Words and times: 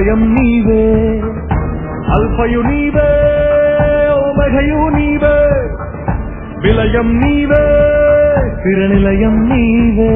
ప్రభవం 0.00 0.20
నీవే 0.20 0.20
ప్రళయం 0.20 0.20
నీవే 0.34 0.82
అల్పయు 2.14 2.60
నీవే 2.68 3.08
ఓమఘయు 4.18 4.78
నీవే 4.94 5.32
విలయం 6.62 7.08
నీవే 7.18 7.64
స్థిరనిలయం 8.52 9.36
నీవే 9.50 10.14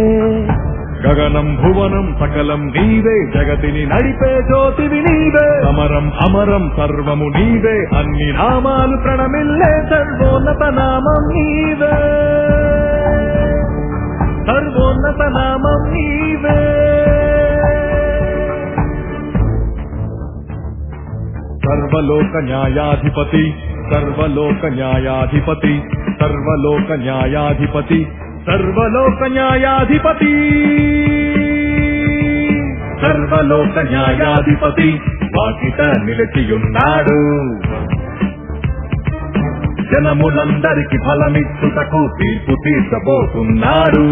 గగనం 1.05 1.49
భువనం 1.61 2.07
సకలం 2.21 2.63
నీవే 2.77 3.17
జగతిని 3.35 3.83
నడిపే 3.93 4.33
జ్యోతివి 4.49 5.01
నీవే 5.09 5.47
సమరం 5.67 6.07
అమరం 6.27 6.65
సర్వము 6.79 7.29
నీవే 7.37 7.77
అన్ని 8.01 8.29
నామాలు 8.39 8.97
ప్రణమిల్లే 9.05 9.73
సర్వోన్నత 9.93 10.63
నామం 10.81 11.25
నీవే 11.35 11.95
సర్వోన్నత 14.49 15.23
నామం 15.37 15.83
నీవే 15.93 16.59
సర్వలోక 21.65 22.37
న్యాయాధిపతి 22.37 23.55
సర్వలోక 23.95 24.67
న్యాయాధిపతి 24.67 25.83
సర్వలోక 26.21 26.93
న్యాయాధిపతి 26.93 28.07
సర్వలోక 28.47 29.25
న్యాయాధిపతి! 29.25 30.33
సర్వలోక 33.03 33.79
న్యాయాధిపతి 33.79 35.01
వాకిట 35.37 35.81
నిలిచియున్నాడు. 35.99 37.19
జనములందరికి 39.93 40.99
ఫలమిచ్చుటకు 40.99 42.11
తీర్పు 42.19 42.55
తీర్చబోతున్నాడు. 42.65 44.07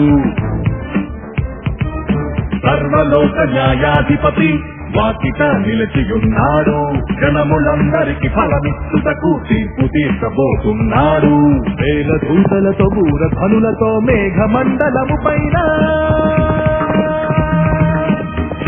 సర్వలోక 2.66 3.40
న్యాయాధిపతి 3.50 4.60
వాకిట 4.96 5.42
నిలిచియున్నాడు. 5.42 6.78
జనములందరికి 7.20 8.28
ఫలమిస్తుటకు 8.28 9.40
తీర్పు 9.48 9.86
తీర్చబోతున్నాడు. 9.86 11.34
వేల 11.82 12.10
దూతలతో 12.16 12.84
బూర 12.94 13.28
ధనులతో 13.34 14.00
మేఘమండలము 14.00 15.16
పైన 15.26 15.58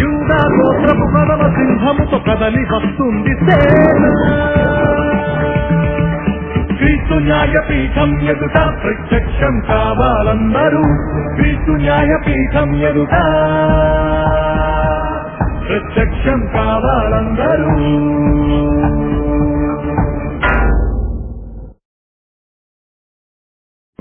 యూదా 0.00 0.41
గోత్రపు 0.56 1.06
సింహముతో 1.55 2.19
కదలి 2.19 2.64
వస్తుంది 2.64 3.34
సేన. 3.34 4.05
క్రీస్తు 6.77 7.14
న్యాయపీఠం 7.14 8.20
ఎదుట 8.20 8.55
ప్రత్యక్షం 8.55 9.61
కావాలందరూ. 9.69 10.83
క్రీస్తు 11.36 11.70
న్యాయపీఠం 11.70 12.77
ఎదుట 12.77 13.14
ప్రత్యక్షం 15.75 16.41
కావాలందరూ. 16.47 17.70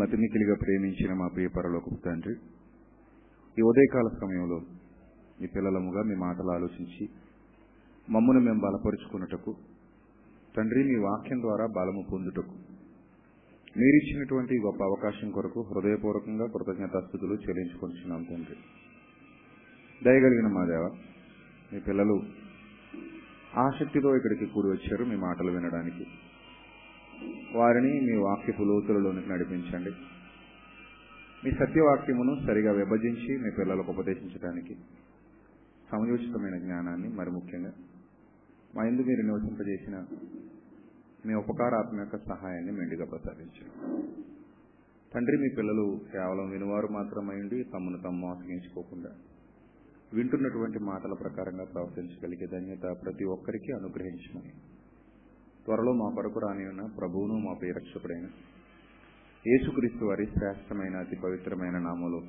అతి 0.03 0.17
ప్రేమించిన 0.61 1.13
మా 1.13 1.27
ప్రియ 1.27 1.47
పరలోకపు 1.47 1.97
తండ్రి 2.05 2.35
ఈ 3.59 3.61
ఉదయకాల 3.61 4.07
సమయంలో 4.21 4.59
మీ 5.41 5.47
పిల్లలముగా 5.47 6.03
మీ 6.03 6.15
మాటలు 6.15 6.51
ఆలోచించి 6.51 7.09
మమ్మను 8.09 8.39
మేము 8.39 8.59
బలపరుచుకున్నటకు 8.59 9.55
తండ్రి 10.57 10.83
మీ 10.83 10.95
వాక్యం 10.95 11.41
ద్వారా 11.41 11.65
బలము 11.65 12.03
పొందుటకు 12.11 12.55
మీరిచ్చినటువంటి 13.77 14.59
గొప్ప 14.65 14.83
అవకాశం 14.83 15.31
కొరకు 15.31 15.61
హృదయపూర్వకంగా 15.61 16.45
కృతజ్ఞతాస్థుతులు 16.45 17.33
చెల్లించుకొనిచున్నాం 17.33 18.23
తండ్రి. 18.23 18.55
దయగలిగిన 20.03 20.47
మా 20.47 20.65
దేవ 20.65 21.12
మీ 21.73 21.79
పిల్లలు 21.79 22.21
ఆసక్తితో 23.57 24.15
ఇక్కడికి 24.15 24.45
కూడి 24.45 24.67
వచ్చారు 24.67 25.05
మీ 25.05 25.15
మాటలు 25.15 25.51
వినడానికి. 25.51 26.05
వారిని 27.57 27.99
మీ 27.99 28.15
వాక్యపు 28.17 28.63
లోతులలోనికి 28.63 29.29
నడిపించండి. 29.29 29.89
మీ 31.43 31.51
సత్యవాక్యమును 31.51 32.47
సరిగా 32.47 32.71
విభజించి 32.71 33.37
మీ 33.37 33.51
పిల్లలకు 33.59 33.91
ఉపదేశించడానికి 33.91 34.75
సమయోచితమైన 35.91 36.57
జ్ఞానాన్ని 36.57 37.07
మరి 37.07 37.31
ముఖ్యంగా 37.31 37.71
మా 38.75 38.83
ఇందు 38.83 39.01
మీరు 39.01 39.21
నివసింపజేసిన 39.21 40.05
మీ 41.25 41.33
ఉపకారాత్మక 41.33 42.15
సహాయాన్ని 42.17 42.71
మెండుగా 42.71 43.05
ప్రసాదించండి. 43.05 44.03
తండ్రి 45.13 45.37
మీ 45.37 45.49
పిల్లలు 45.57 45.99
కేవలం 46.11 46.49
వినివారు 46.49 46.87
మాత్రమైండి 46.87 47.63
తమను 47.63 47.97
తమ్ము 47.97 48.31
ఆశ్రయించుకోకుండా 48.31 49.09
వింటున్నటువంటి 50.13 50.79
మాటల 50.79 51.13
ప్రకారంగా 51.13 51.63
ప్రవర్తించగలిగే 51.63 52.45
ధన్యత 52.45 52.85
ప్రతి 53.01 53.23
ఒక్కరికి 53.25 53.71
అనుగ్రహించమని 53.71 54.51
త్వరలో 55.65 55.93
మా 55.93 56.07
కొరకు 56.15 56.39
రాని 56.39 56.67
ఉన్న 56.67 56.85
ప్రభువును 56.97 57.33
మా 57.37 57.53
రక్షకుడైన 57.75 58.27
యేసుక్రీస్తు 59.45 60.05
వారి 60.05 60.25
శ్రేష్టమైన 60.25 60.95
అతి 60.97 61.15
పవిత్రమైన 61.23 61.77
నామలు 61.79 62.19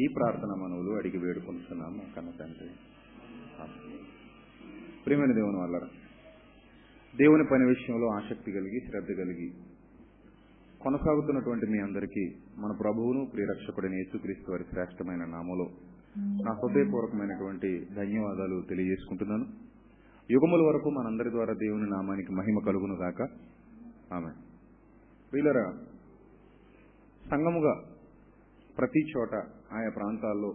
ఈ 0.00 0.06
ప్రార్థన 0.14 0.52
మనవులు 0.62 0.90
అడిగి 0.90 1.18
వేడుకుంటున్నాం 1.18 1.96
మా 1.96 2.04
కన్న 2.16 2.30
తండ్రి. 2.30 2.68
ప్రియమైన 5.06 5.32
దేవుని 5.32 5.56
వల్ల 5.56 5.78
దేవుని 7.14 7.44
పని 7.50 7.64
విషయంలో 7.64 8.06
ఆసక్తి 8.08 8.52
కలిగి 8.52 8.80
శ్రద్ధ 8.90 9.12
కలిగి 9.12 9.48
కొనసాగుతున్నటువంటి 10.80 11.66
మీ 11.66 11.78
అందరికీ 11.78 12.24
మన 12.56 12.76
ప్రభువును 12.80 13.30
ప్రియరక్షకుడైన 13.32 13.92
యేసుక్రీస్తు 13.92 14.50
వారి 14.50 14.64
శ్రేష్టమైన 14.70 15.24
నామలో 15.26 15.66
Hmm. 16.10 16.42
నా 16.42 16.52
హృదయపూర్వకమైనటువంటి 16.52 17.86
ధన్యవాదాలు 17.94 18.62
తెలియజేసుకుంటున్నాను. 18.68 19.44
యుగముల 20.30 20.60
వరకు 20.60 20.90
మనందరి 20.90 21.30
ద్వారా 21.30 21.52
దేవుని 21.52 21.90
నామానికి 21.90 22.32
మహిమ 22.32 22.58
కలుగును 22.66 22.94
గాక 22.94 23.22
ఆమె 24.12 24.30
వీళ్ళరా 25.34 25.78
సంఘముగా 27.30 27.80
ప్రతి 28.78 29.10
చోట 29.10 29.34
ఆయా 29.72 29.90
ప్రాంతాల్లో 29.96 30.54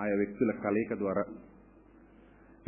ఆయా 0.00 0.14
వ్యక్తుల 0.14 0.50
కలయిక 0.50 0.94
ద్వారా 0.94 1.22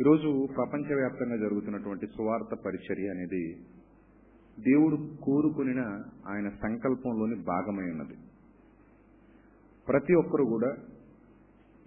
ఈరోజు 0.01 0.47
ప్రపంచవ్యాప్తంగా 0.55 1.37
జరుగుతున్నటువంటి 1.37 2.05
సువార్త 2.07 2.55
పరిచర్య 2.65 3.09
అనేది 3.09 3.55
దేవుడు 4.59 5.23
కోరుకునిన 5.23 5.79
ఆయన 6.27 6.49
సంకల్పంలోని 6.49 7.35
భాగమై 7.35 7.91
ఉన్నది. 7.91 8.15
ప్రతి 9.87 10.13
ఒక్కరు 10.13 10.43
కూడా 10.43 10.75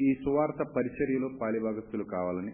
ఈ 0.00 0.14
సువార్త 0.14 0.62
పరిచర్యలో 0.76 1.28
పాలిభాగస్తులు 1.40 2.04
కావాలని 2.04 2.52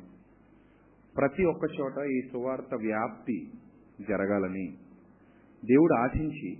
ప్రతి 1.17 1.45
ఒక్క 1.45 1.65
చోట 1.81 2.05
ఈ 2.07 2.21
సువార్త 2.33 2.75
వ్యాప్తి 2.75 3.51
జరగాలని 4.09 4.67
దేవుడు 5.63 5.95
ఆశించి 5.95 6.51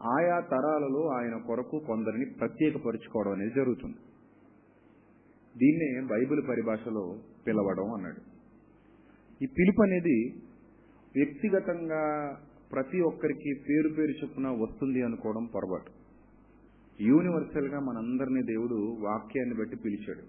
ఆయా 0.00 0.40
తరాలలో 0.40 1.02
ఆయన 1.08 1.36
కొరకు 1.46 1.78
కొందరిని 1.78 2.26
ప్రత్యేకపరుచుకోవడం 2.30 3.32
అనేది 3.32 3.54
జరుగుతుంది. 3.54 3.96
దీన్నే 5.58 6.06
బైబిల్ 6.06 6.48
పరిభాషలో 6.48 7.04
పిలవడం 7.46 7.92
అన్నాడు. 7.92 8.20
ఈ 9.42 9.46
పిలుపు 9.46 9.82
అనేది 9.82 10.18
వ్యక్తిగతంగా 11.14 12.02
ప్రతి 12.72 13.00
ఒక్కరికి 13.00 13.50
పేరు 13.68 13.88
పేరు 13.88 14.24
చొప్పున 14.24 14.48
వస్తుంది 14.48 15.02
అనుకోవడం 15.02 15.44
పొరపాటు. 15.54 15.95
యూనివర్సల్గా 17.00 17.80
మనందరినీ 17.80 18.42
దేవుడు 18.42 18.96
వాక్యాన్ని 19.00 19.54
బట్టి 19.54 19.76
పిలిచాడు. 19.76 20.22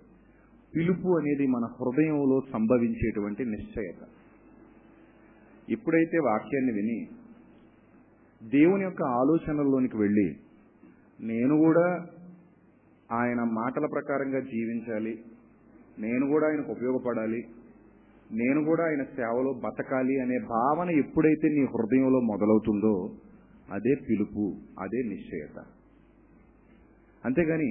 పిలుపు 0.76 1.18
అనేది 1.18 1.48
మన 1.48 1.66
హృదయంలో 1.66 2.42
సంభవించేటువంటి 2.54 3.46
నిశ్చయత. 3.46 4.08
ఎప్పుడైతే 5.70 6.18
వాక్యాన్ని 6.18 6.72
విని 6.74 7.08
దేవుని 8.50 8.84
యొక్క 8.84 9.04
ఆలోచనల్లోనికి 9.04 9.98
వెళ్ళి 9.98 10.36
నేను 11.22 11.58
కూడా 11.58 12.06
ఆయన 13.12 13.44
మాటల 13.44 13.86
ప్రకారంగా 13.86 14.40
జీవించాలి 14.40 15.24
నేను 16.00 16.28
కూడా 16.28 16.48
ఆయనకు 16.48 16.72
ఉపయోగపడాలి 16.72 17.44
నేను 18.32 18.66
కూడా 18.66 18.84
ఆయన 18.84 19.04
సేవలో 19.04 19.54
బతకాలి 19.54 20.20
అనే 20.20 20.38
భావన 20.38 20.90
ఎప్పుడైతే 20.90 21.48
నీ 21.48 21.64
హృదయంలో 21.64 22.20
మొదలవుతుందో 22.20 23.16
అదే 23.72 23.96
పిలుపు 24.10 24.56
అదే 24.80 25.04
నిశ్చయత. 25.04 25.66
అంతేగాని 27.28 27.70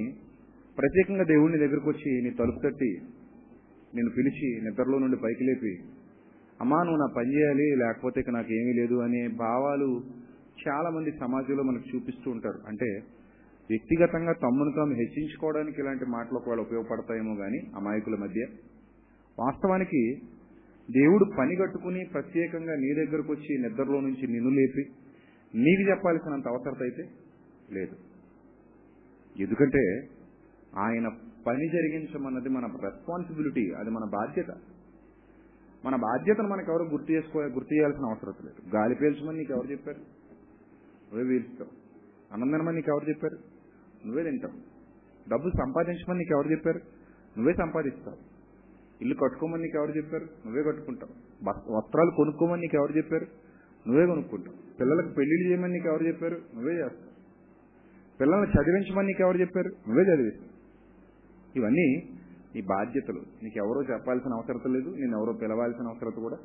ప్రత్యేకంగా 0.77 1.23
దేవుడిని 1.23 1.59
దగ్గరకు 1.59 1.89
వచ్చి 1.89 2.11
నీ 2.25 2.31
తలుపు 2.39 2.59
తట్టి 2.63 2.91
నేను 3.95 4.09
పిలిచి 4.09 4.47
నిద్రలో 4.65 4.97
నుండి 4.99 5.17
పైకి 5.23 5.43
లేపి 5.43 5.73
అమ్మా 6.61 6.79
నువ్వు 6.83 6.99
నా 7.01 7.07
పని 7.17 7.29
చేయాలి 7.35 7.65
లేకపోతే 7.75 8.19
ఇక 8.19 8.29
నాకు 8.29 8.51
ఏమీ 8.53 8.71
లేదు 8.73 8.95
అనే 8.95 9.27
భావాలు 9.27 9.89
చాలా 10.63 10.89
మంది 10.89 11.11
సమాజంలో 11.11 11.63
మనకు 11.63 11.85
చూపిస్తూ 11.89 12.31
ఉంటారు. 12.31 12.59
అంటే 12.67 12.89
వ్యక్తిగతంగా 13.69 14.33
తమ్మును 14.33 14.71
తాము 14.71 14.93
హెచ్చించుకోవడానికి 14.93 15.81
ఇలాంటి 15.81 16.05
మాటలు 16.05 16.37
ఒకవేళ 16.37 16.59
ఉపయోగపడతాయేమో 16.59 17.35
కానీ 17.35 17.59
అమాయకుల 17.75 18.15
మధ్య 18.15 18.41
వాస్తవానికి 19.37 20.01
దేవుడు 20.89 21.25
పని 21.37 21.55
కట్టుకుని 21.55 22.05
ప్రత్యేకంగా 22.13 22.75
నీ 22.75 22.89
దగ్గరకు 22.93 23.31
వచ్చి 23.31 23.53
నిద్రలో 23.57 24.01
నుంచి 24.01 24.27
నిన్ను 24.27 24.49
లేపి 24.49 24.83
నీకు 25.53 25.83
చెప్పాల్సినంత 25.89 26.47
అవసరత 26.47 26.81
అయితే 26.81 27.03
లేదు. 27.71 27.95
ఎందుకంటే 29.39 30.09
ఆయన 30.77 31.07
పని 31.47 31.67
జరిగించమన్నది 31.67 32.49
మన 32.49 32.65
రెస్పాన్సిబిలిటీ 32.65 33.71
అది 33.71 33.89
మన 33.89 34.09
బాధ్యత. 34.09 34.45
మన 35.85 35.95
బాధ్యతను 35.95 36.47
మనకు 36.47 36.71
ఎవరు 36.71 36.83
గుర్తు 36.83 37.11
చేసుకో 37.11 37.39
గుర్తు 37.39 37.73
చేయాల్సిన 37.73 38.05
అవసరం 38.05 38.33
లేదు. 38.45 38.75
గాలి 38.75 38.95
పీల్చమని 38.95 39.37
నీకు 39.37 39.53
ఎవరు 39.53 39.71
చెప్పారు? 39.71 39.97
నువ్వే 39.97 41.23
పీల్చుతావు 41.23 41.69
అన్నం 42.33 42.75
నీకు 42.75 42.91
ఎవరు 42.91 43.09
చెప్పారు? 43.09 43.37
నువ్వే 44.05 44.23
తింటావు. 44.23 44.53
డబ్బు 45.29 45.49
సంపాదించమని 45.49 46.19
నీకు 46.19 46.35
ఎవరు 46.37 46.51
చెప్పారు? 46.51 46.77
నువ్వే 47.37 47.53
సంపాదిస్తావు. 47.53 48.17
ఇల్లు 49.01 49.15
కట్టుకోమని 49.15 49.63
నీకు 49.63 49.77
ఎవరు 49.77 49.97
చెప్పారు? 49.97 50.23
నువ్వే 50.23 50.63
కట్టుకుంటావు. 50.63 51.13
వస్త్రాలు 51.77 52.11
కొనుక్కోమని 52.17 52.61
నీకు 52.61 52.75
ఎవరు 52.75 52.97
చెప్పారు? 52.97 53.27
నువ్వే 53.87 54.05
కొనుక్కుంటావు. 54.05 54.77
పిల్లలకు 54.79 55.13
పెళ్ళిళ్ళు 55.13 55.49
చేయమని 55.49 55.73
నీకు 55.73 55.87
ఎవరు 55.87 56.03
చెప్పారు? 56.03 56.35
నువ్వే 56.55 56.73
చేస్తావు. 56.73 57.06
పిల్లల్ని 58.21 58.47
చదివించమని 58.47 59.07
నీకు 59.07 59.23
ఎవరు 59.23 59.37
చెప్పారు? 59.37 59.67
నువ్వే 59.67 60.03
చదివిస్తావు. 60.03 60.57
ఇవన్నీ 61.59 61.95
నీ 62.55 62.61
బాధ్యతలు. 62.61 63.21
నీకెవరో 63.43 63.83
చెప్పాల్సిన 63.83 64.33
అవసరం 64.33 64.73
లేదు 64.73 64.89
నేను 64.89 65.19
ఎవరో 65.19 65.33
పిలవాల్సిన 65.33 65.87
అవసరం 65.87 66.11
కూడా 66.11 66.37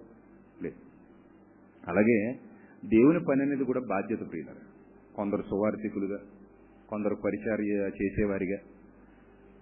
లేదు. 0.63 0.77
అలాగే 1.89 2.33
దేవుని 2.85 3.25
పని 3.25 3.43
అనేది 3.43 3.65
కూడా 3.65 3.81
బాధ్యత 3.81 4.19
ప్రియులారా. 4.19 4.67
కొందరు 5.17 5.43
సువార్థికులుగా 5.43 6.19
కొందరు 6.89 7.17
పరిచర్య 7.25 7.91
చేసేవారిగా 8.03 8.57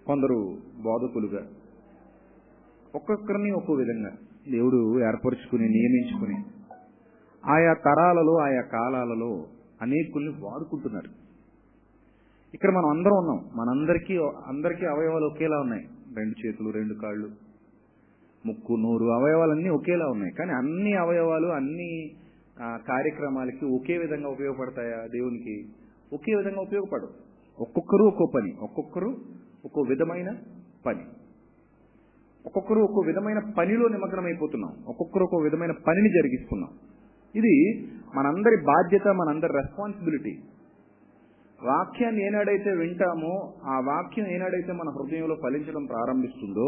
కొందరు 0.05 0.57
బోధకులుగా 0.83 1.47
ఒక్కొక్కరిని 2.95 3.51
ఒక్కో 3.51 3.73
విధంగా 3.73 4.09
దేవుడు 4.51 4.99
ఏర్పరచుకుని 4.99 5.69
నియమించుకుని 5.69 6.35
ఆయా 7.51 7.73
తరాలలో 7.73 8.37
ఆయా 8.37 8.61
కాలాలలో 8.61 9.47
అనేకుల్ని 9.81 10.31
వాడుకుంటున్నారు. 10.31 11.20
ఇక్కడ 12.53 12.69
మనం 12.69 12.89
అందరం 12.89 13.17
ఉన్నాం. 13.17 13.39
మనందరికీ 13.55 14.17
అందరికీ 14.47 14.85
అవయవాలు 14.85 15.25
ఒకేలా 15.25 15.59
ఉన్నాయి. 15.59 15.83
రెండు 16.17 16.47
చేతులు 16.47 16.69
రెండు 16.69 16.93
కాళ్ళు 16.93 17.29
ముక్కు 18.45 18.73
నోరు 18.73 19.05
అవయవాలన్నీ 19.05 19.69
ఒకేలా 19.69 20.07
ఉన్నాయి. 20.07 20.33
కానీ 20.33 20.51
అన్ని 20.51 20.93
అవయవాలు 20.93 21.47
అన్ని 21.47 22.11
కార్యక్రమాలకి 22.59 23.65
ఒకే 23.65 23.97
విధంగా 23.97 24.29
ఉపయోగపడతాయా? 24.29 25.07
దేవునికి 25.07 25.65
ఒకే 26.13 26.35
విధంగా 26.35 26.61
ఉపయోగపడవు. 26.61 27.13
ఒక్కొక్కరు 27.59 28.03
ఒక్కో 28.03 28.31
పని. 28.35 28.53
ఒక్కొక్కరు 28.61 29.17
ఒక్కో 29.65 29.81
విధమైన 29.81 30.29
పని. 30.85 31.03
ఒక్కొక్కరు 32.45 32.79
ఒక్కో 32.79 33.01
విధమైన 33.07 33.39
పనిలో 33.57 33.87
నిమగ్నమైపోతున్నాం. 33.87 34.71
ఒక్కొక్కరు 34.87 35.23
ఒక్కో 35.23 35.37
విధమైన 35.37 35.71
పనిని 35.71 36.09
జరిగిస్తున్నాం. 36.09 36.69
ఇది 37.35 37.87
మనందరి 38.15 38.57
బాధ్యత 38.65 39.07
మనందరి 39.07 39.53
రెస్పాన్సిబిలిటీ 39.53 40.39
వాక్యాన్ని 41.61 42.21
ఏనాడైతే 42.25 42.71
వింటామో 42.71 43.33
ఆ 43.63 43.79
వాక్యం 43.79 44.27
ఏనాడైతే 44.27 44.71
మన 44.71 44.89
హృదయంలో 44.89 45.35
ఫలించడం 45.43 45.85
ప్రారంభిస్తుందో 45.85 46.67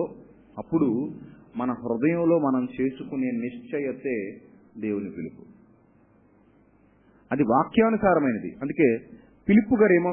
అప్పుడు 0.58 0.90
మన 1.58 1.72
హృదయంలో 1.72 2.40
మనం 2.40 2.68
చేసుకునే 2.76 3.32
నిశ్చయతే 3.32 4.16
దేవుని 4.78 5.10
పిలుపు. 5.10 5.44
అది 7.32 7.44
వాక్యానుసారమైనది. 7.44 8.58
అందుకే 8.62 8.88
పిలుపు 9.48 9.76
గారు 9.76 9.94
ఏమో 9.94 10.12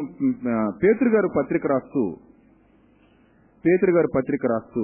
ఆ, 0.51 0.71
పేతురు 0.85 1.09
గారు 1.09 1.29
పత్రిక 1.39 1.67
రాస్తూ 1.67 2.03
పేతురు 3.65 3.91
గారు 3.91 4.09
పత్రిక 4.17 4.47
రాస్తూ 4.47 4.83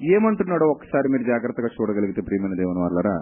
ఏమంటున్నాడో 0.00 0.64
ఒకసారి 0.66 1.08
మీరు 1.08 1.22
జాగ్రత్తగా 1.22 1.66
చూడగలిగితే 1.66 2.20
ప్రియమైన 2.20 2.54
దేవుని 2.54 2.78
వాళ్ళరా 2.78 3.16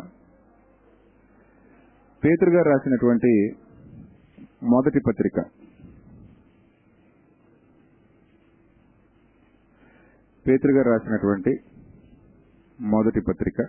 పేతురు 2.22 2.50
గారు 2.50 2.68
రాసినటువంటి 2.68 3.32
మొదటి 4.64 5.00
పత్రిక. 5.08 5.38
పేతురు 10.50 10.72
గారు 10.72 10.90
రాసినటువంటి 10.90 11.60
మొదటి 12.80 13.20
పత్రిక. 13.20 13.66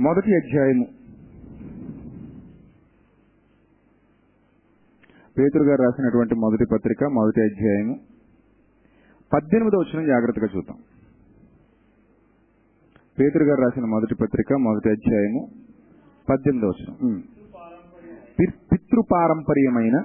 మొదటి 0.00 0.36
అధ్యాయము. 0.36 0.84
పేతురు 5.38 5.62
గారు 5.62 5.82
రాసినటువంటి 5.82 6.34
మొదటి 6.34 6.64
పత్రిక 6.72 7.04
మొదటి 7.04 7.40
అధ్యాయము. 7.40 8.00
పద్దెనిమిదో 9.32 9.78
వచ్చిన 9.78 10.06
జాగ్రత్తగా 10.06 10.48
చూద్దాం. 10.56 10.78
పేతురు 13.20 13.44
గారు 13.44 13.60
రాసిన 13.60 13.84
మొదటి 13.84 14.14
పత్రిక 14.14 14.52
మొదటి 14.52 14.90
అధ్యాయము 14.90 15.50
పద్దెనిమిదో 16.30 16.66
వచ్చిన 16.66 16.92
పితృపారంపర్యమైన 18.72 20.02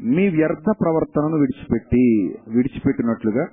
మీ 0.00 0.28
వ్యర్థ 0.28 0.72
ప్రవర్తనను 0.80 1.36
విడిచిపెట్టి 1.36 2.34
విడిచిపెట్టినట్లుగా 2.48 3.46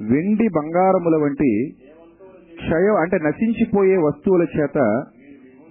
వెండి 0.00 0.48
బంగారముల 0.48 1.16
వంటి 1.22 1.74
క్షయ 2.56 2.88
అంటే 3.00 3.16
నశించిపోయే 3.16 3.96
వస్తువుల 3.96 4.46
చేత 4.58 5.04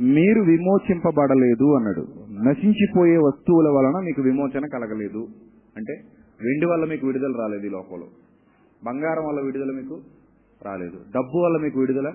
మీరు 0.01 0.41
విమోచింపబడలేదు 0.41 1.75
అన్నాడు. 1.75 2.07
నశించిపోయే 2.49 3.17
వస్తువుల 3.17 3.67
వలన 3.69 4.05
మీకు 4.05 4.21
విమోచన 4.21 4.65
కలగలేదు. 4.65 5.27
అంటే 5.77 5.93
వెండి 6.43 6.65
వల్ల 6.65 6.85
మీకు 6.85 7.07
విడుదల 7.07 7.33
రాలేదు 7.39 7.65
ఈ 7.65 7.69
లోకంలో. 7.69 8.07
బంగారం 8.85 9.27
వల్ల 9.27 9.41
విడుదల 9.41 9.71
మీకు 9.75 10.01
రాలేదు. 10.65 10.97
డబ్బు 11.15 11.37
వల్ల 11.37 11.63
మీకు 11.63 11.79
విడుదల 11.79 12.11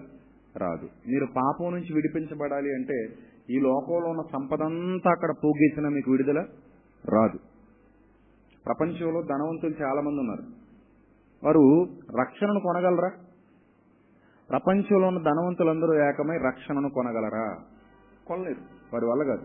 రాదు. 0.56 0.88
మీరు 1.08 1.26
పాపం 1.36 1.72
నుంచి 1.72 1.94
విడిపించబడాలి 1.94 2.74
అంటే 2.74 3.06
ఈ 3.50 3.58
లోకంలో 3.60 4.08
ఉన్న 4.10 4.22
సంపదంతా 4.32 5.10
అక్కడ 5.10 5.30
పోగేసినా 5.44 5.88
మీకు 5.88 6.10
విడుదల 6.10 6.44
రాదు. 7.08 7.38
ప్రపంచంలో 8.66 9.22
ధనవంతులు 9.22 9.74
చాలామంది 9.82 10.20
ఉన్నారు. 10.20 10.42
వారు 11.44 11.88
రక్షణను 12.20 12.60
కొనగలరా? 12.60 13.10
ప్రపంచంలో 14.50 15.08
ఉన్న 15.08 15.18
ధనవంతులందరూ 15.18 16.08
ఏకమై 16.08 16.38
రక్షణను 16.38 16.90
కొనగలరా? 16.90 17.58
కొనలేరు 18.26 18.60
వారి 18.94 19.04
వల్ల 19.04 19.22
కాదు. 19.24 19.42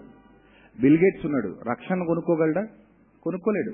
బిల్గేట్స్ 0.82 1.26
ఉన్నాడు. 1.26 1.56
రక్షణ 1.70 2.04
కొనుక్కోగలడా? 2.04 2.68
కొనుక్కోలేడు. 3.24 3.74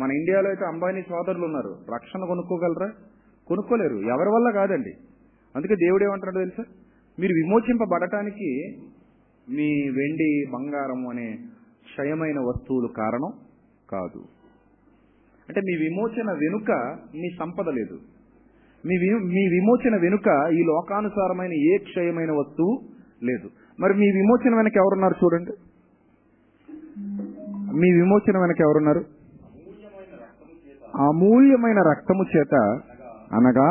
మన 0.00 0.12
ఇండియాలో 0.12 0.48
అయితే 0.48 0.64
అంబానీ 0.64 1.02
సోదరులు 1.02 1.44
ఉన్నారు. 1.44 1.76
రక్షణ 1.94 2.24
కొనుక్కోగలరా? 2.24 2.92
కొనుక్కోలేరు. 3.46 3.94
ఎవరి 3.94 4.28
వల్ల 4.28 4.50
కాదండి? 4.50 4.92
అందుకే 5.56 5.76
దేవుడు 5.76 6.04
ఏమంటున్నాడు 6.04 6.48
తెలుసా? 6.48 6.72
మీరు 7.18 7.32
విమోచింపబడటానికి 7.32 8.76
మీ 9.50 9.90
వెండి 9.90 10.44
బంగారం 10.52 11.08
అనే 11.08 11.45
క్షయమైన 11.86 12.38
వస్తువులు 12.38 12.86
కారణం 12.86 13.32
కాదు. 13.90 14.20
అంటే 15.48 15.60
మీ 15.60 15.74
విమోచన 15.76 16.32
వెనుక 16.32 16.70
మీ 17.14 17.28
సంపద 17.38 17.68
లేదు. 17.68 17.96
మీ 18.86 18.96
మీ 19.14 19.42
విమోచన 19.48 19.96
వెనుక 19.96 20.28
ఈ 20.52 20.62
లోకానుసారమైన 20.62 21.52
ఏ 21.52 21.76
క్షయమైన 21.78 22.30
వస్తువు 22.30 22.74
లేదు. 23.22 23.50
మరి 23.80 23.94
మీ 23.94 24.08
విమోచన 24.10 24.56
వెనక 24.56 24.76
ఎవరున్నారు 24.76 25.14
చూడండి. 25.24 25.52
మీ 27.76 27.92
విమోచన 27.92 28.38
వెనక 28.38 28.60
ఎవరున్నారు? 28.60 29.02
అమూల్యమైన 30.96 31.80
రక్తము 31.90 32.24
చేత 32.36 32.54
అనగా 33.32 33.68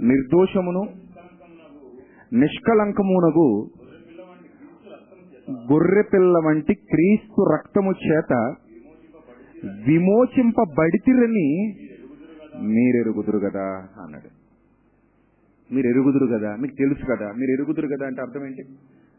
నిర్దోషమును 0.00 0.82
నిష్కలంకమునగు 2.32 3.48
గొర్రె 5.50 6.02
పిల్ల 6.02 6.38
వంటి 6.46 6.74
క్రీస్తు 6.74 7.42
రక్తము 7.54 7.92
చేత 8.06 8.32
విమోచింపబడితిరని 9.88 11.48
మీరెరుగుదురు 12.62 13.38
కదా 13.38 13.64
అన్నాడు. 14.02 14.28
మీరు 15.74 15.86
ఎరుగుదురు 15.86 16.26
కదా 16.26 16.56
మీకు 16.56 16.74
తెలుసు 16.74 17.04
కదా. 17.06 17.32
మీరు 17.32 17.50
ఎరుగుదురు 17.50 17.86
కదా 17.86 18.06
అంటే 18.06 18.22
అర్థం 18.22 18.46
ఏంటి? 18.46 18.62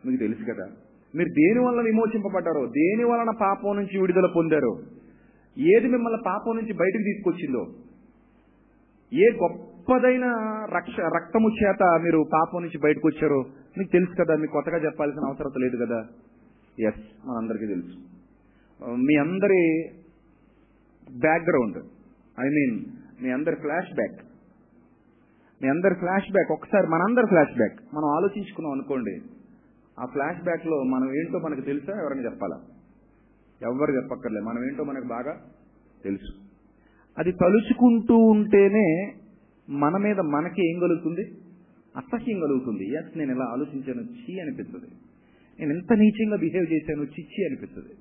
మీకు 0.06 0.20
తెలుసు 0.20 0.52
కదా. 0.52 0.66
మీరు 1.16 1.30
దేని 1.30 1.60
వల్ల 1.60 1.82
విమోచింపబడ్డారో 1.82 2.66
దేని 2.66 3.04
వలన 3.04 3.32
పాపం 3.42 3.76
నుంచి 3.76 4.02
విడుదల 4.02 4.32
పొందారో 4.36 4.78
ఏది 5.58 5.88
మిమ్మల్ని 5.88 6.20
పాపం 6.26 6.56
నుంచి 6.56 6.74
బయటకు 6.74 7.04
తీసుకొచ్చిందో 7.04 7.68
ఏ 9.14 9.28
గొప్పదైన 9.44 10.26
రక్ష 10.76 11.00
రక్తము 11.00 11.50
చేత 11.50 11.84
మీరు 12.04 12.26
పాపం 12.34 12.62
నుంచి 12.62 12.78
బయటకు 12.84 13.08
వచ్చారో 13.08 13.46
మీకు 13.78 13.92
తెలుసు 13.92 14.24
కదా 14.24 14.36
మీకు 14.36 14.52
కొత్తగా 14.52 14.78
చెప్పాల్సిన 14.78 15.26
అవసరం 15.26 15.52
లేదు 15.62 15.86
కదా? 15.86 16.00
ఎస్ 16.80 17.28
మనందరికీ 17.28 17.68
తెలుసు. 17.68 17.96
మీ 18.96 19.16
అందరి 19.18 19.62
బ్యాక్గ్రౌండ్ 21.20 21.78
ఐ 22.40 22.50
మీన్ 22.50 22.76
మీ 23.24 23.32
అందరి 23.32 23.56
ఫ్లాష్ 23.56 23.94
బ్యాక్ 23.94 24.18
మీ 25.62 25.70
అందరి 25.70 25.96
ఫ్లాష్ 25.96 26.32
బ్యాక్ 26.32 26.52
ఒకసారి 26.52 26.88
మనందరి 26.88 27.28
ఫ్లాష్ 27.28 27.58
బ్యాక్ 27.58 27.96
మనం 27.96 28.06
ఆలోచించుకున్నాం 28.06 28.72
అనుకోండి 28.72 29.14
ఆ 30.00 30.06
ఫ్లాష్ 30.06 30.44
బ్యాక్లో 30.44 30.84
మనం 30.84 31.16
ఏంటో 31.16 31.40
మనకు 31.40 31.62
తెలుసా? 31.62 31.94
ఎవరైనా 32.02 32.24
చెప్పాలా? 32.24 32.58
ఎవరు 33.62 33.92
చెప్పక్కర్లే. 33.96 34.40
మనం 34.40 34.70
ఏంటో 34.70 34.84
మనకు 34.84 35.08
బాగా 35.08 35.34
తెలుసు. 36.04 36.32
అది 37.18 37.32
తలుచుకుంటూ 37.32 38.16
ఉంటేనే 38.16 38.88
మన 39.70 39.98
మీద 39.98 40.20
మనకి 40.20 40.74
ఏం 40.74 40.80
కలుగుతుంది 40.80 41.24
అసహ్యం 41.98 42.40
కలుగుతుంది. 42.40 42.94
ఎస్ 42.94 43.18
నేను 43.18 43.32
ఎలా 43.32 43.46
ఆలోచించాను 43.46 44.02
చీ 44.02 44.40
అనిపిస్తుంది. 44.40 44.90
నేను 45.60 45.74
ఎంత 45.74 45.94
నీచంగా 45.94 46.38
బిహేవ్ 46.38 46.74
చేశాను 46.74 47.04
చిచ్చి 47.04 47.46
అనిపిస్తుంది. 47.46 47.94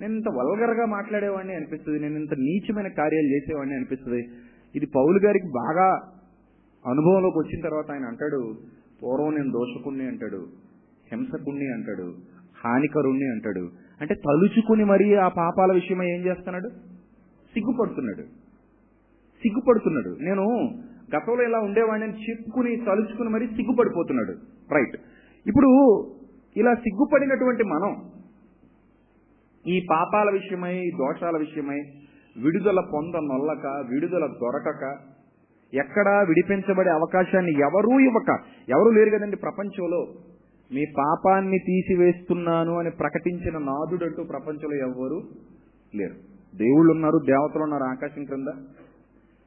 నేను 0.00 0.14
ఇంత 0.14 0.28
వల్గర్గా 0.28 0.86
మాట్లాడేవాడిని 0.86 1.54
అనిపిస్తుంది. 1.54 2.00
నేను 2.00 2.18
ఇంత 2.18 2.34
నీచమైన 2.34 2.88
కార్యాలు 2.88 3.26
చేసేవాడిని 3.26 3.74
అనిపిస్తుంది. 3.74 4.28
ఇది 4.74 4.86
పౌలు 4.86 5.18
గారికి 5.26 5.46
బాగా 5.46 5.88
అనుభవంలోకి 6.86 7.38
వచ్చిన 7.38 7.62
తర్వాత 7.62 7.90
ఆయన 7.90 8.04
అంటాడు 8.04 8.58
పూర్వం 9.02 9.34
నేను 9.34 9.50
దోషకుణ్ణి 9.50 10.06
అంటాడు 10.06 10.46
హింసకుణ్ణి 11.12 11.72
అంటాడు 11.72 12.14
హానికరుణ్ణి 12.64 13.24
అంటాడు. 13.24 13.70
అంటే 14.00 14.14
తలుచుకుని 14.14 14.84
మరీ 14.84 15.14
ఆ 15.14 15.28
పాపాల 15.28 15.72
విషయమై 15.72 16.06
ఏం 16.06 16.20
చేస్తున్నాడు? 16.26 16.68
సిగ్గుపడుతున్నాడు. 17.54 18.22
సిగ్గుపడుతున్నాడు. 19.42 20.16
నేను 20.20 20.44
గతంలో 21.16 21.42
ఇలా 21.42 21.58
ఉండేవాడిని 21.58 22.12
చిక్కుని 22.22 22.76
తలుచుకుని 22.76 23.28
మరీ 23.28 23.46
సిగ్గుపడిపోతున్నాడు. 23.46 24.32
రైట్ 24.74 24.96
ఇప్పుడు 25.46 25.68
ఇలా 26.56 26.74
సిగ్గుపడినటువంటి 26.74 27.64
మనం 27.64 28.10
ఈ 29.66 29.86
పాపాల 29.90 30.30
విషయమై 30.30 30.90
దోషాల 30.98 31.36
విషయమై 31.36 31.80
విడుదల 32.44 32.80
పొంద 32.92 33.14
నొల్లక 33.14 33.66
విడుదల 33.90 34.26
దొరకక 34.26 34.96
ఎక్కడా 35.74 36.20
విడిపించబడే 36.20 36.90
అవకాశాన్ని 36.90 37.52
ఎవరూ 37.52 37.98
ఇవ్వక 37.98 38.30
ఎవరూ 38.68 38.90
లేరు 38.90 39.10
కదండి 39.10 39.36
ప్రపంచంలో. 39.36 40.06
మీ 40.72 40.84
పాపాన్ని 40.98 41.58
తీసివేస్తున్నాను 41.58 42.78
అని 42.78 42.90
ప్రకటించిన 42.90 43.58
నాదుడంటూ 43.58 44.24
ప్రపంచంలో 44.24 44.76
ఎవ్వరూ 44.76 45.18
లేరు. 45.94 46.16
దేవుళ్ళు 46.56 46.92
ఉన్నారు 46.92 47.18
దేవతలు 47.26 47.62
ఉన్నారు 47.62 47.82
ఆకాశం 47.82 48.24
క్రింద. 48.24 48.50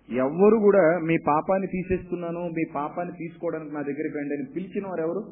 ఎవ్వరు 0.09 0.57
కూడా 0.57 0.99
మీ 0.99 1.17
పాపాన్ని 1.27 1.67
తీసేస్తున్నాను 1.67 2.39
మీ 2.39 2.63
పాపాన్ని 2.75 3.13
తీసుకోవడానికి 3.17 3.75
నా 3.75 3.81
దగ్గరికి 3.81 4.17
రండి 4.17 4.33
అని 4.33 4.45
పిలిచిన 4.55 4.87
వారు 4.87 5.01
ఎవరు 5.01 5.23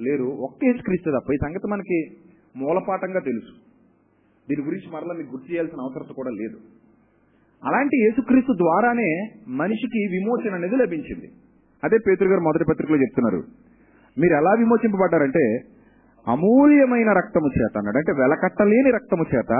లేరు. 0.00 0.24
ఒక్క 0.24 0.64
యేసుక్రీస్తు 0.64 1.20
తప్ప. 1.20 1.32
ఈ 1.32 1.36
సంగతి 1.36 1.68
మనకి 1.68 2.16
మూలపాఠంగా 2.56 3.20
తెలుసు. 3.20 3.52
దీని 4.50 4.62
గురించి 4.62 4.92
మరలా 4.92 5.14
మీకు 5.14 5.30
గుర్తు 5.30 5.52
చేయాల్సిన 5.52 5.80
అవసరం 5.80 6.12
కూడా 6.16 6.30
లేదు. 6.30 6.56
అలాంటి 7.64 8.04
యేసుక్రీస్తు 8.04 8.52
ద్వారానే 8.52 9.28
మనిషికి 9.48 9.98
విమోచన 9.98 10.54
అనేది 10.54 10.76
లభించింది. 10.76 11.28
అదే 11.84 11.98
పేతురు 12.08 12.28
గారు 12.28 12.40
మొదటి 12.40 12.64
పత్రికలో 12.70 12.96
చెప్తున్నారు. 12.96 13.42
మీరు 14.20 14.32
ఎలా 14.32 14.50
విమోచింపబడ్డారంటే 14.58 15.60
అమూల్యమైన 16.28 17.12
రక్తము 17.12 17.46
చేత 17.46 17.78
అన్నాడు. 17.78 17.98
అంటే 17.98 18.12
వెలకట్టలేని 18.12 18.90
రక్తము 18.90 19.24
చేత. 19.36 19.52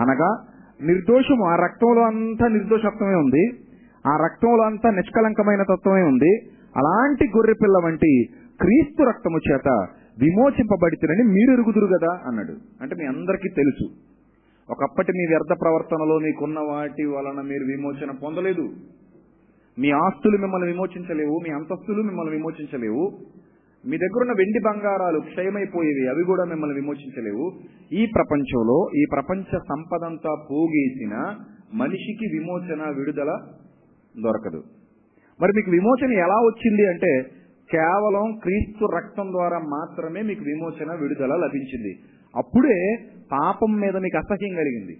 అనగా 0.00 0.44
నిర్దోషము. 0.82 1.44
ఆ 1.44 1.56
రక్తంలో 1.56 2.02
అంతా 2.02 2.48
నిర్దోషత్వమే 2.48 3.14
ఉంది. 3.14 3.61
ఆ 4.06 4.16
రక్తంలో 4.16 4.64
అంతా 4.64 4.90
నిష్కలంకమైన 4.90 5.62
తత్వమే 5.62 6.02
ఉంది. 6.02 6.38
అలాంటి 6.76 7.28
గొర్రె 7.36 7.52
పిల్ల 7.52 7.80
వంటి 7.84 8.24
క్రీస్తు 8.60 9.02
రక్తము 9.02 9.52
చేత 9.52 9.86
విమోచింపబడితేనని 10.18 11.22
మీరు 11.22 11.52
ఎరుగుదురు 11.52 11.86
కదా 11.86 12.20
అన్నాడు. 12.26 12.82
అంటే 12.82 12.96
మీ 12.96 13.04
అందరికీ 13.04 13.48
తెలుసు. 13.48 13.88
ఒకప్పటి 14.70 15.12
మీ 15.12 15.26
వ్యర్థ 15.26 15.60
ప్రవర్తనలో 15.60 16.18
మీకున్న 16.18 16.58
వాటి 16.58 17.04
వలన 17.04 17.40
మీరు 17.40 17.64
విమోచన 17.64 18.10
పొందలేదు. 18.22 18.68
మీ 19.78 19.90
ఆస్తులు 19.90 20.38
మిమ్మల్ని 20.38 20.68
విమోచించలేవు 20.68 21.40
మీ 21.48 21.50
అంతస్తులు 21.50 22.02
మిమ్మల్ని 22.02 22.36
విమోచించలేవు. 22.36 23.12
మీ 23.86 23.98
దగ్గరున్న 23.98 24.32
వెండి 24.38 24.58
బంగారాలు 24.58 25.20
క్షయమైపోయేవి 25.20 26.08
అవి 26.08 26.24
కూడా 26.24 26.44
మిమ్మల్ని 26.44 26.80
విమోచించలేవు. 26.80 27.52
ఈ 27.92 28.06
ప్రపంచంలో 28.06 28.88
ఈ 28.96 29.04
ప్రపంచ 29.12 29.58
సంపదంతా 29.58 30.44
పోగేసిన 30.50 31.34
మనిషికి 31.74 32.38
విమోచన 32.38 32.94
విడుదల 32.96 33.38
దొరకదు. 34.20 34.62
మరి 35.40 35.52
మీకు 35.56 35.70
విమోచన 35.70 36.12
ఎలా 36.12 36.34
వచ్చింది 36.34 36.88
అంటే 36.88 37.22
కేవలం 37.70 38.38
క్రీస్తు 38.42 38.84
రక్తం 38.84 39.32
ద్వారా 39.32 39.58
మాత్రమే 39.58 40.22
మీకు 40.22 40.44
విమోచన 40.44 41.00
విడుదల 41.00 41.36
లభించింది. 41.36 41.98
అప్పుడే 42.36 42.96
పాపం 43.32 43.80
మీద 43.80 43.96
మీకు 43.96 44.18
అసహ్యం 44.18 44.54
కలిగింది. 44.54 44.96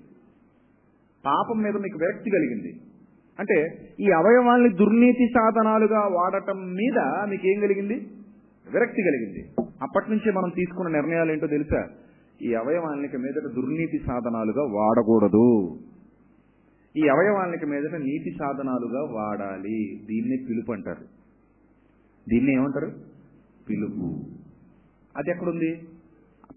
పాపం 1.27 1.59
మీద 1.59 1.77
మీకు 1.77 1.99
విరక్తి 1.99 2.31
కలిగింది. 2.31 2.81
అంటే 3.39 3.89
ఈ 4.01 4.11
అవయవాల్ని 4.11 4.77
దుర్నీతి 4.77 5.27
సాధనాలుగా 5.35 6.01
వాడటం 6.01 6.75
మీద 6.75 7.29
మీకు 7.31 7.49
ఏం 7.49 7.61
కలిగింది? 7.61 7.95
విరక్తి 8.75 9.03
కలిగింది. 9.03 9.49
అప్పటి 9.83 10.11
నుంచే 10.11 10.33
మనం 10.33 10.51
తీసుకున్న 10.57 10.91
నిర్ణయాలు 10.91 11.33
ఏంటో 11.33 11.47
తెలుసా? 11.47 11.89
ఈ 12.43 12.55
అవయవాలకి 12.55 13.17
మీదట 13.17 13.55
దుర్నీతి 13.55 13.99
సాధనాలుగా 13.99 14.63
వాడకూడదు. 14.63 15.79
ఈ 16.97 17.09
అవయవాలకి 17.09 17.67
మీదట 17.67 17.95
నీతి 17.95 18.37
సాధనాలుగా 18.39 19.03
వాడాలి. 19.03 20.07
దీన్ని 20.07 20.47
పిలుపు 20.49 20.73
అంటారు 20.73 21.05
దీన్ని 22.29 22.55
ఏమంటారు? 22.55 22.93
పిలుపు. 23.71 24.21
అది 25.17 25.31
ఎక్కడుంది? 25.31 25.77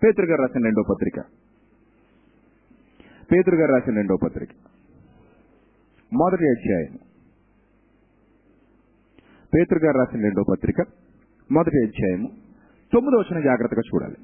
పేతురు 0.04 0.26
గారు 0.26 0.42
రాసిన 0.42 0.64
రెండో 0.64 0.84
పత్రిక. 0.90 1.20
పేతురు 3.32 3.56
గారు 3.56 3.72
రాసిన 3.72 3.96
రెండో 3.96 4.18
పత్రిక. 4.24 4.50
మొదటి 6.14 6.50
అధ్యాయం. 6.50 6.98
పేతురు 9.56 9.80
గారు 9.86 9.98
రాసిన 9.98 10.22
రెండో 10.22 10.44
పత్రిక. 10.52 10.76
మొదటి 11.52 11.84
అధ్యాయము. 11.84 12.28
తొమ్మిదో 12.94 13.18
వచ్చిన 13.18 13.44
జాగ్రత్తగా 13.44 13.82
చూడాలి. 13.82 14.18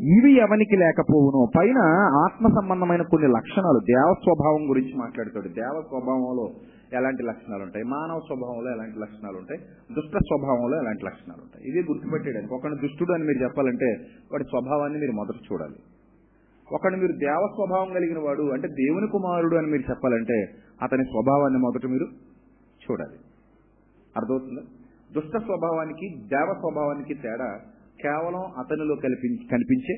ఇవి 0.00 0.32
ఎవనికి 0.36 0.76
లేకపోవును 0.76 1.48
పైన 1.58 1.78
ఆత్మ 2.24 2.48
సంబంధమైన 2.48 3.02
కొన్ని 3.02 3.28
లక్షణాలు 3.28 3.80
దేవ 3.84 4.14
స్వభావం 4.24 4.70
గురించి 4.70 4.94
మాట్లాడుతాడు 4.94 5.48
దేవ 5.48 5.82
స్వభావంలో 5.88 6.50
ఎలాంటి 6.92 7.22
లక్షణాలు 7.22 7.62
ఉంటాయి 7.62 7.84
మానవ 7.84 8.20
స్వభావంలో 8.20 8.70
ఎలాంటి 8.70 8.98
లక్షణాలు 8.98 9.36
ఉంటాయి 9.36 9.60
దుష్ట 9.94 10.16
స్వభావంలో 10.16 10.78
ఎలాంటి 10.82 11.04
లక్షణాలు 11.04 11.42
ఉంటాయి 11.42 11.68
ఇవి 11.68 11.80
గుర్తుపెట్టేయడానికి. 11.92 12.54
ఒకడు 12.54 12.74
దుష్టుడు 12.74 13.12
అని 13.12 13.24
మీరు 13.24 13.42
చెప్పాలంటే 13.42 13.96
వాడి 14.32 14.44
స్వభావాన్ని 14.44 14.98
మీరు 14.98 15.12
మొదట 15.12 15.52
చూడాలి. 15.52 15.76
ఒకడు 16.72 16.96
మీరు 16.96 17.12
దేవ 17.12 17.48
స్వభావం 17.54 17.92
కలిగిన 17.92 18.18
వాడు 18.18 18.42
అంటే 18.42 18.68
దేవుని 18.68 19.08
కుమారుడు 19.08 19.56
అని 19.56 19.66
మీరు 19.66 19.90
చెప్పాలంటే 19.90 20.48
అతని 20.82 21.04
స్వభావాన్ని 21.04 21.58
మొదట 21.58 21.86
మీరు 21.86 22.06
చూడాలి. 22.90 23.18
అర్థమవుతుందా? 24.16 24.62
దుష్ట 25.14 25.36
స్వభావానికి 25.36 26.16
దేవ 26.18 26.54
స్వభావానికి 26.58 27.14
తేడా 27.14 27.60
కేవలం 28.02 28.40
అతనిలో 28.58 28.94
కల్పి 28.94 29.48
కనిపించే 29.50 29.94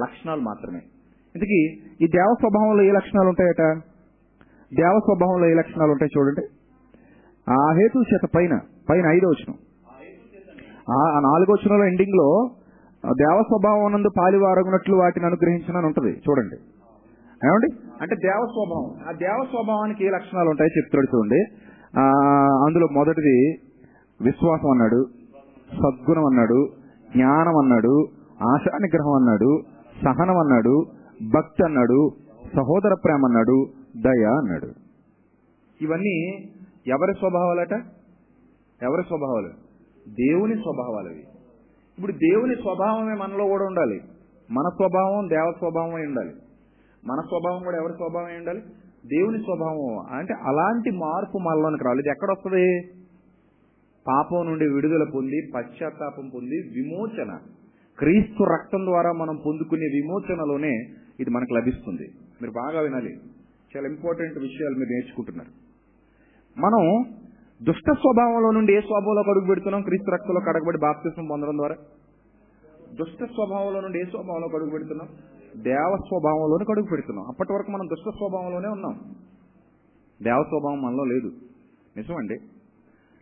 లక్షణాలు 0.00 0.40
మాత్రమే. 0.40 0.78
ఇంతకీ 1.34 1.66
ఈ 2.04 2.06
దేవ 2.06 2.34
స్వభావంలో 2.40 2.82
ఏ 2.82 2.90
లక్షణాలు 2.90 3.28
ఉంటాయట? 3.28 3.78
దేవ 4.76 5.00
స్వభావంలో 5.04 5.48
ఏ 5.48 5.54
లక్షణాలు 5.54 5.90
ఉంటాయి 5.90 6.18
చూడండి. 6.18 6.46
ఆ 7.50 7.72
హేతు 7.72 7.98
చేత 7.98 8.28
పైన 8.36 8.60
పైన 8.90 9.06
ఐదో 9.06 9.28
వచనం. 9.28 9.54
ఆ 10.90 11.20
నాలుగో 11.20 11.52
వచనంలో 11.52 11.86
ఎండింగ్లో 11.86 12.50
దేవ 13.06 13.42
స్వభావం 13.42 13.92
నందు 13.92 14.08
పాలివారగునట్లు 14.18 14.96
వాటిని 14.96 15.26
అనుగ్రహించిన 15.26 15.86
ఉంటుంది. 15.86 16.20
చూడండి. 16.28 16.56
ఏమండి? 17.46 17.76
అంటే 18.00 18.14
దేవ 18.14 18.46
స్వభావం. 18.46 19.08
ఆ 19.08 19.18
దేవ 19.18 19.46
స్వభావానికి 19.50 20.06
ఏ 20.06 20.10
లక్షణాలు 20.10 20.50
ఉంటాయో 20.50 20.76
చెప్తాడు 20.76 21.16
చూడండి. 21.16 21.44
అందులో 22.66 22.86
మొదటిది 22.92 23.54
విశ్వాసం 24.20 24.70
అన్నాడు. 24.70 25.06
సద్గుణం 25.72 26.26
అన్నాడు. 26.26 26.68
జ్ఞానం 27.10 27.56
అన్నాడు 27.56 28.06
ఆశానిగ్రహం 28.54 29.12
అన్నాడు 29.12 29.60
సహనం 30.04 30.38
అన్నాడు 30.38 30.84
భక్తి 31.34 31.64
అన్నాడు 31.64 32.10
సహోదర 32.56 32.94
ప్రేమ 33.04 33.26
అన్నాడు 33.26 33.66
దయ 33.96 34.24
అన్నాడు. 34.24 34.68
ఇవన్నీ 35.80 36.36
ఎవరి 36.86 37.14
స్వభావాలట? 37.14 37.72
ఎవరి 38.82 39.02
స్వభావాలు? 39.02 39.48
దేవుని 40.08 40.54
స్వభావాలు 40.54 41.08
అవి 41.08 41.24
ఇప్పుడు 41.98 42.12
దేవుని 42.12 42.54
స్వభావమే 42.54 43.14
మనలో 43.14 43.44
కూడా 43.44 43.64
ఉండాలి. 43.64 44.00
మన 44.50 44.68
స్వభావం 44.68 45.28
దేవ 45.28 45.52
స్వభావం 45.58 45.94
అయి 45.94 46.06
ఉండాలి. 46.06 46.30
మన 47.06 47.20
స్వభావం 47.20 47.62
కూడా 47.64 47.76
ఎవరి 47.76 47.92
స్వభావం 47.92 48.26
అయి 48.26 48.36
ఉండాలి? 48.36 48.60
దేవుని 49.06 49.38
స్వభావం. 49.38 50.18
అంటే 50.18 50.34
అలాంటి 50.34 50.90
మార్పు 50.90 51.38
మనలోనికి 51.38 51.84
రావాలి 51.84 52.00
ఇది 52.00 52.08
ఎక్కడ 52.08 52.30
వస్తుంది? 52.30 52.80
పాపం 54.08 54.46
నుండి 54.46 54.68
విడుదల 54.68 55.10
పొంది 55.14 55.50
పశ్చాత్తాపం 55.56 56.28
పొంది 56.28 56.56
విమోచన. 56.56 57.38
క్రీస్తు 57.98 58.44
రక్తం 58.44 58.84
ద్వారా 58.84 59.12
మనం 59.12 59.36
పొందుకునే 59.46 59.86
విమోచనలోనే 59.86 60.84
ఇది 61.20 61.30
మనకు 61.30 61.54
లభిస్తుంది. 61.54 62.10
మీరు 62.42 62.50
బాగా 62.50 62.80
వినాలి. 62.80 63.12
చాలా 63.76 63.88
ఇంపార్టెంట్ 63.88 64.38
విషయాలు 64.38 64.74
మీరు 64.74 64.88
నేర్చుకుంటున్నారు. 64.88 65.50
మనం 66.60 67.04
దుష్ట 67.62 67.92
స్వభావంలో 67.92 68.50
నుండి 68.50 68.72
ఏ 68.72 68.80
స్వభావంలో 68.80 69.30
అడుగు 69.30 69.46
పెడుతున్నాం? 69.48 69.82
క్రీస్తు 69.82 70.10
రక్తంలో 70.10 70.40
కడగబడి 70.40 70.78
బాప్తిసం 70.78 71.26
పొందడం 71.30 71.56
ద్వారా. 71.56 71.74
దుష్ట 72.94 73.24
స్వభావంలో 73.24 73.80
నుండి 73.80 73.98
ఏ 73.98 74.04
స్వభావంలో 74.04 74.48
అడుగు 74.56 74.70
పెడుతున్నాం? 74.70 75.08
దేవ 75.62 75.96
స్వభావంలోనే 76.08 76.72
అడుగు 76.72 76.86
పెడుతున్నాం. 76.90 77.24
అప్పటి 77.28 77.52
వరకు 77.52 77.70
మనం 77.70 77.86
దుష్ట 77.86 78.08
స్వభావంలోనే 78.08 78.68
ఉన్నాం. 78.68 78.94
దేవ 80.22 80.42
స్వభావం 80.48 80.82
మనలో 80.82 81.04
లేదు. 81.04 81.32
నిజమండి? 81.96 82.38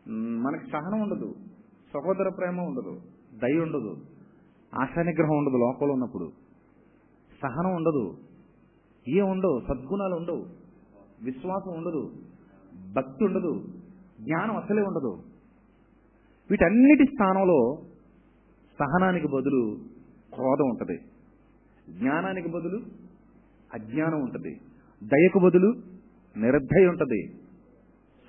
మనకి 0.08 0.70
సహనం 0.70 1.00
ఉండదు. 1.00 1.34
సహోదర 1.94 2.28
ప్రేమ 2.28 2.61
ఉండదు. 2.61 3.00
దయ 3.38 3.58
ఉండదు. 3.61 3.96
ఆశానిగ్రహం 4.75 5.38
ఉండదు 5.38 5.56
లోపల 5.56 5.90
ఉన్నప్పుడు. 5.90 6.32
సహనం 7.42 7.75
ఉండదు. 7.75 8.16
ఏ 9.08 9.20
ఉండవు? 9.20 9.61
సద్గుణాలు 9.68 10.14
ఉండవు. 10.14 10.46
విశ్వాసం 11.23 11.73
ఉండదు. 11.76 12.12
భక్తి 12.92 13.25
ఉండదు. 13.25 13.64
జ్ఞానం 14.20 14.56
అసలే 14.56 14.82
ఉండదు. 14.82 15.23
వీటన్నిటి 16.50 17.04
స్థానంలో 17.04 17.76
సహనానికి 18.78 19.26
బదులు 19.26 19.76
క్రోధం 20.34 20.68
ఉంటుంది. 20.68 20.99
జ్ఞానానికి 21.99 22.49
బదులు 22.49 22.80
అజ్ఞానం 23.75 24.20
ఉంటుంది. 24.20 24.61
దయకు 25.02 25.38
బదులు 25.38 25.75
నిర్దయ 26.37 26.87
ఉంటుంది. 26.87 27.28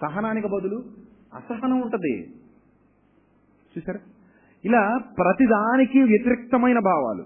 సహనానికి 0.01 0.48
బదులు 0.48 1.05
అసహనం 1.36 1.82
ఉంటుంది. 1.82 2.27
చూసారా 3.77 4.00
ఇలా 4.65 5.00
ప్రతిదానికి 5.18 6.01
వ్యతిరిక్తమైన 6.01 6.80
భావాలు. 6.80 7.24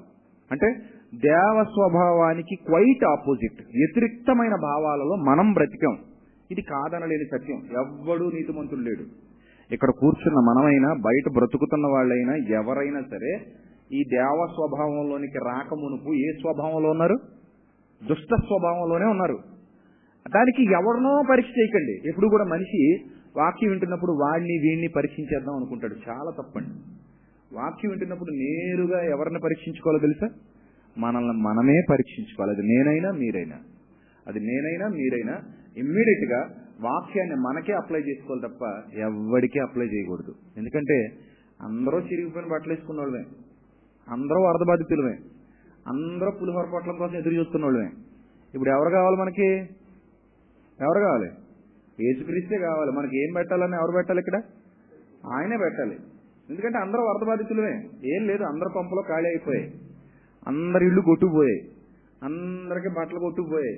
అంటే 0.52 0.74
దేవ 1.16 1.64
స్వభావానికి 1.64 2.56
క్వైట్ 2.56 3.04
ఆపోజిట్ 3.04 3.62
వ్యతిరిక్తమైన 3.62 4.56
భావాలలో 4.62 5.16
మనం 5.16 5.54
బ్రతికాం. 5.54 5.98
ఇది 6.52 6.62
కాదనలేని 6.62 7.26
సత్యం. 7.26 7.58
ఎవ్వడూ 7.58 8.32
నీతిమంతుడు 8.32 8.80
లేడు. 8.80 9.04
ఇక్కడ 9.74 9.90
కూర్చున్న 10.00 10.40
మనమైనా 10.40 10.94
బయట 10.94 11.34
బ్రతుకుతున్న 11.34 11.88
వాళ్ళైనా 11.88 12.36
ఎవరైనా 12.36 13.02
సరే 13.02 13.46
ఈ 13.92 14.04
దేవ 14.04 14.48
స్వభావంలోనికి 14.50 15.38
రాకమునుపు 15.38 16.14
ఏ 16.14 16.32
స్వభావంలో 16.32 16.90
ఉన్నారు? 16.90 17.18
దుష్ట 18.10 18.36
స్వభావంలోనే 18.36 19.06
ఉన్నారు. 19.06 19.40
దానికి 20.36 20.64
ఎవరినో 20.64 21.24
పరీక్ష 21.32 21.50
చేయకండి. 21.60 22.10
ఎప్పుడు 22.10 22.28
కూడా 22.28 22.44
మనిషి 22.44 22.98
వాక్యం 23.38 23.70
వింటున్నప్పుడు 23.70 24.12
వాడిని 24.12 24.58
వీడిని 24.58 24.88
పరీక్షించేద్దాం 24.88 25.56
అనుకుంటాడు. 25.56 25.96
చాలా 26.10 26.32
తప్పండి. 26.42 26.70
వాక్యం 27.56 27.92
వింటున్నప్పుడు 27.92 28.32
నేరుగా 28.32 29.02
ఎవరిని 29.02 29.40
పరీక్షించుకోవాలో 29.40 30.00
తెలుసా? 30.00 30.28
మనల్ని 30.98 31.32
మనమే 31.32 31.82
పరీక్షించుకోవాలి. 31.90 32.58
అది 32.58 32.68
నేనైనా 32.68 33.12
మీరైనా. 33.12 33.58
అది 34.28 34.40
నేనైనా 34.40 34.88
మీరైనా. 34.88 35.42
ఇమ్మీడియట్గా 35.78 36.50
వాక్యాన్ని 36.82 37.36
మనకే 37.36 37.74
అప్లై 37.74 38.00
చేసుకోవాలి 38.00 38.42
తప్ప 38.42 38.94
ఎవరికీ 38.98 39.60
అప్లై 39.60 39.86
చేయకూడదు. 39.86 40.36
ఎందుకంటే 40.58 41.10
అందరూ 41.62 42.00
చిరిగిపోయిన 42.00 42.50
బట్టలు 42.52 42.74
వేసుకున్న 42.74 43.00
వాళ్ళమే 43.00 43.24
అందరూ 44.10 44.42
వరద 44.42 44.68
బాధితులమే. 44.68 45.18
అందరూ 45.88 46.32
పులిహోర 46.32 46.66
పొట్లం 46.74 46.98
కోసం 46.98 47.16
ఎదురు 47.16 47.34
చూస్తున్న 47.34 47.66
వాళ్ళమే 47.66 47.90
ఇప్పుడు 48.56 48.70
ఎవరు 48.70 48.90
కావాలి 48.90 49.16
మనకి? 49.16 49.48
ఎవరు 50.82 51.00
కావాలి? 51.00 51.30
ఏసుక్రీస్తే 52.04 52.58
కావాలి. 52.58 52.92
మనకి 52.92 53.28
ఏం 53.28 53.34
పెట్టాలని 53.34 53.76
ఎవరు 53.76 53.92
పెట్టాలి 53.92 54.20
ఇక్కడ? 54.20 54.42
ఆయనే 55.34 55.58
పెట్టాలి. 55.58 55.98
ఎందుకంటే 56.50 56.78
అందరూ 56.78 57.02
వరద 57.02 57.28
బాధితులమే. 57.28 57.74
ఏం 58.16 58.28
లేదు 58.28 58.44
అందరు 58.44 58.70
పంపలో 58.70 59.02
ఖాళీ 59.02 59.28
అయిపోయాయి. 59.28 59.74
అందరి 60.48 60.86
ఇళ్ళు 60.86 61.02
కొట్టుకుపోయాయి. 61.02 61.72
అందరికీ 62.24 62.90
బట్టలు 62.90 63.20
కొట్టుకుపోయాయి. 63.20 63.76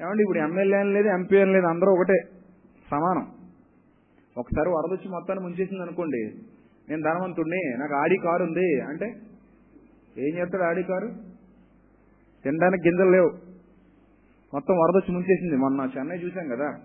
ఏమంటే 0.00 0.22
ఇప్పుడు 0.22 0.38
ఎమ్మెల్యే 0.38 0.78
అని 0.78 0.92
లేదు 0.92 1.08
ఎంపీ 1.08 1.36
అని 1.36 1.52
లేదు 1.52 1.66
అందరూ 1.66 1.92
ఒకటే 1.92 2.18
సమానం. 2.90 3.26
ఒకసారి 4.38 4.68
వరద 4.68 4.92
వచ్చి 4.92 5.08
మొత్తాన్ని 5.08 5.44
ముంచేసింది 5.44 5.82
అనుకోండి 5.82 6.34
నేను 6.88 7.02
ధనవంతుడిని 7.02 7.78
నాకు 7.78 7.94
ఆడి 7.94 8.16
కారు 8.16 8.42
ఉంది 8.42 8.80
అంటే 8.80 9.06
ఏం 10.18 10.38
చేస్తాడు 10.38 10.62
ఆడి 10.62 10.82
కారు? 10.82 11.08
తినడానికి 12.44 12.88
గింజలు 12.88 13.10
లేవు. 13.10 13.30
మొత్తం 14.54 14.74
వరద 14.74 14.96
వచ్చి 14.96 15.14
ముంచేసింది. 15.14 15.56
మొన్న 15.56 15.90
చెన్నై 15.98 16.16
చూసాం 16.16 16.48
కదా. 16.48 16.80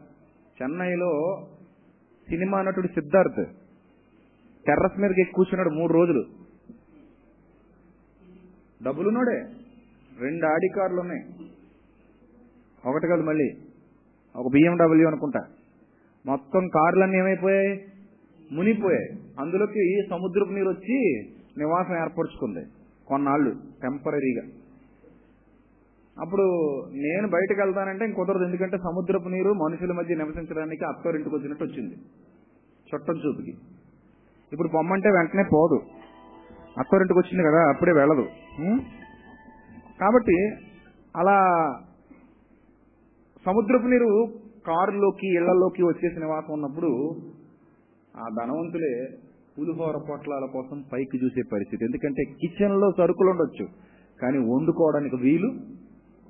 చెన్నైలో 0.62 1.44
సినిమా 2.30 2.62
నటుడు 2.62 2.88
సిద్ధార్థ్. 2.88 3.46
టెర్రస్ 4.68 5.00
మీదకి 5.00 5.22
ఎక్కి 5.22 5.36
కూర్చున్నాడు 5.36 5.70
మూడు 5.70 5.94
రోజులు. 5.94 6.26
డబ్బులున్నాడే. 8.84 9.46
రెండు 10.20 10.46
ఆడి 10.46 10.68
కార్లు 10.76 11.00
ఉన్నాయి. 11.00 11.22
ఒకటి 12.86 13.08
కాదు 13.08 13.22
మళ్ళీ. 13.22 13.52
ఒక 14.36 14.52
బిఎండబ్ల్యూ 14.52 15.08
అనుకుంటా. 15.08 15.40
మొత్తం 16.26 16.68
కార్లన్నీ 16.68 17.18
ఏమైపోయాయి? 17.18 17.86
మునిగిపోయాయి. 18.52 19.20
అందులోకి 19.40 20.02
సముద్రపు 20.10 20.50
నీరు 20.50 20.70
వచ్చి 20.70 21.24
నివాసం 21.58 22.04
ఏర్పరచుకుంది. 22.04 22.66
కొన్నాళ్ళు 23.08 23.56
టెంపరీగా 23.82 24.57
అప్పుడు 26.22 26.46
నేను 26.92 27.28
బయటకు 27.28 27.60
వెళ్తానంటే 27.62 28.06
ఇంక 28.06 28.16
కుదరదు. 28.16 28.44
ఎందుకంటే 28.44 28.78
సముద్రపు 28.78 29.30
నీరు 29.30 29.52
మనుషుల 29.54 29.92
మధ్య 29.92 30.16
నివసించడానికి 30.16 30.86
అత్తోరింటికి 30.86 31.36
వచ్చినట్టు 31.36 31.64
వచ్చింది. 31.64 31.96
చుట్టం 32.90 33.14
చూపుకి. 33.14 33.54
ఇప్పుడు 34.54 34.68
పొమ్మంటే 34.68 35.10
వెంటనే 35.10 35.44
పోదు. 35.54 35.80
అత్తోరింటికి 36.80 37.20
వచ్చింది 37.20 37.44
కదా 37.50 37.62
అప్పుడే 37.70 37.92
వెళ్ళదు. 37.92 38.26
కాబట్టి 40.02 40.38
అలా 41.16 41.38
సముద్రపు 43.46 43.88
నీరు 43.88 44.12
కారులోకి 44.68 45.28
ఇళ్ళలోకి 45.36 45.84
వచ్చేసిన 45.84 46.26
వాసం 46.26 46.54
ఉన్నప్పుడు 46.54 46.90
ఆ 48.18 48.26
ధనవంతులే 48.42 48.94
పులిహోర 49.58 49.98
పొట్లాల 50.10 50.46
కోసం 50.54 50.84
పైకి 50.94 51.18
చూసే 51.26 51.42
పరిస్థితి. 51.54 51.86
ఎందుకంటే 51.86 52.24
కిచెన్లో 52.42 52.92
సరుకులు 52.98 53.30
ఉండొచ్చు 53.30 53.66
కానీ 54.22 54.38
వండుకోవడానికి 54.38 55.16
వీలు 55.16 55.77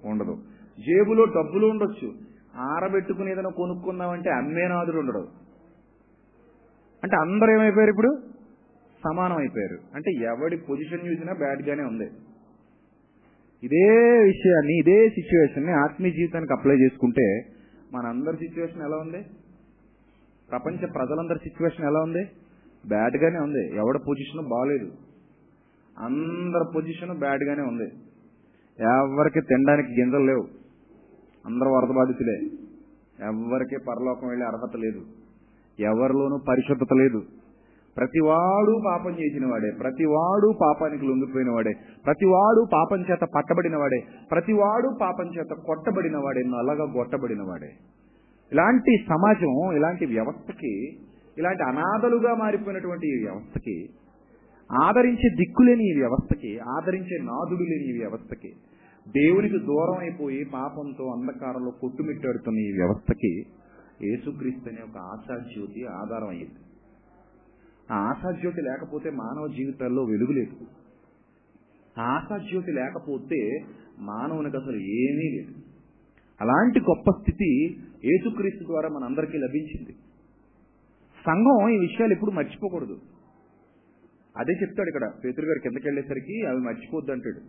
ఉండదు. 0.08 0.38
జేబులో 0.80 1.26
డబ్బులు 1.26 1.68
ఉండొచ్చు. 1.68 2.14
ఆరబెట్టుకుని 2.56 3.32
ఏదైనా 3.32 3.50
కొనుక్కుందామంటే 3.50 4.30
అమ్మేనాథుడు 4.30 4.98
ఉండడు. 4.98 5.28
అంటే 7.04 7.16
అందరూ 7.16 7.52
ఏమైపోయారు 7.52 7.90
ఇప్పుడు? 7.90 8.22
సమానం 9.04 9.38
అయిపోయారు 9.38 9.78
అంటే 9.96 10.12
ఎవడి 10.12 10.58
పొజిషన్ 10.58 11.08
చూసినా 11.08 11.34
బ్యాడ్గానే 11.34 11.84
ఉంది. 11.84 12.06
ఇదే 13.64 14.18
విషయాన్ని 14.24 14.80
ఇదే 14.80 15.10
సిచ్యువేషన్ని 15.10 15.72
ఆత్మీయ 15.72 16.12
జీవితానికి 16.12 16.54
అప్లై 16.54 16.76
చేసుకుంటే 16.76 17.46
మన 17.94 18.06
అందరి 18.06 18.38
సిచ్యువేషన్ 18.38 18.82
ఎలా 18.82 18.98
ఉంది? 18.98 19.26
ప్రపంచ 20.52 20.78
ప్రజలందరి 20.78 21.40
సిచ్యువేషన్ 21.40 21.86
ఎలా 21.86 22.00
ఉంది? 22.00 22.26
బ్యాడ్గానే 22.88 23.40
ఉంది. 23.40 23.76
ఎవడ 23.76 23.98
పొజిషన్ 24.08 24.50
బాగాలేదు 24.50 24.92
అందరి 26.00 26.72
పొజిషన్ 26.76 27.20
బ్యాడ్ 27.20 27.44
గానే 27.44 27.62
ఉంది. 27.62 27.92
ఎవరికి 28.82 29.42
తినడానికి 29.42 30.02
గింజలు 30.02 30.26
లేవు. 30.26 30.48
అందరూ 31.46 31.72
వరద 31.72 31.96
బాధితులే. 31.96 32.38
ఎవరికి 33.26 33.78
పరలోకం 33.88 34.28
వెళ్ళే 34.28 34.46
అర్హత 34.46 34.78
లేదు. 34.78 35.02
ఎవరిలోనూ 35.80 36.38
పరిశుద్ధత 36.50 36.94
లేదు. 36.94 37.22
ప్రతివాడు 37.98 38.82
పాపం 38.86 39.12
చేసిన 39.12 39.46
వాడే 39.46 39.72
ప్రతివాడు 39.80 40.54
పాపానికి 40.62 41.06
లొంగిపోయిన 41.06 41.50
వాడే 41.50 41.74
ప్రతివాడు 42.06 42.66
పాపం 42.74 43.02
చేత 43.02 43.20
పట్టబడిన 43.36 43.78
వాడే 43.78 44.04
ప్రతివాడు 44.32 44.98
పాపం 45.02 45.26
చేత 45.26 45.56
కొట్టబడిన 45.66 46.18
వాడే 46.18 46.44
నల్లగా 46.44 46.86
కొట్టబడిన 46.86 47.42
వాడే 47.42 47.70
ఇలాంటి 48.52 48.98
సమాజం 49.10 49.76
ఇలాంటి 49.76 50.06
వ్యవస్థకి 50.06 50.90
ఇలాంటి 51.38 51.64
అనాథలుగా 51.64 52.36
మారిపోయినటువంటి 52.36 53.08
ఈ 53.08 53.24
వ్యవస్థకి 53.24 53.88
ఆదరించే 54.72 55.30
దిక్కులేని 55.36 55.84
ఈ 55.84 55.94
వ్యవస్థకి 55.98 56.60
ఆదరించే 56.60 57.18
నాదుడు 57.18 57.64
లేని 57.64 57.96
ఈ 57.96 58.00
వ్యవస్థకి 58.00 58.54
దేవునికి 59.08 59.58
దూరం 59.58 59.98
అయిపోయి 59.98 60.44
పాపంతో 60.44 61.16
అంధకారంలో 61.20 61.72
కొట్టుమిట్టాడుతున్న 61.72 62.60
ఈ 62.60 62.72
వ్యవస్థకి 62.72 63.46
యేసుక్రీస్తు 64.04 64.70
అనే 64.70 64.82
ఒక 64.82 64.98
ఆశాజ్యోతి 64.98 65.86
ఆధారం 65.86 66.28
అయ్యింది. 66.28 66.56
ఆ 67.92 67.96
ఆశాజ్యోతి 67.96 68.62
లేకపోతే 68.62 69.10
మానవ 69.10 69.48
జీవితాల్లో 69.48 70.04
వెలుగు 70.04 70.32
లేదు. 70.32 70.56
ఆశాజ్యోతి 72.02 72.72
లేకపోతే 72.72 73.66
మానవునికి 74.00 74.58
అసలు 74.58 74.76
ఏమీ 74.76 75.38
లేదు. 75.38 75.56
అలాంటి 76.42 76.80
గొప్ప 76.80 77.12
స్థితి 77.12 77.78
యేసుక్రీస్తు 78.06 78.64
ద్వారా 78.64 78.90
మనందరికీ 78.90 79.38
లభించింది. 79.38 79.92
సంఘం 81.26 81.70
ఈ 81.70 81.78
విషయాలు 81.78 82.12
ఎప్పుడు 82.12 82.32
మర్చిపోకూడదు. 82.32 82.98
అదే 84.38 84.54
చెప్తాడు 84.54 84.88
ఇక్కడ. 84.88 85.12
పేతురు 85.26 85.46
గారు 85.46 85.60
కిందకి 85.60 85.88
వెళ్ళేసరికి 85.88 86.46
అవి 86.46 86.58
మర్చిపోద్దు 86.58 87.12
అంటాడు 87.12 87.42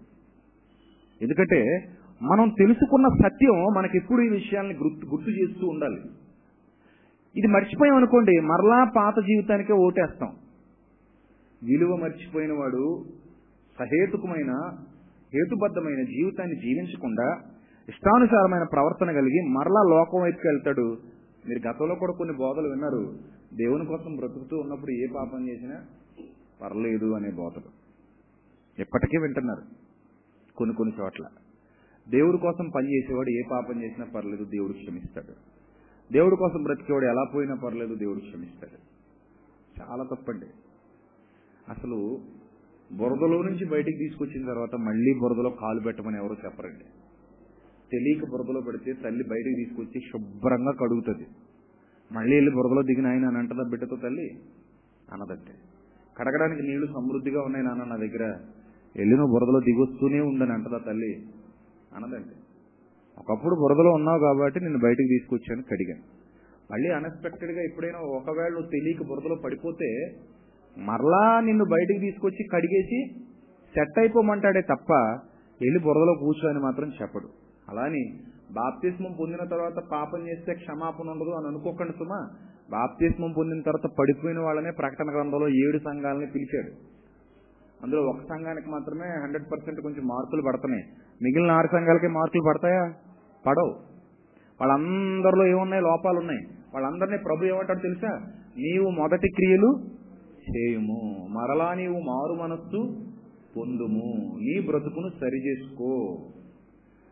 ఎందుకంటే 1.22 1.88
మనం 2.22 2.48
తెలుసుకున్న 2.59 3.09
సత్యం 3.09 3.74
మనకి 3.74 3.98
ఎప్పుడు 3.98 4.22
ఈ 4.22 4.29
విషయాల్ని 4.29 4.74
గుర్తు 4.74 5.07
గుర్తు 5.07 5.31
చేస్తూ 5.31 5.66
ఉండాలి. 5.66 6.01
ఇది 7.37 7.46
మర్చిపోయాం 7.46 7.96
అనుకోండి 7.96 8.40
మరలా 8.40 8.90
పాత 8.96 9.14
జీవితానికే 9.18 9.72
ఓటేస్తాం. 9.72 10.29
విలువ 11.62 11.96
మర్చిపోయిన 11.96 12.53
వాడు 12.53 13.05
సహేతుకమైన 13.79 14.53
హేతుబద్ధమైన 15.35 16.03
జీవితాన్ని 16.03 16.57
జీవించకుండా 16.57 17.37
ఇష్టానుసారమైన 17.88 18.62
ప్రవర్తన 18.72 19.12
కలిగి 19.12 19.40
మరలా 19.48 19.83
లోకం 19.88 20.22
వైపుకి 20.22 20.48
వెళ్తాడు. 20.48 20.96
మీరు 21.48 21.68
గతంలో 21.68 21.94
కూడా 21.94 22.12
కొన్ని 22.12 22.37
బోధలు 22.37 22.68
విన్నారు. 22.68 23.18
దేవుని 23.57 23.87
కోసం 23.87 24.16
బ్రతుకుతూ 24.16 24.57
ఉన్నప్పుడు 24.59 24.90
ఏ 24.90 25.07
పాపం 25.16 25.48
చేసినా 25.48 25.77
పర్లేదు 26.62 27.12
అనే 27.12 27.31
బోధలు 27.31 27.71
ఎప్పటికీ 28.79 29.18
వింటున్నారు. 29.18 29.62
కొన్ని 30.57 30.77
కొన్ని 30.77 30.94
చోట్ల. 31.01 31.29
దేవుడి 32.09 32.38
కోసం 32.38 32.68
పనిచేసేవాడు 32.77 33.31
ఏ 33.31 33.42
పాపం 33.51 33.83
చేసినా 33.83 34.07
పర్లేదు 34.14 34.44
దేవుడు 34.44 34.73
క్షమిస్తాడు. 34.73 35.35
దేవుడి 36.12 36.37
కోసం 36.37 36.62
బ్రతికేవాడు 36.62 37.05
ఎలా 37.05 37.25
పోయినా 37.35 37.55
పర్లేదు 37.55 37.94
దేవుడు 37.94 38.18
క్షమిస్తాడు. 38.18 38.79
చాలా 39.81 40.05
తప్పండి. 40.05 40.47
అసలు 41.68 42.18
బురదలో 42.92 43.42
నుంచి 43.42 43.66
బయటికి 43.66 43.99
తీసుకొచ్చిన 43.99 44.47
తర్వాత 44.47 44.75
మళ్ళీ 44.75 45.14
బురదలో 45.14 45.51
కాలు 45.51 45.81
పెట్టమని 45.81 46.16
ఎవరు 46.16 46.37
చెప్పరండి. 46.44 46.85
తెలియక 47.92 48.31
బురదలో 48.31 48.61
పెడితే 48.61 48.92
తల్లి 48.92 49.25
బయటికి 49.29 49.64
తీసుకొచ్చి 49.64 50.01
శుభ్రంగా 50.01 50.71
కడుగుతుంది. 50.71 51.27
మళ్ళీ 52.12 52.37
వెళ్ళి 52.37 52.53
బురదలో 52.53 52.83
దిగిన 52.83 53.07
ఆయన 53.07 53.27
అని 53.27 53.38
అంటదా 53.38 53.71
బిడ్డతో 53.71 53.97
తల్లి? 53.97 54.31
అనదంటే 55.12 55.67
కడగడానికి 56.18 56.62
నీళ్ళు 56.62 56.87
సమృద్ధిగా 56.87 57.42
ఉన్నాయి 57.42 57.66
నాన్న 57.66 57.85
నా 57.85 57.96
దగ్గర. 57.96 58.38
వెళ్ళిన 58.96 59.20
బురదలో 59.24 59.61
దిగొస్తూనే 59.61 60.20
ఉందని 60.20 60.52
అంటదా 60.52 60.78
తల్లి? 60.78 61.26
అనదండి. 61.94 62.35
ఒకప్పుడు 63.18 63.54
బురదలో 63.54 63.90
ఉన్నావు 63.90 64.18
కాబట్టి 64.18 64.61
నేను 64.61 64.78
బయటకు 64.78 65.09
తీసుకొచ్చాను 65.09 65.62
కడిగాను. 65.62 66.02
మళ్ళీ 66.72 66.90
అన్ఎక్స్పెక్టెడ్గా 66.90 67.62
ఎప్పుడైనా 67.62 67.98
ఒకవేళ 67.98 68.52
నువ్వు 68.52 68.70
తెలియక 68.70 69.02
బురదలో 69.09 69.35
పడిపోతే 69.44 70.16
మరలా 70.78 71.40
నిన్ను 71.40 71.64
బయటకు 71.64 72.00
తీసుకొచ్చి 72.00 72.46
కడిగేసి 72.52 73.14
సెట్ 73.74 73.98
అయిపోమంటాడే 73.98 74.61
తప్ప 74.61 74.92
వెళ్ళి 75.62 75.81
బురదలో 75.81 76.14
కూర్చోని 76.14 76.59
మాత్రం 76.59 76.88
చెప్పడు. 76.88 77.28
అలాని 77.68 78.18
బాప్తిస్మం 78.52 79.16
పొందిన 79.20 79.44
తర్వాత 79.44 79.85
పాపం 79.92 80.28
చేస్తే 80.28 80.54
క్షమాపణ 80.54 81.09
ఉండదు 81.09 81.31
అని 81.31 81.46
అనుకోకండి 81.46 81.92
సుమా. 81.92 82.28
బాప్తిస్మం 82.70 83.33
పొందిన 83.33 83.61
తర్వాత 83.61 83.90
పడిపోయిన 83.98 84.38
వాళ్ళనే 84.38 84.70
ప్రకటన 84.78 85.11
గ్రంథంలో 85.11 85.48
ఏడు 85.48 85.78
సంఘాలని 85.78 86.26
పిలిచాడు. 86.26 86.72
అందులో 87.83 88.02
ఒక 88.02 88.16
సంఘానికి 88.16 88.70
మాత్రమే 88.70 89.07
హండ్రెడ్ 89.22 89.52
పర్సెంట్ 89.52 89.81
కొంచెం 89.81 90.04
మార్కులు 90.04 90.42
పడుతున్నాయి. 90.42 90.85
మిగిలిన 91.22 91.50
ఆరు 91.50 91.66
సంఘాలకి 91.66 92.09
మార్కులు 92.09 92.42
పడతాయా? 92.48 92.92
పడవు. 93.46 93.74
వాళ్ళందరిలో 94.61 95.46
ఏమున్నాయి? 95.46 95.83
లోపాలు 95.83 96.18
ఉన్నాయి. 96.18 96.40
వాళ్ళందరినీ 96.74 97.16
ప్రభు 97.16 97.44
ఏమంటాడు 97.44 97.78
తెలుసా? 97.78 98.09
నీవు 98.59 98.90
మొదటి 98.90 99.28
క్రియలు 99.28 99.74
చేయుము. 100.50 101.26
మరలా 101.31 101.74
నీవు 101.74 102.00
మారు 102.00 102.42
మనస్సు 102.42 102.96
పొందుము. 103.57 104.37
నీ 104.40 104.61
బ్రతుకును 104.61 105.09
సరి 105.09 105.48
చేసుకో 105.48 106.16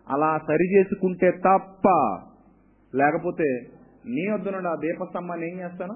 అలా 0.09 0.39
సరి 0.39 0.79
చేసుకుంటే 0.79 1.31
తప్ప 1.31 1.89
లేకపోతే 2.95 3.45
నీ 4.09 4.31
వద్ద 4.31 4.49
నుండి 4.49 4.69
ఆ 4.69 4.75
దీపస్తంభాన్ని 4.75 5.53
ఏం 5.53 5.61
చేస్తాను? 5.61 5.95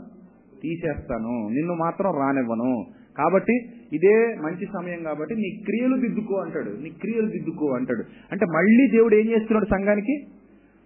తీసేస్తాను. 0.63 1.49
నిన్ను 1.49 1.75
మాత్రం 1.75 2.15
రానివ్వను. 2.19 2.87
కాబట్టి 3.19 3.53
ఇదే 3.93 4.35
మంచి 4.35 4.67
సమయం 4.67 5.03
కాబట్టి 5.03 5.35
నీ 5.35 5.63
క్రియలు 5.65 5.97
దిద్దుకో 5.97 6.35
అంటాడు. 6.35 6.71
నీ 6.71 6.91
క్రియలు 6.91 7.31
దిద్దుకో 7.31 7.67
అంటాడు. 7.75 8.05
అంటే 8.33 8.47
మళ్ళీ 8.47 8.91
దేవుడు 8.91 9.15
ఏం 9.15 9.27
చేస్తున్నాడు 9.27 9.65
సంఘానికి? 9.65 10.27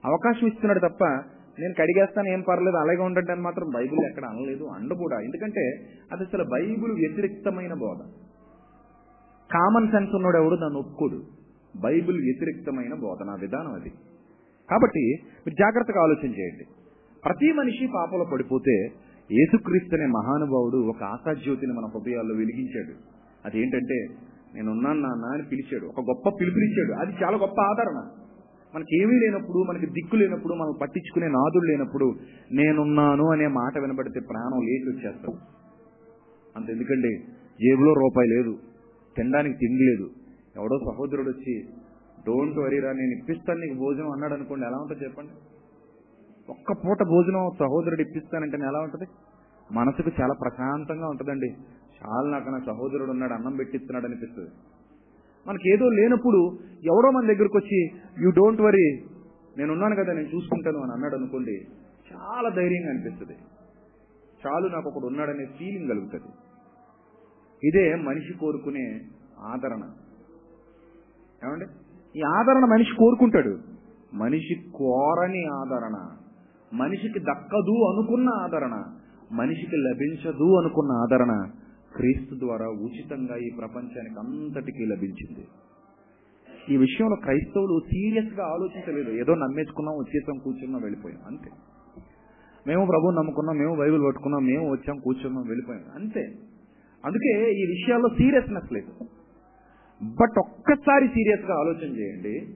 అవకాశం 0.05 0.47
ఇస్తున్నాడు 0.47 0.79
తప్ప 0.79 1.05
నేను 1.61 1.75
కడిగేస్తాను 1.75 2.29
ఏం 2.29 2.41
పర్లేదు 2.41 2.77
అలాగే 2.77 2.97
ఉండండి 2.97 3.33
అని 3.33 3.41
మాత్రం 3.41 3.71
బైబిల్ 3.75 4.01
ఎక్కడ 4.01 4.25
అనలేదు 4.25 4.65
అండ 4.65 4.93
కూడా. 4.93 5.21
ఎందుకంటే 5.21 5.81
అది 6.13 6.23
అసలు 6.23 6.45
బైబిల్ 6.45 6.93
వ్యతిరేక్తమైన 6.93 7.75
బోధ. 7.75 7.99
కామన్ 9.53 9.89
సెన్స్ 9.89 10.15
ఉన్నాడు 10.15 10.37
ఎవడు? 10.37 10.55
నన్ను 10.55 10.79
ఒప్పుకోడు. 10.79 11.23
బైబిల్ 11.81 12.21
వ్యతిరేక్తమైన 12.21 12.95
బోధన 12.95 13.37
విధానం 13.41 13.73
అది. 13.73 13.93
కాబట్టి 14.71 15.15
మీరు 15.23 15.51
జాగ్రత్తగా 15.51 16.03
ఆలోచన 16.03 16.27
చేయండి. 16.27 16.65
ప్రతి 17.25 17.53
మనిషి 17.53 17.89
పాపలో 17.95 18.25
పడిపోతే 18.33 18.89
యేసుక్రీస్తు 19.33 19.95
అనే 19.95 20.07
మహానుభావుడు 20.07 20.77
ఒక 20.77 21.03
ఆశాజ్యోతిని 21.03 21.73
మన 21.73 21.85
హృదయాల్లో 21.95 22.35
వెలిగించాడు. 22.35 22.95
అదేంటంటే 23.47 24.07
నేనున్నాను 24.55 25.01
నాన్న 25.01 25.25
అని 25.25 25.43
పిలిచాడు. 25.43 25.87
ఒక 25.87 26.01
గొప్ప 26.01 26.29
పిలుపునిచ్చాడు. 26.41 26.93
అది 27.01 27.25
చాలా 27.25 27.37
గొప్ప 27.37 27.61
ఆదరణ. 27.61 28.09
మనకి 28.75 29.03
ఏమీ 29.03 29.13
లేనప్పుడు 29.13 29.59
మనకి 29.59 29.87
దిక్కు 29.87 30.17
లేనప్పుడు 30.17 30.55
మనం 30.55 30.75
పట్టించుకునే 30.83 31.29
నాదుడు 31.29 31.65
లేనప్పుడు 31.65 32.15
నేనున్నాను 32.53 33.31
అనే 33.31 33.47
మాట 33.47 33.79
వినబడితే 33.79 34.21
ప్రాణం 34.21 34.67
లేచి 34.67 34.97
వచ్చేస్తాం 34.97 35.35
అంత 36.57 36.71
ఎందుకండి 36.71 37.19
జేబులో 37.61 37.93
రూపాయి 37.93 38.29
లేదు. 38.29 38.59
తినడానికి 39.17 39.55
తిండి 39.55 39.83
లేదు. 39.83 40.11
ఎవడో 40.57 40.79
సహోదరుడు 40.79 41.29
వచ్చి 41.29 41.63
డోంట్ 42.27 42.59
వరీరా 42.59 42.93
నేను 42.93 43.11
ఇప్పిస్తాను 43.11 43.61
నీకు 43.61 43.75
భోజనం 43.75 44.11
అన్నాడు 44.11 44.35
అనుకోండి 44.35 44.67
ఎలా 44.67 44.77
ఉంటుంది 44.77 45.05
చెప్పండి? 45.05 45.54
ఒక్క 46.51 46.73
పూట 46.73 47.03
భోజనం 47.03 47.51
సహోదరుడు 47.61 48.01
ఇప్పిస్తానంటే 48.01 48.57
ఎలా 48.57 48.81
ఉంటుంది? 48.81 49.07
మనసుకు 49.73 50.11
చాలా 50.21 50.35
ప్రశాంతంగా 50.41 51.09
ఉంటుందండి. 51.09 51.49
చాలా 52.05 52.31
నాకు 52.31 52.49
నా 52.49 52.59
సహోదరుడు 52.59 53.11
ఉన్నాడు 53.11 53.33
అన్నం 53.33 53.57
పెట్టిస్తున్నాడు 53.57 54.07
అనిపిస్తుంది. 54.07 54.51
మనకి 55.49 55.75
ఏదో 55.75 55.89
లేనప్పుడు 55.89 56.59
ఎవడో 56.85 57.11
మన 57.11 57.27
దగ్గరకు 57.27 57.59
వచ్చి 57.59 57.91
యూ 58.25 58.31
డోంట్ 58.31 58.61
వరీ 58.61 59.05
నేను 59.59 59.73
ఉన్నాను 59.73 59.95
కదా 59.95 60.13
నేను 60.13 60.27
చూసుకుంటాను 60.27 60.79
అని 60.79 60.93
అన్నాడు 60.93 61.17
అనుకోండి 61.17 61.55
చాలా 62.13 62.49
ధైర్యంగా 62.49 62.91
అనిపిస్తుంది. 62.91 63.39
చాలు 64.47 64.69
నాకు 64.69 64.89
ఒకడు 64.89 65.07
ఉన్నాడనే 65.07 65.45
ఫీలింగ్ 65.45 65.89
కలుగుతుంది. 65.89 66.33
ఇదే 67.69 67.95
మనిషి 67.95 68.39
కోరుకునే 68.39 69.01
ఆదరణ. 69.39 69.83
ఏమండి? 71.45 71.65
ఈ 72.19 72.23
ఆదరణ 72.23 72.65
మనిషి 72.65 72.97
కోరుకుంటాడు. 72.97 73.59
మనిషి 74.15 74.55
కోరని 74.75 75.45
ఆదరణ. 75.45 76.17
మనిషికి 76.73 77.19
దక్కదు 77.19 77.93
అనుకున్న 77.93 78.29
ఆదరణ 78.29 78.83
మనిషికి 79.33 79.77
లభించదు 79.77 80.61
అనుకున్న 80.61 80.93
ఆదరణ 80.93 81.51
క్రీస్తు 81.97 82.35
ద్వారా 82.35 82.67
ఉచితంగా 82.67 83.37
ఈ 83.37 83.51
ప్రపంచానికి 83.59 84.19
అంతటికీ 84.19 84.85
లభించింది. 84.85 85.49
ఈ 86.71 86.77
విషయంలో 86.77 87.17
క్రైస్తవులు 87.17 87.81
సీరియస్గా 87.81 88.47
ఆలోచించలేదు. 88.47 89.11
ఏదో 89.11 89.35
నమ్మేసుకున్నాం 89.35 89.95
వచ్చేసాం 89.95 90.39
కూర్చున్నాం 90.39 90.83
వెళ్ళిపోయాం. 90.83 91.19
అంతే. 91.27 91.51
మేము 92.67 92.87
ప్రభువు 92.87 93.11
నమ్ముకున్నాం 93.11 93.57
మేము 93.57 93.77
బైబిల్ 93.77 94.03
పట్టుకున్నాం 94.05 94.45
మేము 94.45 94.73
వచ్చాం 94.73 94.99
కూర్చున్నాం 94.99 95.45
వెళ్ళిపోయాం. 95.49 95.85
అంతే. 95.95 96.33
అందుకే 97.05 97.53
ఈ 97.53 97.67
విషయాల్లో 97.67 98.09
సీరియస్నెస్ 98.09 98.73
లేదు. 98.73 99.05
బట్ 100.03 100.39
ఒక్కసారి 100.39 101.09
సీరియస్గా 101.09 101.55
ఆలోచన 101.59 101.97
చేయండి 101.97 102.47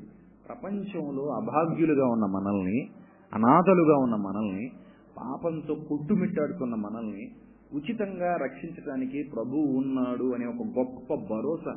ప్రపంచంలో 0.48 1.32
అభాగ్యులుగా 1.32 2.06
ఉన్న 2.06 2.24
మనల్ని 2.24 2.88
అనాథలుగా 3.34 3.96
ఉన్న 3.96 4.14
మనల్ని 4.14 4.70
పాపంతో 5.16 5.74
కొట్టుమిట్టాడుకున్న 5.74 6.74
మనల్ని 6.74 7.30
ఉచితంగా 7.74 8.36
రక్షించడానికి 8.36 9.30
ప్రభు 9.34 9.56
ఉన్నాడు 9.56 10.34
అనే 10.34 10.46
ఒక 10.46 10.78
గొప్ప 10.78 11.14
భరోసా. 11.14 11.74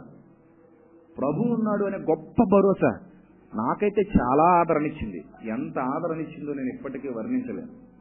ప్రభు 1.18 1.42
ఉన్నాడు 1.54 1.84
అనే 1.86 1.98
గొప్ప 1.98 2.44
భరోసా. 2.44 3.00
నాకైతే 3.56 4.02
చాలా 4.02 4.44
ఆదరణ 4.44 4.86
ఇచ్చింది 4.86 5.50
ఎంత 5.50 5.80
ఆదరణ 5.80 6.20
ఇచ్చిందో 6.22 6.54
నేను 6.54 6.70
ఇప్పటికీ 6.70 7.08
వర్ణించలేను. 7.08 7.92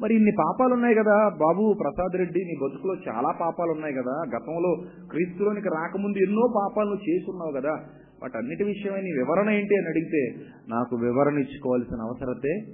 మరి 0.00 0.14
ఇన్ని 0.14 0.30
పాపాలు 0.38 0.72
ఉన్నాయి 0.74 0.94
కదా 0.94 1.28
బాబు 1.28 1.74
ప్రసాద్ 1.80 2.16
రెడ్డి 2.16 2.40
నీ 2.44 2.54
బతుకులో 2.62 2.94
చాలా 3.08 3.34
పాపాలు 3.40 3.70
ఉన్నాయి 3.70 3.94
కదా. 3.94 4.22
గతంలో 4.36 4.76
క్రీస్తులోనికి 5.10 5.68
రాకముందు 5.68 6.18
ఎన్నో 6.18 6.52
పాపాలు 6.56 6.94
చేసి 6.94 7.12
చేసున్నావు 7.12 7.52
కదా. 7.52 7.84
వాటన్నిటి 8.22 8.64
విషయమై 8.64 9.00
నీ 9.00 9.12
వివరణ 9.12 9.50
ఏంటి 9.50 9.76
అని 9.76 9.86
అడిగితే 9.86 10.50
నాకు 10.68 10.96
వివరణ 10.96 11.38
ఇచ్చుకోవాల్సిన 11.38 12.00
అవసరతే 12.00 12.64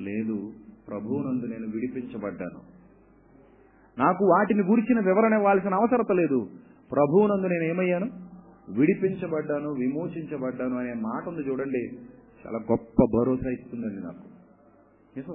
లేదు. 0.00 0.52
ప్రభువునందు 0.88 1.46
నేను 1.46 1.66
విడిపించబడ్డాను. 1.66 2.76
నాకు 3.98 4.24
వాటిని 4.24 4.62
గురించిన 4.62 5.00
వివరణ 5.00 5.32
ఇవ్వాల్సిన 5.32 5.74
అవసరత 5.74 6.12
లేదు. 6.12 6.48
ప్రభువునందు 6.92 7.46
నేను 7.46 7.64
ఏమయ్యాను? 7.64 8.10
విడిపించబడ్డాను 8.68 9.68
విమోచించబడ్డాను 9.70 10.78
అనే 10.78 10.92
మాట 10.92 11.28
ఉంది 11.28 11.48
చూడండి. 11.48 11.88
చాలా 12.46 12.58
గొప్ప 12.58 13.04
భరోసా 13.04 13.50
ఇస్తుందండి 13.50 14.02
నాకు. 14.04 14.28
నిజం. 15.16 15.34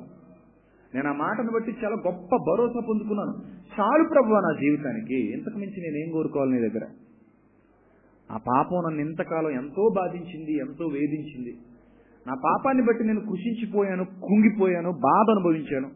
నేను 0.95 1.10
ఆ 1.10 1.13
మాటను 1.13 1.51
బట్టి 1.54 1.71
చాలా 1.71 1.95
గొప్ప 1.95 2.36
భరోసా 2.36 2.86
పొందుకున్నాను. 2.89 3.34
చాలు 3.80 4.10
ప్రభు 4.10 4.27
నా 4.27 4.60
జీవితానికి. 4.62 5.34
ఇంతకు 5.34 5.58
మించి 5.58 5.82
నేనేం 5.82 6.12
కోరుకోవాలి 6.12 6.51
నీ 6.51 6.69
దగ్గర? 6.69 6.88
ఆ 8.31 8.37
పాపం 8.37 8.83
నన్ను 8.83 9.09
ఇంతకాలం 9.09 9.51
ఎంతో 9.51 9.93
బాధించింది 9.95 10.57
ఎంతో 10.57 10.85
వేధించింది. 10.85 11.57
నా 12.27 12.33
పాపాన్ని 12.33 12.83
బట్టి 12.83 13.03
నేను 13.03 13.19
కృషించిపోయాను 13.19 14.05
కుంగిపోయాను 14.05 14.91
బాధ 14.91 15.31
అనుభవించాను. 15.31 15.89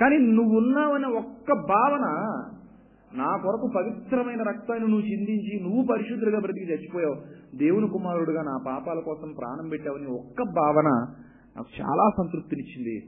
కానీ 0.00 0.16
నువ్వు 0.18 0.56
ఉన్నావనే 0.56 1.04
ఒక్క 1.04 1.52
భావన 1.52 2.04
నా 3.18 3.36
కొరకు 3.36 3.72
పవిత్రమైన 3.76 4.42
రక్తాన్ని 4.42 4.88
నువ్వు 4.88 5.06
చిందించి 5.06 5.60
నువ్వు 5.62 5.86
పరిశుద్ధులుగా 5.92 6.38
బ్రతికి 6.38 6.72
చచ్చిపోయావు. 6.72 7.16
దేవుని 7.56 7.88
కుమారుడుగా 7.88 8.42
నా 8.42 8.58
పాపాల 8.66 8.98
కోసం 8.98 9.32
ప్రాణం 9.32 9.68
పెట్టావని 9.68 10.06
ఒక్క 10.06 10.42
భావన 10.42 10.88
నాకు 11.56 11.80
చాలా 11.80 12.10
సంతృప్తినిచ్చింది 12.16 13.06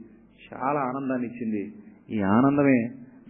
చాలా 0.53 0.79
ఆనందాన్ని 0.79 1.27
ఇచ్చింది 1.27 1.73
ఈ 2.09 2.21
ఆనందమే 2.21 2.79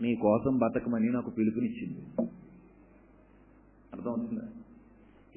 నీ 0.01 0.15
కోసం 0.15 0.57
బతకమని 0.57 1.09
నాకు 1.09 1.29
పిలుపునిచ్చింది. 1.29 2.27
అర్థమవుతుందా? 3.93 4.56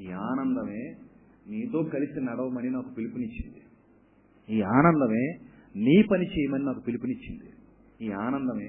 ఈ 0.00 0.10
ఆనందమే 0.10 0.94
నీతో 1.48 1.82
కలిసి 1.82 2.20
నడవమని 2.20 2.70
నాకు 2.70 2.94
పిలుపునిచ్చింది. 2.94 3.60
ఈ 4.56 4.62
ఆనందమే 4.62 5.26
నీ 5.76 6.02
పని 6.02 6.26
చేయమని 6.26 6.64
నాకు 6.64 6.80
పిలుపునిచ్చింది. 6.80 7.50
ఈ 8.04 8.12
ఆనందమే 8.12 8.68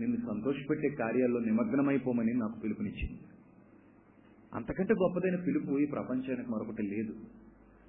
నిన్ను 0.00 0.16
సంతోషపెట్టే 0.16 0.88
కార్యాల్లో 0.88 1.40
నిమగ్నమైపోమని 1.40 2.34
నాకు 2.34 2.60
పిలుపునిచ్చింది. 2.60 3.20
అంతకంటే 4.54 4.94
గొప్పదైన 4.94 5.36
పిలుపు 5.46 5.78
ఈ 5.78 5.86
ప్రపంచానికి 5.86 6.50
మరొకటి 6.50 6.82
లేదు. 6.82 7.14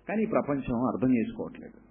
కానీ 0.10 0.24
ఈ 0.24 0.26
ప్రపంచం 0.26 0.88
అర్థం 0.88 1.18
చేసుకోవట్లేదు. 1.18 1.90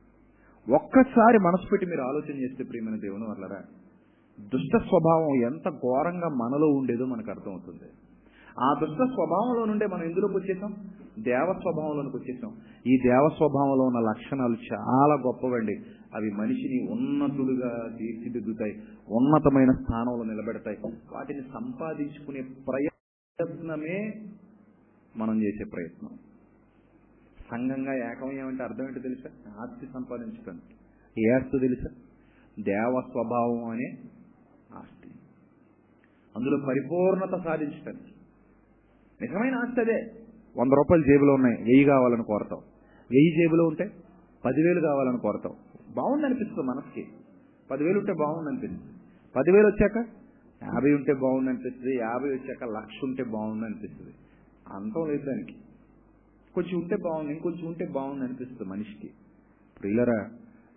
ఒక్కసారి 0.72 1.38
మనసు 1.38 1.68
పెట్టి 1.68 1.86
మీరు 1.86 2.00
ఆలోచన 2.00 2.38
చేస్తే 2.38 2.64
ప్రియమైన 2.64 3.00
దేవుని 3.00 3.24
వల్లరా 3.24 3.60
దుష్ట 4.40 4.76
స్వభావం 4.76 5.42
ఎంత 5.42 5.68
ఘోరంగా 5.70 6.28
మనలో 6.28 6.66
ఉండేదో 6.66 7.04
మనకు 7.04 7.30
అర్థమవుతుంది. 7.30 8.07
ఆ 8.58 8.74
దుష్ట 8.80 8.96
స్వభావంలో 8.96 9.64
నుండే 9.64 9.86
మనం 9.86 10.02
ఎందులోకి 10.02 10.36
వచ్చేసాం? 10.36 10.74
దేవ 11.18 11.54
స్వభావంలోనికి 11.60 12.16
వచ్చేసాం. 12.16 12.52
ఈ 12.86 12.96
దేవ 12.96 13.28
స్వభావంలో 13.36 13.84
ఉన్న 13.84 13.98
లక్షణాలు 13.98 14.56
చాలా 14.72 15.14
గొప్పవండి. 15.14 15.76
అవి 16.14 16.30
మనిషిని 16.30 16.92
ఉన్నతుడుగా 16.92 17.96
తీర్చిదిద్దుతాయి 17.98 18.82
ఉన్నతమైన 19.08 19.70
స్థానంలో 19.70 20.24
నిలబెడతాయి. 20.24 20.76
వాటిని 21.14 21.40
సంపాదించుకునే 21.40 22.40
ప్రయత్నమే 22.42 24.12
మనం 25.16 25.42
చేసే 25.42 25.64
ప్రయత్నం. 25.64 26.10
సంఘంగా 27.50 27.94
ఏకమయ్యామంటే 27.94 28.62
అర్థం 28.62 28.84
ఏంటో 28.84 29.00
తెలుసా? 29.00 29.30
ఆస్తి 29.60 29.86
సంపాదించడం 29.94 30.60
ఏ 31.18 31.30
ఆస్తి 31.30 31.58
తెలుసా? 31.58 31.94
దేవ 32.60 33.02
స్వభావం 33.10 33.64
అనే 33.64 33.98
ఆస్తి. 34.74 35.08
అందులో 36.36 36.66
పరిపూర్ణత 36.66 37.44
సాధించటానికి 37.44 38.17
నిజమైన 39.22 39.54
ఆస్తి 39.54 39.80
అదే. 39.80 39.98
వంద 40.56 40.72
రూపాయలు 40.72 41.04
జేబులో 41.04 41.34
ఉన్నాయి. 41.34 41.56
వెయ్యి 41.62 41.84
కావాలని 41.84 42.24
కోరతాం 42.24 42.58
వెయ్యి 43.10 43.30
జేబులో 43.30 43.64
ఉంటే 43.64 43.84
పదివేలు 44.44 44.80
కావాలని 44.80 45.18
కోరతాం 45.18 45.52
బాగుంది 45.96 46.26
అనిపిస్తుంది 46.26 46.62
మనసుకి. 46.62 47.06
పదివేలు 47.70 47.98
ఉంటే 47.98 48.12
బాగుంది 48.12 48.48
అనిపిస్తుంది 48.50 48.94
పదివేలు 49.36 49.66
వచ్చాక 49.66 49.96
యాభై 50.62 50.92
ఉంటే 50.92 51.14
బాగుంది 51.14 51.50
అనిపిస్తుంది 51.50 51.96
యాభై 51.96 52.28
వచ్చాక 52.28 52.64
లక్ష 52.64 53.04
ఉంటే 53.04 53.24
బాగుంది 53.24 53.64
అనిపిస్తుంది 53.64 54.14
అంతం 54.68 55.08
లేదు 55.08 55.24
దానికి. 55.24 55.54
కొంచెం 56.54 56.80
ఉంటే 56.80 56.96
బాగుంది 56.96 57.32
ఇంకొంచెం 57.32 57.66
ఉంటే 57.66 57.86
బాగుంది 57.86 58.24
అనిపిస్తుంది 58.24 58.72
మనిషికి. 58.72 59.10
ప్రియులరా 59.80 60.30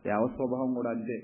దేవ 0.05 0.27
స్వభావం 0.35 0.73
కూడా 0.73 0.89
అంతే. 0.89 1.21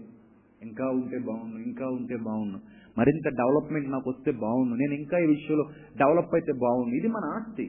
ఇంకా 0.62 0.86
ఉంటే 0.86 1.20
బాగుండు 1.20 1.58
ఇంకా 1.58 1.88
ఉంటే 1.88 2.18
బాగుండు. 2.18 2.77
మరింత 2.98 3.28
డెవలప్మెంట్ 3.30 3.90
నాకు 3.90 4.10
వస్తే 4.10 4.32
బాగుండు. 4.32 4.76
నేను 4.76 4.94
ఇంకా 4.94 5.18
ఈ 5.18 5.26
విషయంలో 5.26 5.66
డెవలప్ 5.98 6.34
అయితే 6.34 6.54
బాగుండు. 6.54 6.96
ఇది 6.96 7.08
మన 7.08 7.26
ఆస్తి. 7.38 7.66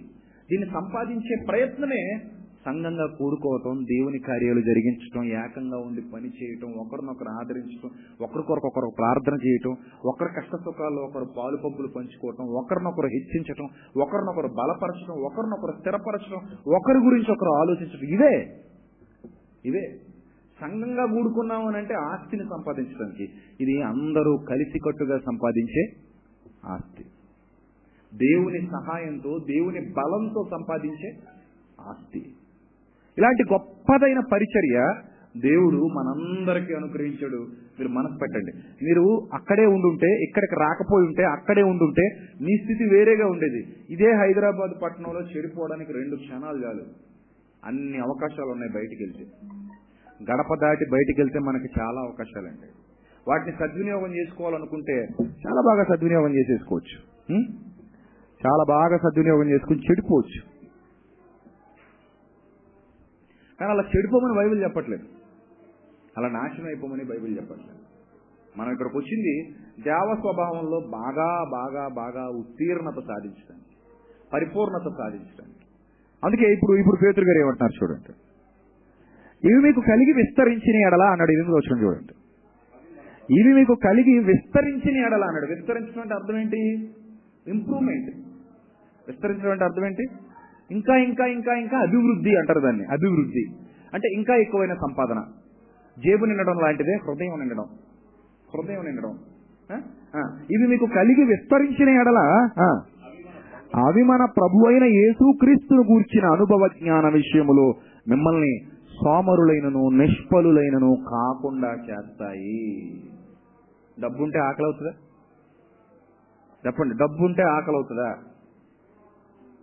దీన్ని 0.51 0.71
సంపాదించే 0.71 1.45
ప్రయత్నమే 1.49 2.21
సంఘంగా 2.67 3.07
కూడుకోవటం 3.07 3.85
దేవుని 3.85 4.19
కార్యాలు 4.19 4.61
జరిగించటం 4.61 5.25
ఏకంగా 5.25 5.79
ఉండి 5.79 6.03
పని 6.15 6.29
చేయటం 6.29 6.69
ఒకరినొకరు 6.73 7.29
ఆదరించటం 7.29 7.91
ఒకరికొరకొకరు 8.21 8.91
ప్రార్థన 8.99 9.37
చేయటం 9.47 9.77
ఒకరి 10.05 10.29
కష్ట 10.37 10.57
సుఖాల్లో 10.57 11.03
ఒకరు 11.03 11.25
పాలు 11.39 11.57
పంపులు 11.57 11.89
పంచుకోవటం 11.97 12.45
ఒకరినొకరు 12.45 13.07
హెచ్చించటం 13.07 13.65
ఒకరినొకరు 14.03 14.49
బలపరచడం 14.49 15.23
ఒకరినొకరు 15.25 15.73
స్థిరపరచడం 15.79 16.41
ఒకరి 16.77 16.99
గురించి 16.99 17.31
ఒకరు 17.33 17.51
ఆలోచించడం 17.51 18.09
ఇవే. 18.09 18.35
ఇవే. 19.65 20.08
సంఘంగా 20.61 21.07
కూడుకున్నాము 21.07 21.69
అని 21.69 21.77
అంటే 21.77 21.95
ఆస్తిని 21.95 22.43
సంపాదించడానికి. 22.43 23.29
ఇది 23.61 23.83
అందరూ 23.83 24.37
కలిసికట్టుగా 24.37 25.19
సంపాదించే 25.19 25.83
ఆస్తి. 26.65 27.05
దేవుని 28.15 28.67
సహాయంతో 28.67 29.39
దేవుని 29.39 29.81
బలంతో 29.81 30.49
సంపాదించే 30.51 31.11
ఆస్తి. 31.81 32.21
ఇలాంటి 33.19 33.43
గొప్పదైన 33.53 34.21
పరిచర్య 34.33 34.95
దేవుడు 35.41 35.77
మనందరికీ 35.77 36.75
అనుగ్రహించాడు. 36.75 37.37
మీరు 37.79 37.89
మనసు 37.89 38.19
పెట్టండి 38.19 38.53
మీరు 38.85 39.29
అక్కడే 39.35 39.67
ఉండుంటే 39.67 40.07
ఇక్కడికి 40.07 40.55
రాకపోయి 40.61 41.07
ఉంటే 41.07 41.25
అక్కడే 41.25 41.63
ఉండుంటే 41.63 42.03
మీ 42.41 42.57
స్థితి 42.57 42.85
వేరేగా 42.85 43.27
ఉండేది. 43.27 43.67
ఇదే 43.91 44.13
హైదరాబాద్ 44.13 44.83
పట్టణంలో 44.83 45.21
చెడిపోవడానికి 45.21 45.93
రెండు 45.93 46.17
క్షణాలు 46.17 46.65
చాలు. 46.67 46.83
అన్ని 47.65 47.99
అవకాశాలు 47.99 48.49
ఉన్నాయి 48.49 48.73
బయటికి 48.75 49.03
వెళ్తే. 49.03 49.58
గడప 50.23 50.55
దాటి 50.63 50.85
బయటికి 50.93 51.21
వెళ్తే 51.21 51.39
మనకి 51.39 51.81
చాలా 51.81 52.01
అవకాశాలండి. 52.01 52.69
వాటిని 53.29 53.57
సద్వినియోగం 53.59 54.15
చేసుకోవాలనుకుంటే 54.17 55.07
చాలా 55.21 55.61
బాగా 55.61 55.85
సద్వినియోగం 55.85 56.35
చేసేసుకోవచ్చు. 56.35 56.97
చాలా 58.47 58.65
బాగా 58.69 58.97
సద్వినియోగం 58.97 59.51
చేసుకుని 59.51 59.79
చెడిపోవచ్చు. 59.79 60.41
కానీ 63.61 63.71
అలా 63.71 63.85
చెడిపోమని 63.97 64.35
బైబిల్ 64.39 64.63
చెప్పట్లేదు. 64.63 65.07
అలా 66.19 66.29
నాశనం 66.29 66.67
అయిపోమని 66.67 67.05
బైబిల్ 67.05 67.37
చెప్పట్లేదు. 67.37 67.79
మనం 68.57 68.73
ఇక్కడికి 68.73 68.97
వచ్చింది 68.97 69.55
దేవ 69.83 70.17
స్వభావంలో 70.21 70.81
బాగా 70.81 71.29
బాగా 71.51 71.89
బాగా 71.89 72.29
ఉత్తీర్ణత 72.29 72.99
సాధించడానికి 73.11 73.75
పరిపూర్ణత 74.33 74.97
సాధించడానికి. 74.99 75.65
అందుకే 76.25 76.53
ఇప్పుడు 76.53 76.77
ఇప్పుడు 76.77 76.97
పేతురు 76.97 77.25
గారు 77.25 77.39
ఏమంటున్నారు 77.39 77.77
చూడండి. 77.83 78.28
ఇవి 79.45 79.55
మీకు 79.55 79.81
కలిగి 79.81 80.13
విస్తరించిన 80.13 80.77
ఎడల 80.87 81.03
అన్నాడు. 81.03 81.31
ఎనిమిది 81.31 81.53
వచ్చిన 81.53 81.85
చూడండి. 81.85 82.15
ఇవి 83.41 83.55
మీకు 83.55 83.75
కలిగి 83.85 84.19
విస్తరించిన 84.19 84.97
ఎడల 85.07 85.25
అన్నాడు. 85.25 85.47
విస్తరించడం 85.47 86.17
అర్థం 86.17 86.39
ఏంటి? 86.39 86.61
ఇంప్రూవ్మెంట్ 87.51 88.17
విస్తరించడం 89.09 89.51
అర్థం 89.51 89.87
ఏంటి? 89.87 90.05
ఇంకా 90.71 90.97
ఇంకా 90.97 91.27
ఇంకా 91.27 91.55
ఇంకా 91.55 91.79
అభివృద్ధి 91.79 92.37
అంటారు 92.37 92.61
దాన్ని. 92.61 92.85
అభివృద్ధి. 92.85 93.45
అంటే 93.95 94.09
ఇంకా 94.09 94.35
ఎక్కువైన 94.35 94.75
సంపాదన. 94.75 95.21
జేబు 95.99 96.25
నిండడం 96.25 96.57
లాంటిదే 96.59 96.93
హృదయం 96.93 97.39
నిండడం. 97.39 97.65
హృదయం 98.55 98.85
నిండడం. 98.85 99.19
ఇవి 100.51 100.67
మీకు 100.67 100.87
కలిగి 100.87 101.25
విస్తరించిన 101.25 101.89
ఎడల 101.89 102.19
అవి 103.87 104.03
మన 104.03 104.25
ప్రభు 104.25 104.69
అయిన 104.69 104.85
యేసుక్రీస్తును 104.85 105.81
గూర్చిన 105.81 106.27
అనుభవ 106.27 106.69
జ్ఞాన 106.83 107.09
విషయములో 107.09 107.75
మిమ్మల్ని 108.09 108.78
సోమరులైనను 109.05 109.89
నిష్ఫలులైనను 109.89 110.97
కాకుండా 111.11 111.75
చేస్తాయి. 111.75 113.03
డబ్బుంటే 114.01 114.39
ఆకలి 114.39 114.65
అవుతుందా 114.65 114.93
చెప్పండి 116.67 116.95
డబ్బుంటే 116.95 117.43
ఆకలి 117.43 117.77
అవుతుందా 117.77 118.19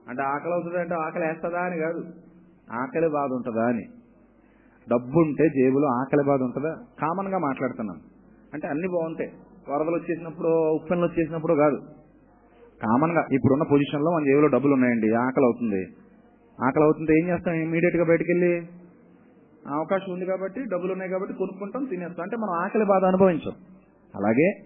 అంటే 0.10 0.24
ఆకలి 0.24 0.54
అవుతుందా 0.54 0.80
అంటే 0.80 0.96
ఆకలి 0.96 1.26
వేస్తుందా 1.26 1.60
అని 1.60 1.78
కాదు. 1.78 2.06
ఆకలి 2.72 3.10
బాధ 3.10 3.30
ఉంటుందా 3.32 3.66
అని. 3.66 3.86
డబ్బుంటే 4.90 5.50
జేబులో 5.50 5.88
ఆకలి 5.88 6.24
బాధ 6.24 6.42
ఉంటుందా 6.42 6.78
కామన్గా 7.00 7.38
మాట్లాడుతున్నాను 7.38 7.40
మాట్లాడుతున్నాం. 7.40 8.00
అంటే 8.54 8.68
అన్ని 8.68 8.88
బాగుంటాయి. 8.88 9.32
వరదలు 9.70 9.96
వచ్చేసినప్పుడు 9.96 10.70
ఉప్పెన్లు 10.70 11.06
వచ్చేసినప్పుడు 11.06 11.54
కాదు. 11.54 11.78
కామన్గా 12.82 13.28
ఇప్పుడున్న 13.32 13.64
పొజిషన్లో 13.64 14.12
మన 14.12 14.24
జేబులో 14.24 14.48
డబ్బులు 14.48 14.74
ఉన్నాయండి 14.74 15.14
ఆకలి 15.14 15.46
అవుతుంది 15.46 15.84
ఆకలి 16.64 16.84
అవుతుంటే 16.84 17.14
ఏం 17.14 17.30
చేస్తాం? 17.30 17.54
ఇమీడియట్గా 17.54 18.06
బయటకెళ్ళి 18.06 18.52
బయటకు 18.52 18.72
వెళ్ళి 18.72 18.85
అవకాశం 19.74 20.14
ఉంది 20.14 20.26
కాబట్టి 20.26 20.62
డబ్బులు 20.64 20.92
ఉన్నాయి 20.92 21.12
కాబట్టి 21.12 21.34
కొనుక్కుంటాం 21.34 21.86
తినేస్తాం. 21.86 22.24
అంటే 22.24 22.38
మనం 22.38 22.54
ఆకలి 22.54 22.86
బాధ 22.86 23.06
అనుభవించాం. 23.06 23.54
అలాగే 24.16 24.62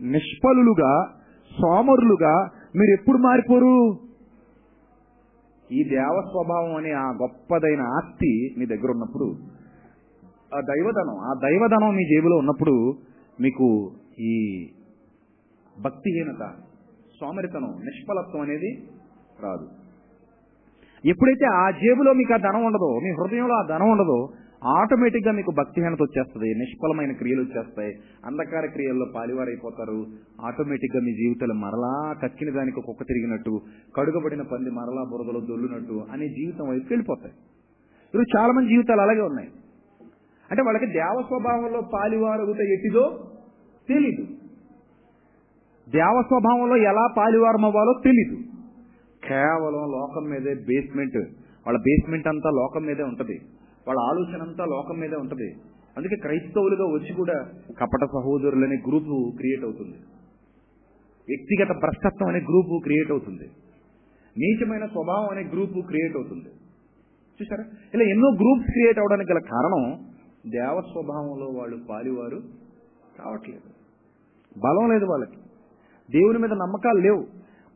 నిష్ఫలులుగా 0.00 1.10
సోమరులుగా 1.50 2.50
మీరు 2.76 2.90
ఎప్పుడు 2.90 3.18
మారిపోరు? 3.18 3.98
ఈ 5.72 5.84
దేవ 5.84 6.22
స్వభావం 6.30 6.74
అనే 6.74 6.92
ఆ 6.92 7.10
గొప్పదైన 7.10 7.80
ఆస్తి 7.80 8.54
మీ 8.58 8.66
దగ్గర 8.66 8.90
ఉన్నప్పుడు 8.90 9.24
ఆ 10.54 10.60
దైవధనం 10.60 11.18
ఆ 11.18 11.34
దైవధనం 11.42 11.96
మీ 11.96 12.04
జేబులో 12.04 12.36
ఉన్నప్పుడు 12.36 12.96
మీకు 13.40 13.92
ఈ 14.18 14.68
భక్తిహీనత 15.82 16.52
సోమరితనం 17.20 17.80
నిష్ఫలత్వం 17.84 18.40
అనేది 18.40 18.88
రాదు. 19.42 19.83
ఎప్పుడైతే 21.06 21.46
ఆ 21.46 21.70
జేబులో 21.70 22.12
మీకు 22.12 22.34
ఆ 22.34 22.36
ధనం 22.36 22.64
ఉండదో 22.64 23.00
మీ 23.04 23.10
హృదయంలో 23.10 23.54
ఆ 23.54 23.66
ధనం 23.70 23.90
ఉండదో 23.90 24.28
ఆటోమేటిక్గా 24.78 25.32
మీకు 25.32 25.52
భక్తిహీనత 25.58 26.02
వచ్చేస్తుంది 26.02 26.54
నిష్ఫలమైన 26.54 27.12
క్రియలు 27.12 27.40
వచ్చేస్తాయి 27.40 27.94
అంధకార 28.26 28.66
క్రియల్లో 28.66 29.06
పాలివారైపోతారు 29.16 30.06
ఆటోమేటిక్గా 30.40 31.00
మీ 31.02 31.12
జీవితాలు 31.12 31.52
మరలా 31.52 32.14
కక్కిన 32.22 32.50
దానికి 32.50 32.80
కుక్క 32.80 33.02
తిరిగినట్టు 33.02 33.60
కడుగబడిన 33.96 34.42
పంది 34.42 34.70
మరలా 34.70 35.02
బురదలో 35.10 35.40
దొల్లునట్టు 35.40 36.06
అనే 36.12 36.28
జీవితం 36.28 36.68
వైపు 36.68 36.84
వెళ్ళిపోతాయి. 36.84 37.34
ఇప్పుడు 38.04 38.40
చాలా 38.40 38.52
మంది 38.52 38.68
జీవితాలు 38.68 39.00
అలాగే 39.00 39.20
ఉన్నాయి. 39.20 39.48
అంటే 40.50 40.62
వాళ్ళకి 40.62 40.86
దేవ 40.86 41.24
స్వభావంలో 41.28 41.80
పాలివారుగుట 41.94 42.60
ఎట్టిదో 42.60 43.30
తెలీదు. 43.88 44.22
దేవ 45.88 46.22
స్వభావంలో 46.26 46.76
ఎలా 46.76 47.06
పాలివారం 47.16 47.64
అవ్వాలో 47.64 48.00
తెలీదు. 48.04 48.53
కేవలం 49.28 49.90
లోకం 49.90 50.24
మీదే 50.24 50.54
బేస్మెంట్. 50.54 51.16
వాళ్ళ 51.66 51.78
బేస్మెంట్ 51.78 52.28
అంతా 52.28 52.50
లోకం 52.50 52.82
మీదే 52.82 53.02
ఉంటుంది. 53.02 53.40
వాళ్ళ 53.88 54.00
ఆలోచన 54.00 54.42
అంతా 54.42 54.64
లోకం 54.64 54.98
మీదే 55.00 55.16
ఉంటుంది. 55.16 55.54
అందుకే 55.96 56.16
క్రైస్తవులుగా 56.16 56.84
వచ్చి 56.84 57.14
కూడా 57.14 57.48
కపట 57.80 58.04
సహోదరులు 58.04 58.64
అనే 58.64 58.76
గ్రూపు 58.76 59.32
క్రియేట్ 59.36 59.64
అవుతుంది. 59.64 59.98
వ్యక్తిగత 61.28 61.76
భ్రష్టత్వం 61.76 62.28
అనే 62.28 62.38
గ్రూపు 62.38 62.80
క్రియేట్ 62.82 63.10
అవుతుంది. 63.10 63.50
నీచమైన 64.38 64.86
స్వభావం 64.86 65.28
అనే 65.30 65.42
గ్రూపు 65.42 65.80
క్రియేట్ 65.80 66.16
అవుతుంది. 66.16 66.48
చూసారా 67.42 67.64
ఇలా 67.94 68.02
ఎన్నో 68.02 68.28
గ్రూప్స్ 68.28 68.70
క్రియేట్ 68.70 68.98
అవడానికి 68.98 69.32
గల 69.32 69.38
కారణం 69.38 70.06
దేవ 70.50 70.82
స్వభావంలో 70.92 71.46
వాళ్ళు 71.46 71.76
పాలివారు 71.90 72.42
కావట్లేదు. 73.18 73.74
బలం 74.58 74.90
లేదు 74.90 75.04
వాళ్ళకి. 75.04 75.36
దేవుని 76.12 76.38
మీద 76.38 76.50
నమ్మకాలు 76.50 76.98
లేవు. 76.98 77.26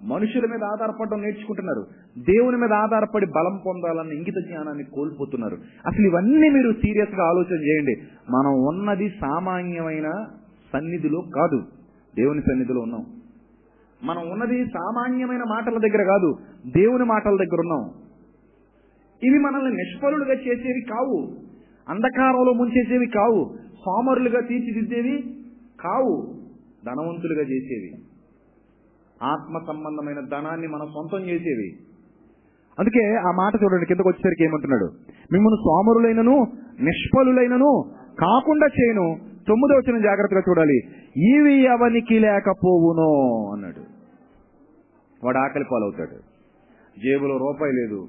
మనుషుల 0.03 0.41
మీద 0.41 0.65
ఆధారపడడం 0.65 1.23
నేర్చుకుంటున్నారు. 1.23 1.87
దేవుని 2.19 2.57
మీద 2.57 2.73
ఆధారపడి 2.73 3.27
బలం 3.27 3.61
పొందాలన్న 3.67 4.13
ఇంగిత 4.13 4.47
జ్ఞానాన్ని 4.47 4.85
కోల్పోతున్నారు. 4.85 5.59
అసలు 5.87 6.07
ఇవన్నీ 6.07 6.49
మీరు 6.49 6.73
సీరియస్గా 6.73 7.29
ఆలోచన 7.29 7.63
చేయండి. 7.63 7.95
మనం 8.31 8.67
ఉన్నది 8.69 9.09
సామాన్యమైన 9.09 10.13
సన్నిధిలో 10.73 11.23
కాదు. 11.37 11.63
దేవుని 12.17 12.41
సన్నిధిలో 12.41 12.81
ఉన్నాం. 12.81 13.05
మనం 14.05 14.31
ఉన్నది 14.31 14.65
సామాన్యమైన 14.65 15.43
మాటల 15.49 15.79
దగ్గర 15.79 16.03
కాదు. 16.03 16.37
దేవుని 16.67 17.05
మాటల 17.05 17.31
దగ్గర 17.31 17.61
ఉన్నాం. 17.61 17.91
ఇవి 19.25 19.39
మనల్ని 19.39 19.77
నిష్ఫలులుగా 19.77 20.33
చేసేవి 20.33 20.81
కావు. 20.81 21.35
అంధకారంలో 21.89 22.53
ముంచేసేవి 22.53 23.07
కావు. 23.07 23.57
సోమరులుగా 23.85 24.41
తీర్చిదిద్దేవి 24.41 25.37
కావు. 25.81 26.35
ధనవంతులుగా 26.87 27.41
చేసేవి. 27.41 28.08
ఆత్మ 29.23 29.59
సంబంధమైన 29.67 30.21
ధనాన్ని 30.21 30.67
మనం 30.67 30.87
సొంతం 30.87 31.27
చేసేవి. 31.27 31.77
అందుకే 32.79 33.17
ఆ 33.17 33.31
మాట 33.31 33.53
చూడండి 33.63 33.87
కిందకు 33.87 34.09
వచ్చేసరికి 34.09 34.45
ఏమంటున్నాడు? 34.45 34.85
మిమ్మల్ని 35.33 35.57
సోమరులైనను 35.57 36.47
నిష్ఫలులైనను 36.81 37.85
కాకుండా 38.21 38.67
చేయను. 38.67 39.19
తొమ్మిదో 39.49 39.79
వచ్చిన 39.79 40.03
జాగ్రత్తగా 40.03 40.41
చూడాలి. 40.41 40.77
ఇవి 41.17 41.67
అవనికి 41.67 42.19
లేకపోవునో 42.19 43.11
అన్నాడు. 43.55 43.81
వాడు 45.25 45.39
ఆకలి 45.39 45.65
పాలవుతాడు. 45.73 46.17
జేబులో 46.99 47.37
రూపాయి 47.37 47.73
లేదు. 47.73 48.09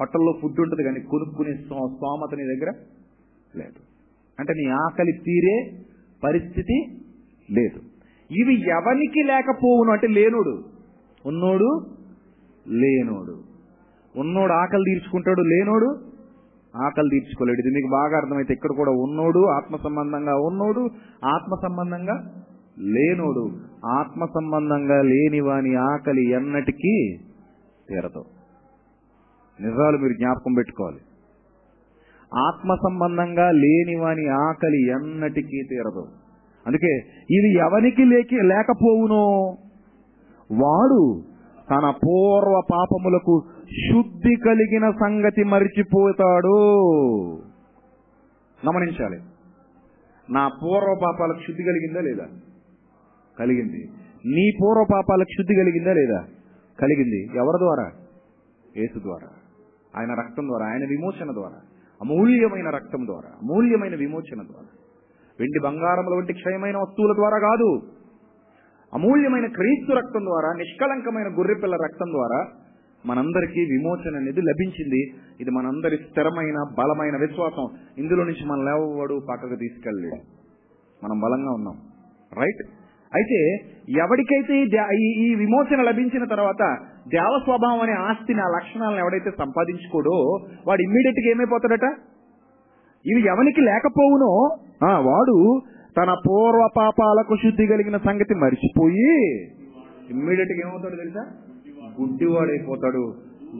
హోటల్లో 0.00 0.32
ఫుడ్ 0.42 0.60
ఉంటుంది 0.60 0.84
కానీ 0.84 1.00
కొనుక్కునే 1.00 1.54
స్తోమత 1.54 2.34
నీ 2.34 2.44
దగ్గర 2.44 2.72
లేదు. 3.56 3.80
అంటే 4.40 4.52
నీ 4.52 4.70
ఆకలి 4.70 5.12
తీరే 5.12 5.70
పరిస్థితి 6.24 6.86
లేదు. 7.50 7.95
ఇవి 8.30 8.68
ఎవనికి 8.68 9.22
లేకపోవును 9.22 9.92
అంటే 9.92 10.06
లేనుడు. 10.06 10.62
ఉన్నోడు 11.26 11.80
లేనోడు. 12.68 13.42
ఉన్నోడు 14.16 14.52
ఆకలి 14.52 14.84
తీర్చుకుంటాడు 14.86 15.40
లేనోడు 15.40 15.98
ఆకలి 16.76 17.08
తీర్చుకోలేడు. 17.10 17.58
ఇది 17.58 17.74
మీకు 17.74 17.88
బాగా 17.90 18.16
అర్థమైతే 18.16 18.54
ఇక్కడ 18.54 18.70
కూడా 18.76 18.90
ఉన్నోడు 18.90 19.46
ఆత్మ 19.46 19.76
సంబంధంగా 19.76 20.36
ఉన్నోడు 20.36 20.80
ఆత్మ 21.24 21.54
సంబంధంగా 21.62 22.42
లేనోడు. 22.78 23.50
ఆత్మ 23.86 24.24
సంబంధంగా 24.24 25.02
లేని 25.02 25.40
వాని 25.40 25.74
ఆకలి 25.74 26.30
ఎన్నటికీ 26.30 27.16
తీరదు. 27.88 28.24
నిజాలు 29.60 29.98
మీరు 29.98 30.12
జ్ఞాపకం 30.12 30.54
పెట్టుకోవాలి. 30.54 31.00
ఆత్మ 32.34 32.74
సంబంధంగా 32.74 33.50
లేని 33.50 33.96
వాని 33.96 34.28
ఆకలి 34.28 34.86
ఎన్నటికీ 34.86 35.62
తీరదు. 35.70 36.06
అందుకే 36.66 36.98
ఇది 37.30 37.52
ఎవనికి 37.52 38.04
లేకి 38.04 38.42
లేకపోవునో? 38.42 39.56
వాడు 40.52 41.22
తన 41.70 41.90
పూర్వ 41.90 42.62
పాపములకు 42.72 43.42
శుద్ధి 43.66 44.34
కలిగిన 44.34 44.90
సంగతి 44.90 45.44
మరిచిపోతాడు. 45.44 46.82
గమనించాలి. 48.68 49.20
నా 50.30 50.48
పూర్వ 50.48 50.98
పాపాలకు 51.04 51.38
శుద్ధి 51.46 51.62
కలిగిందా 51.62 52.00
లేదా? 52.00 52.26
కలిగింది. 53.38 53.90
నీ 54.26 54.50
పూర్వ 54.62 54.86
పాపాలకు 54.92 55.36
శుద్ధి 55.36 55.54
కలిగిందా 55.54 55.92
లేదా? 55.92 56.24
కలిగింది. 56.80 57.22
ఎవరి 57.22 57.58
ద్వారా? 57.58 57.90
యేసు 58.76 58.98
ద్వారా. 58.98 59.28
ఆయన 59.96 60.14
రక్తం 60.14 60.46
ద్వారా. 60.46 60.66
ఆయన 60.66 60.84
విమోచన 60.88 61.32
ద్వారా. 61.32 61.60
అమూల్యమైన 62.02 62.70
రక్తం 62.70 63.06
ద్వారా. 63.06 63.28
అమూల్యమైన 63.42 63.96
విమోచన 63.96 64.42
ద్వారా. 64.42 64.85
వెండి 65.40 65.58
బంగారముల 65.64 66.14
వంటి 66.14 66.32
క్షయమైన 66.32 66.76
వస్తువుల 66.76 67.14
ద్వారా 67.14 67.38
కాదు. 67.38 67.80
అమూల్యమైన 68.94 69.46
క్రీస్తు 69.46 69.92
రక్తం 69.92 70.24
ద్వారా 70.24 70.52
నిష్కలంకమైన 70.58 71.26
గొర్రెపిల్ల 71.26 71.74
రక్తం 71.74 72.06
ద్వారా 72.10 72.46
మనందరికీ 73.06 73.60
విమోచన 73.60 74.16
అనేది 74.16 74.40
లభించింది. 74.40 75.12
ఇది 75.40 75.50
మనందరి 75.50 75.96
స్థిరమైన 75.96 76.56
బలమైన 76.78 77.16
విశ్వాసం. 77.16 77.68
ఇందులో 77.98 78.24
నుంచి 78.24 78.46
మన 78.46 78.56
లేవవాడు 78.56 79.20
పక్కకు 79.30 79.54
తీసుకెళ్ళలేడు 79.54 80.16
మనం 81.04 81.20
బలంగా 81.20 81.52
ఉన్నాం. 81.52 81.76
రైట్ 82.40 82.70
అయితే 83.14 83.56
ఎవరికైతే 83.88 84.62
ఈ 84.62 85.24
ఈ- 85.24 85.34
విమోచన 85.34 85.82
లభించిన 85.82 86.24
తర్వాత 86.24 86.76
దేవ 87.08 87.40
స్వభావం 87.44 87.80
అనే 87.80 87.92
ఆస్తిని 87.92 88.40
ఆ 88.40 88.48
లక్షణాలను 88.48 88.98
ఎవడైతే 88.98 89.30
సంపాదించుకోడో 89.30 90.46
వాడు 90.66 90.82
ఇమ్మీడియట్గా 90.82 91.30
ఏమైపోతాడట? 91.30 92.15
ఇవి 93.06 93.22
ఎవనికి 93.26 93.60
లేకపోవునో 93.60 94.56
ఆ, 94.84 94.98
వాడు 94.98 95.62
తన 95.96 96.16
పూర్వ 96.28 96.68
పాపాలకు 96.76 97.36
శుద్ధి 97.36 97.66
కలిగిన 97.66 97.96
సంగతి 97.96 98.34
మరిచిపోయి 98.34 99.34
ఇమ్మీడియట్గా 100.10 100.68
ఏమవుతాడు 100.68 100.96
తెలుసా? 100.96 101.26
గుడ్డివాడైపోతాడు. 102.00 103.14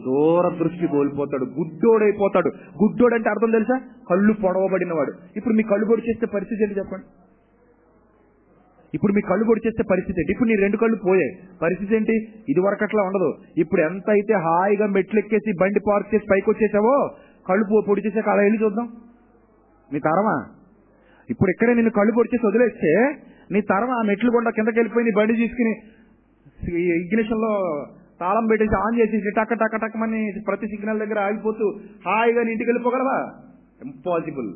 దూర 0.05 0.63
దృష్టి 0.63 0.87
కోల్పోతాడు. 0.87 1.45
గుడ్డోడైపోతాడు. 1.45 2.47
గుడ్డోడంటే 2.83 3.29
అర్థం 3.29 3.51
తెలుసా? 3.51 3.81
కళ్ళు 4.09 4.33
పొడవబడినవాడు. 4.33 5.11
ఇప్పుడు 5.37 5.53
మీ 5.53 5.63
కళ్ళు 5.63 5.85
పొడి 5.85 6.01
చేస్తే 6.09 6.25
పరిస్థితి 6.25 6.63
ఏంటి 6.63 6.77
చెప్పండి? 6.77 7.05
ఇప్పుడు 8.93 9.13
మీ 9.13 9.21
కళ్ళు 9.21 9.45
పొడి 9.45 9.67
చేస్తే 9.67 9.83
పరిస్థితి 9.91 10.21
ఏంటి? 10.21 10.31
ఇప్పుడు 10.31 10.49
నీ 10.49 10.55
రెండు 10.55 10.77
కళ్ళు 10.77 10.97
పోయాయి. 10.97 11.57
పరిస్థితి 11.61 11.95
ఏంటి? 11.95 12.27
ఇది 12.49 12.59
వరకట్లా 12.59 13.03
ఉండదు. 13.03 13.33
ఇప్పుడు 13.57 13.81
ఎంత 13.81 14.09
అయితే 14.09 14.33
హాయిగా 14.33 14.85
మెట్లు 14.87 15.19
ఎక్కేసి 15.19 15.53
బండి 15.61 15.79
పార్క్ 15.87 16.15
చేసి 16.15 16.25
పైకి 16.31 16.49
వచ్చేసావో 16.49 17.09
కళ్ళు 17.47 17.65
పో- 17.65 17.85
పొడి 17.89 18.01
చేసాక 18.01 18.29
అలా 18.29 18.41
వెళ్ళి 18.41 18.63
చూద్దాం. 18.63 18.89
నీ 19.93 19.99
తరమా? 19.99 20.45
ఇప్పుడు 21.29 21.51
ఇక్కడే 21.51 21.73
నిన్ను 21.73 21.91
కళ్ళు 21.91 22.13
పొడిచేసి 22.13 22.47
వదిలేస్తే 22.47 23.15
నీ 23.51 23.61
తరం 23.61 23.91
ఆ 23.91 24.01
మెట్లు 24.01 24.31
కొండ 24.31 24.49
కిందకి 24.49 24.79
వెళ్ళిపోయి 24.79 25.05
నీ 25.05 25.11
బండి 25.17 25.35
తీసుకుని 25.35 25.75
ఇగ్నిషన్లో 27.05 27.83
తాళం 28.19 28.47
పెట్టేసి 28.47 28.75
ఆన్ 28.75 28.99
చేసేసి 28.99 29.31
టక్క 29.37 29.53
టక్క 29.53 29.75
టక్కమని 29.75 30.33
ప్రతి 30.47 30.67
సిగ్నల్ 30.67 30.99
దగ్గర 30.99 31.19
ఆగిపోతూ 31.19 31.79
హాయిగా 32.05 32.43
నీ 32.43 32.51
ఇంటికి 32.51 32.69
వెళ్ళిపోగలవా? 32.69 33.31
ఇంపాసిబుల్ 33.85 34.53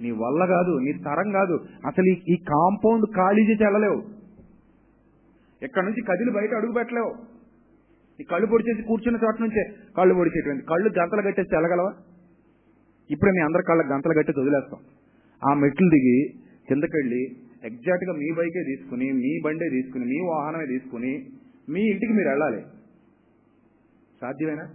నీ 0.00 0.10
వల్ల 0.10 0.44
కాదు 0.44 0.78
నీ 0.78 0.92
తరం 0.92 1.32
కాదు. 1.32 1.60
అసలు 1.86 2.04
ఈ- 2.04 2.36
కాంపౌండ్ 2.36 3.16
ఖాళీ 3.16 3.42
చేసి 3.42 3.64
వెళ్ళలేవు. 3.64 4.02
ఎక్కడి 5.62 5.86
నుంచి 5.86 6.02
కదిలి 6.02 6.30
బయట 6.30 6.54
అడుగు 6.54 6.72
పెట్టలేవు. 6.72 7.14
ఈ 8.20 8.24
కళ్ళు 8.24 8.46
పొడిచేసి 8.46 8.82
కూర్చున్న 8.82 9.18
చోట 9.24 9.34
నుంచే 9.40 9.64
కళ్ళు 9.96 10.14
పొడిచేటువంటి 10.14 10.64
కళ్ళు 10.66 11.00
గంతలు 11.00 11.22
కట్టేసి 11.22 11.56
వెళ్ళగలవా? 11.56 11.92
ఇప్పుడే 13.10 13.32
మీ 13.32 13.38
అందరి 13.38 13.62
కాళ్ళకి 13.62 13.88
గంతలు 13.88 14.14
కట్టి 14.14 14.40
వదిలేస్తాం 14.40 14.80
ఆ 15.50 15.54
మెట్లు 15.54 15.88
దిగి 15.88 16.28
కిందకెళ్ళి 16.68 17.24
ఎగ్జాక్ట్గా 17.64 18.12
మీ 18.12 18.32
బైకే 18.38 18.64
తీసుకుని 18.64 19.12
మీ 19.12 19.40
బండే 19.44 19.68
తీసుకుని 19.68 20.04
మీ 20.04 20.20
వాహనమే 20.28 20.66
తీసుకుని 20.66 21.26
మీ 21.68 21.80
ఇంటికి 21.80 22.12
మీరు 22.12 22.28
వెళ్ళాలి. 22.28 22.62
సాధ్యమేనా? 24.20 24.68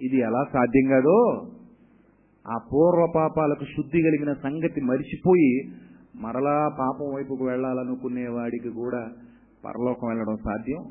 ఇది 0.00 0.16
ఎలా 0.16 0.44
సాధ్యం 0.52 0.90
కాదో 0.90 1.46
ఆ 2.46 2.58
పూర్వ 2.72 3.12
పాపాలకు 3.14 3.64
శుద్ధి 3.64 4.02
కలిగిన 4.02 4.32
సంగతి 4.32 4.80
మరిచిపోయి 4.80 5.62
మరలా 6.16 6.68
పాపం 6.78 7.14
వైపుకు 7.14 7.44
వెళ్ళాలనుకునే 7.44 8.28
వాడికి 8.28 8.68
కూడా 8.68 9.10
పరలోకం 9.64 10.08
వెళ్ళడం 10.08 10.36
సాధ్యం 10.36 10.82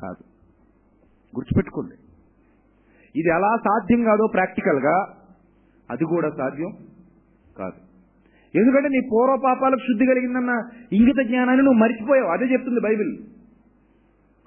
కాదు. 0.00 0.24
గుర్తుపెట్టుకోండి. 1.36 1.94
ఇది 3.20 3.28
ఎలా 3.28 3.56
సాధ్యం 3.56 4.04
కాదో 4.04 4.26
ప్రాక్టికల్గా 4.32 5.15
అది 5.90 6.04
కూడా 6.04 6.30
సాధ్యం 6.30 6.70
కాదు. 7.58 7.86
ఎందుకంటే 8.58 8.88
నీ 8.88 9.00
పూర్వ 9.12 9.36
పాపాలకు 9.44 9.78
శుద్ధి 9.78 10.06
కలిగిందన్న 10.06 10.68
ఇంగిత 10.92 11.26
జ్ఞానాన్ని 11.26 11.64
నువ్వు 11.64 11.78
మర్చిపోయావు. 11.78 12.28
అదే 12.28 12.44
చెప్తుంది 12.44 12.80
బైబిల్. 12.80 13.18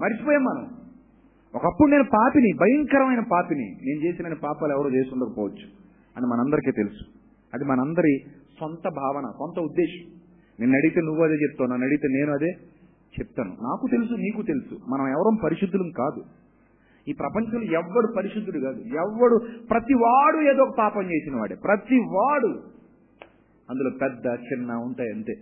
మర్చిపోయాం 0.01 0.43
మనం. 0.43 0.65
ఒకప్పుడు 1.55 1.91
నేను 1.91 2.03
పాపిని 2.03 2.51
భయంకరమైన 2.61 3.23
పాపిని. 3.31 3.71
నేను 3.83 4.05
చేసిన 4.05 4.33
పాపాలు 4.33 4.71
ఎవరో 4.71 4.89
చేసి 4.89 5.09
ఉండకపోవచ్చు 5.13 5.67
అని 6.17 6.25
మనందరికీ 6.25 6.71
తెలుసు. 6.71 7.03
అది 7.53 7.65
మనందరి 7.65 8.19
సొంత 8.59 8.89
భావన 8.89 9.23
సొంత 9.25 9.59
ఉద్దేశం. 9.59 10.11
నిన్ను 10.59 10.77
అడిగితే 10.77 11.01
నువ్వు 11.01 11.23
అదే 11.23 11.33
చెప్తావు 11.33 11.69
నన్ను 11.69 11.85
అడిగితే 11.85 12.07
నేను 12.07 12.31
అదే 12.31 12.51
చెప్తాను. 13.19 13.49
నాకు 13.49 13.87
తెలుసు 13.91 14.13
నీకు 14.13 14.41
తెలుసు. 14.41 14.73
మనం 14.89 15.07
ఎవరం 15.07 15.37
పరిశుద్ధులం 15.43 15.89
కాదు. 15.97 16.23
ఈ 17.09 17.13
ప్రపంచంలో 17.13 17.61
ఎవ్వడు 17.61 18.13
పరిశుద్ధుడు 18.17 18.59
కాదు. 18.59 18.79
ఎవ్వడు 18.81 19.39
ప్రతి 19.69 19.93
వాడు 19.93 20.37
ఏదో 20.37 20.63
ఒక 20.63 20.75
పాపం 20.77 21.03
చేసిన 21.03 21.35
వాడే. 21.35 21.55
ప్రతి 21.55 21.99
వాడు 21.99 22.47
అందులో 23.69 23.89
పెద్ద 23.89 24.25
చిన్న 24.27 24.73
ఉంటాయి 24.73 25.11
అంతే. 25.11 25.33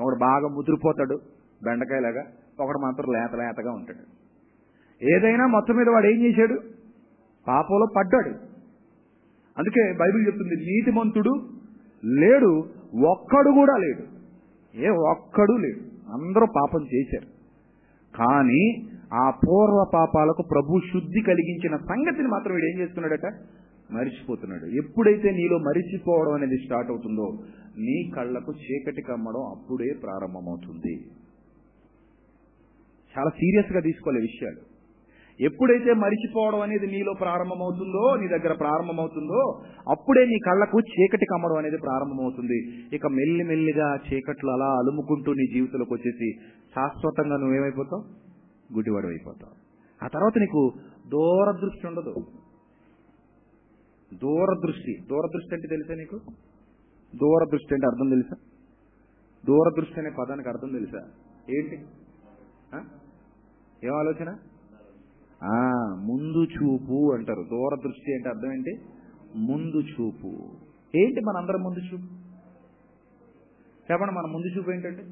ఒకడు 0.00 0.18
బాగా 0.20 0.48
ముదిరిపోతాడు 0.48 1.18
బెండకాయలాగా. 1.64 2.22
ఒకడు 2.60 2.78
మాత్రం 2.78 3.12
లేత 3.12 3.34
లేతగా 3.34 3.72
ఉంటాడు. 3.72 4.26
ఏదైనా 5.16 5.46
మొత్తం 5.46 5.76
మీద 5.76 5.88
వాడు 5.88 6.06
ఏం 6.06 6.24
చేశాడు? 6.24 6.60
పాపంలో 7.48 7.86
పడ్డాడు. 7.96 8.30
అందుకే 9.58 9.92
బైబిల్ 10.00 10.26
చెప్తుంది 10.26 10.54
నీతిమంతుడు 10.54 11.48
లేడు 12.04 12.64
ఒక్కడు 13.06 13.50
కూడా 13.50 13.76
లేడు. 13.76 14.02
ఏ 14.76 14.88
ఒక్కడు 14.88 15.52
లేడు. 15.52 16.12
అందరూ 16.12 16.46
పాపం 16.46 16.86
చేశారు. 16.94 17.36
కానీ 18.16 18.88
ఆ 19.14 19.30
పూర్వ 19.30 19.90
పాపాలకు 19.94 20.42
ప్రభు 20.42 20.80
శుద్ధి 20.92 21.20
కలిగించిన 21.20 21.76
సంగతిని 21.76 22.28
మాత్రం 22.28 22.54
వీడు 22.54 22.66
ఏం 22.66 22.80
చేస్తున్నాడట? 22.80 23.26
మరిచిపోతున్నాడు. 23.92 24.64
ఎప్పుడైతే 24.64 25.30
నీలో 25.30 25.58
మరిచిపోవడం 25.58 26.32
అనేది 26.32 26.56
స్టార్ట్ 26.56 26.90
అవుతుందో 26.90 27.38
నీ 27.78 28.10
కళ్ళకు 28.16 28.52
చీకటి 28.52 29.02
కమ్మడం 29.02 29.40
అప్పుడే 29.40 29.94
ప్రారంభమవుతుంది. 30.02 30.94
చాలా 33.18 33.30
సీరియస్గా 33.30 33.80
తీసుకోలే 33.80 34.20
విషయాలు. 34.20 34.76
ఎప్పుడైతే 35.40 35.94
మరిచిపోవడం 35.94 36.60
అనేది 36.60 36.86
నీలో 36.86 37.12
ప్రారంభమవుతుందో 37.12 38.16
నీ 38.20 38.28
దగ్గర 38.28 38.52
ప్రారంభమవుతుందో 38.52 39.60
అప్పుడే 39.90 40.26
నీ 40.26 40.38
కళ్ళకు 40.38 40.78
చీకటి 40.78 41.24
కమ్మడం 41.24 41.56
అనేది 41.56 41.76
ప్రారంభమవుతుంది. 41.76 42.58
ఇక 42.96 43.06
మెల్లిమెల్లిగా 43.06 43.98
చీకట్లు 44.12 44.50
అలా 44.50 44.66
అలుముకుంటూ 44.66 45.32
నీ 45.32 45.46
జీవితంలోకి 45.54 45.94
వచ్చేసి 45.94 46.32
శాశ్వతంగా 46.74 47.36
నువ్వేమైపోతావు? 47.36 48.25
గుడ్డివాడు 48.74 49.06
అయిపోతావు. 49.06 49.54
ఆ 50.04 50.08
తర్వాత 50.08 50.38
నీకు 50.38 50.72
దూరదృష్టి 51.08 51.86
ఉండదు. 51.86 52.14
దూరదృష్టి. 54.14 54.96
దూరదృష్టి 55.10 55.54
అంటే 55.54 55.68
తెలుసా 55.68 55.94
నీకు? 55.94 56.16
దూరదృష్టి 57.16 57.74
అంటే 57.74 57.86
అర్థం 57.86 58.08
తెలుసా? 58.08 58.36
దూరదృష్టి 59.46 60.00
అనే 60.00 60.10
పదానికి 60.10 60.48
అర్థం 60.48 60.68
తెలుసా? 60.68 61.08
ఏంటి? 61.50 61.76
ఏం 63.86 63.94
ఆలోచన? 63.94 64.38
ముందు 65.98 66.44
చూపు 66.44 67.14
అంటారు. 67.14 67.42
దూరదృష్టి 67.42 68.14
అంటే 68.14 68.28
అర్థం 68.28 68.52
ఏంటి? 68.52 68.78
ముందు 69.36 69.80
చూపు. 69.80 70.48
ఏంటి 70.96 71.20
మనందరం 71.20 71.60
ముందు 71.62 71.78
చూపు? 71.78 72.14
చెప్పండి 73.92 74.14
మన 74.14 74.30
ముందు 74.32 74.58
చూపు 74.58 74.70
ఏంటంటే? 74.70 75.02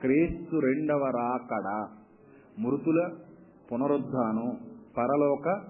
క్రీస్తు 0.00 0.56
రెండవ 0.56 1.10
రాకడా. 1.16 1.88
మృతుల 2.58 3.10
పునరుద్ధానం 3.72 4.56
పరలోక 4.96 5.60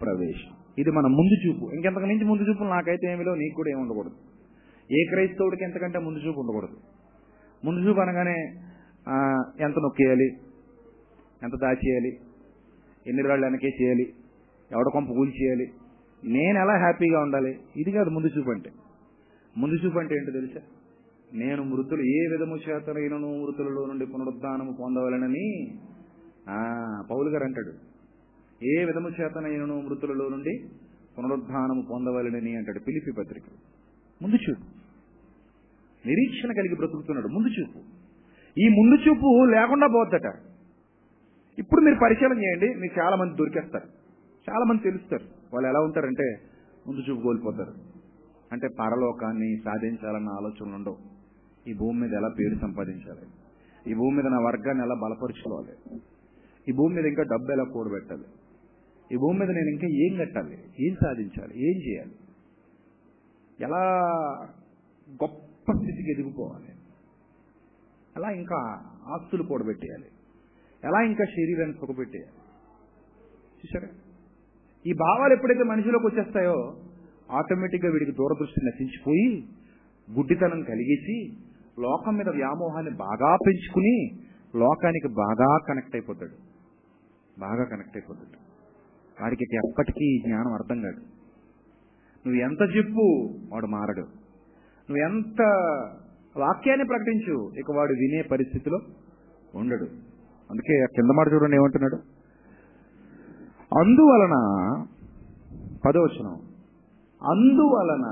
ప్రవేశం. 0.00 0.50
ఇది 0.78 0.90
మన 0.90 1.06
ముందు 1.06 1.34
చూపు. 1.46 1.70
ఇంకెంతకు 1.74 2.06
మించి 2.06 2.24
ముందు 2.24 2.42
చూపు 2.42 2.64
నాకైతే 2.64 3.12
ఏమిలో 3.12 3.34
నీకు 3.34 3.54
కూడా 3.54 3.70
ఏమి 3.70 3.80
ఉండకూడదు. 3.80 4.14
ఏ 4.92 5.04
క్రైస్తవుడికి 5.10 5.64
ఎంతకంటే 5.64 5.98
ముందు 5.98 6.18
చూపు 6.18 6.40
ఉండకూడదు. 6.40 6.76
ముందు 7.64 7.88
చూపు 7.88 8.00
అనగానే 8.00 8.36
ఎంత 9.60 9.74
నొక్కేయాలి? 9.78 10.28
ఎంత 11.42 11.52
దాచేయాలి? 11.62 12.18
ఎన్ని 13.06 13.22
రాళ్ళు 13.22 13.46
వెనకే 13.46 13.68
చేయాలి? 13.82 14.12
ఎవడ 14.72 14.84
కొంప 14.92 15.08
కూలి 15.08 15.32
చేయాలి 15.42 15.72
నేను 16.24 16.58
ఎలా 16.58 16.76
హ్యాపీగా 16.78 17.20
ఉండాలి? 17.20 17.58
ఇది 17.76 17.90
కాదు 17.90 18.10
ముందు 18.10 18.26
చూపు 18.26 18.50
అంటే. 18.50 18.70
ముందు 19.58 19.74
చూపు 19.74 19.98
అంటే 19.98 20.14
ఏంటో 20.14 20.32
తెలుసా? 20.32 20.60
నేను 21.34 21.62
మృతులు 21.64 22.02
ఏ 22.02 22.20
విధము 22.32 22.56
చేతనైనను 22.56 23.42
మృతులలో 23.42 23.86
నుండి 23.86 24.06
పునరుద్ధానము 24.06 24.72
పొందవలనని 24.80 25.74
పౌలు 27.10 27.30
గారు 27.30 27.44
అంటాడు 27.44 27.72
ఏ 28.64 28.84
విధము 28.84 29.08
చేతనైనను 29.08 29.80
మృతులలో 29.80 30.28
నుండి 30.28 30.68
పునరుద్ధానము 31.18 31.86
పొందవలనని 31.90 32.56
అంటాడు 32.56 32.78
పిలిపి 32.78 33.12
పత్రిక. 33.12 33.42
ముందు 34.22 34.36
చూపు. 34.36 34.60
నిరీక్షణ 36.08 36.52
కలిగి 36.52 36.76
బ్రతుకుతున్నాడు. 36.76 37.28
ముందు 37.28 37.48
చూపు. 37.48 37.78
ఈ 38.60 38.68
ముందు 38.68 39.08
చూపు 39.08 39.44
లేకుండా 39.44 39.86
పోద్దట. 39.86 40.32
ఇప్పుడు 41.58 41.80
మీరు 41.80 41.96
పరిశీలన 42.02 42.38
చేయండి. 42.38 42.80
మీకు 42.80 43.00
చాలా 43.00 43.16
మంది 43.16 43.34
దొరికేస్తారు. 43.34 43.88
చాలా 44.50 44.64
మంది 44.64 44.82
తెలుస్తారు. 44.82 45.24
వాళ్ళు 45.54 45.68
ఎలా 45.68 45.80
ఉంటారంటే 45.80 46.36
ముందు 46.86 47.10
చూపు 47.10 47.20
కోల్పోతారు. 47.20 47.74
అంటే 48.52 48.68
పరలోకాన్ని 48.80 49.56
సాధించాలన్న 49.64 50.28
ఆలోచనలు 50.28 50.74
ఉండవు. 50.74 50.98
ఈ 51.68 51.74
భూమి 51.74 52.00
మీద 52.00 52.12
ఎలా 52.12 52.28
పేరు 52.28 52.58
సంపాదించాలి? 52.58 53.26
ఈ 53.90 53.94
భూమి 53.94 54.16
మీద 54.16 54.26
నా 54.26 54.38
వర్గాన్ని 54.38 54.84
ఎలా 54.84 54.94
బలపరుచుకోవాలి? 54.94 56.00
ఈ 56.68 56.72
భూమి 56.72 56.94
మీద 56.94 57.06
ఇంకా 57.06 57.22
డబ్బు 57.22 57.52
ఎలా 57.52 57.64
కూడబెట్టాలి? 57.64 58.24
ఈ 59.12 59.16
భూమి 59.16 59.38
మీద 59.38 59.50
నేను 59.50 59.68
ఇంకా 59.68 59.86
ఏం 59.86 60.18
కట్టాలి? 60.18 60.58
ఏం 60.80 60.94
సాధించాలి? 61.04 61.54
ఏం 61.54 61.82
చేయాలి? 61.88 62.14
ఎలా 63.60 63.82
గొప్ప 65.10 65.72
స్థితికి 65.72 66.10
ఎదిగిపోవాలి? 66.10 66.72
ఎలా 68.16 68.30
ఇంకా 68.30 68.56
ఆస్తులు 69.06 69.42
కూడబెట్టేయాలి? 69.42 70.04
ఎలా 70.84 71.02
ఇంకా 71.02 71.24
శరీరాన్ని 71.24 71.76
సుఖపెట్టేయాలి? 71.80 72.36
చూసారా 73.58 73.88
ఈ 74.86 74.92
భావాలు 74.92 75.32
ఎప్పుడైతే 75.32 75.62
మనిషిలోకి 75.62 76.06
వచ్చేస్తాయో 76.06 76.76
ఆటోమేటిక్గా 77.30 77.92
వీడికి 77.92 78.12
దూరదృష్టి 78.12 78.66
నశించిపోయి 78.66 79.48
గుడ్డితనం 80.16 80.62
కలిగేసి 80.62 81.32
లోకం 81.80 82.16
మీద 82.16 82.28
వ్యామోహాన్ని 82.28 82.94
బాగా 82.96 83.36
పెంచుకుని 83.46 84.10
లోకానికి 84.58 85.08
బాగా 85.08 85.58
కనెక్ట్ 85.68 85.96
అయిపోతాడు. 85.96 86.45
బాగా 87.38 87.64
కనెక్ట్ 87.64 87.96
అయిపోతాడు 87.96 88.38
వాడికి 89.22 89.56
ఎప్పటికీ 89.56 90.18
జ్ఞానం 90.26 90.52
అర్థం 90.52 90.80
కాదు. 90.82 91.00
నువ్వు 92.24 92.40
ఎంత 92.40 92.76
చెప్పు 92.76 93.04
వాడు 93.52 93.66
మారడు. 93.66 94.04
నువ్వు 94.88 94.96
ఎంత 94.96 95.42
వాక్యాన్ని 96.36 96.86
ప్రకటించు 96.86 97.50
ఇక 97.58 97.76
వాడు 97.76 97.92
వినే 97.92 98.22
పరిస్థితిలో 98.22 98.78
ఉండడు. 99.54 99.84
అందుకే 100.50 100.86
కింద 100.86 101.10
మాట 101.10 101.32
చూడండి 101.32 101.56
ఏమంటున్నాడు? 101.56 101.96
అందువలన 103.78 104.36
పదవచనం 105.84 106.36
అందువలన 107.22 108.06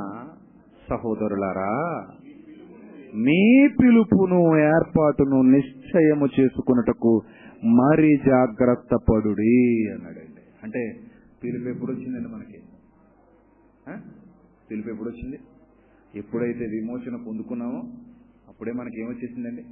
సహోదరులారా 0.90 1.72
మీ 3.16 3.68
పిలుపును 3.68 4.58
ఏర్పాటును 4.58 5.42
నిశ్చయము 5.42 6.26
చేసుకున్నటకు 6.40 7.22
మరి 7.64 8.16
జాగ్రత్త 8.26 8.96
పడుడి 8.96 9.90
అన్నాడండి. 9.90 10.42
అంటే 10.62 10.92
పిలుపు 11.44 11.68
ఎప్పుడు 11.68 11.92
వచ్చిందండి 11.92 12.28
మనకి? 12.28 12.62
పిలుపు 14.70 14.88
ఎప్పుడు 14.88 15.08
వచ్చింది? 15.08 15.38
ఎప్పుడైతే 16.14 16.64
విమోచన 16.64 17.16
పొందుకున్నామో 17.26 17.82
అప్పుడే 18.48 18.72
మనకి 18.72 19.00
ఏమొచ్చేసిందండి? 19.00 19.62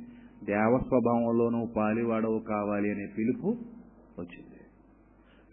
దేవ 0.44 0.78
స్వభావంలోనూ 0.88 1.66
పాలివాడవు 1.76 2.38
కావాలి 2.48 2.90
అనే 2.90 3.06
పిలుపు 3.18 3.46
వచ్చింది. 4.18 4.58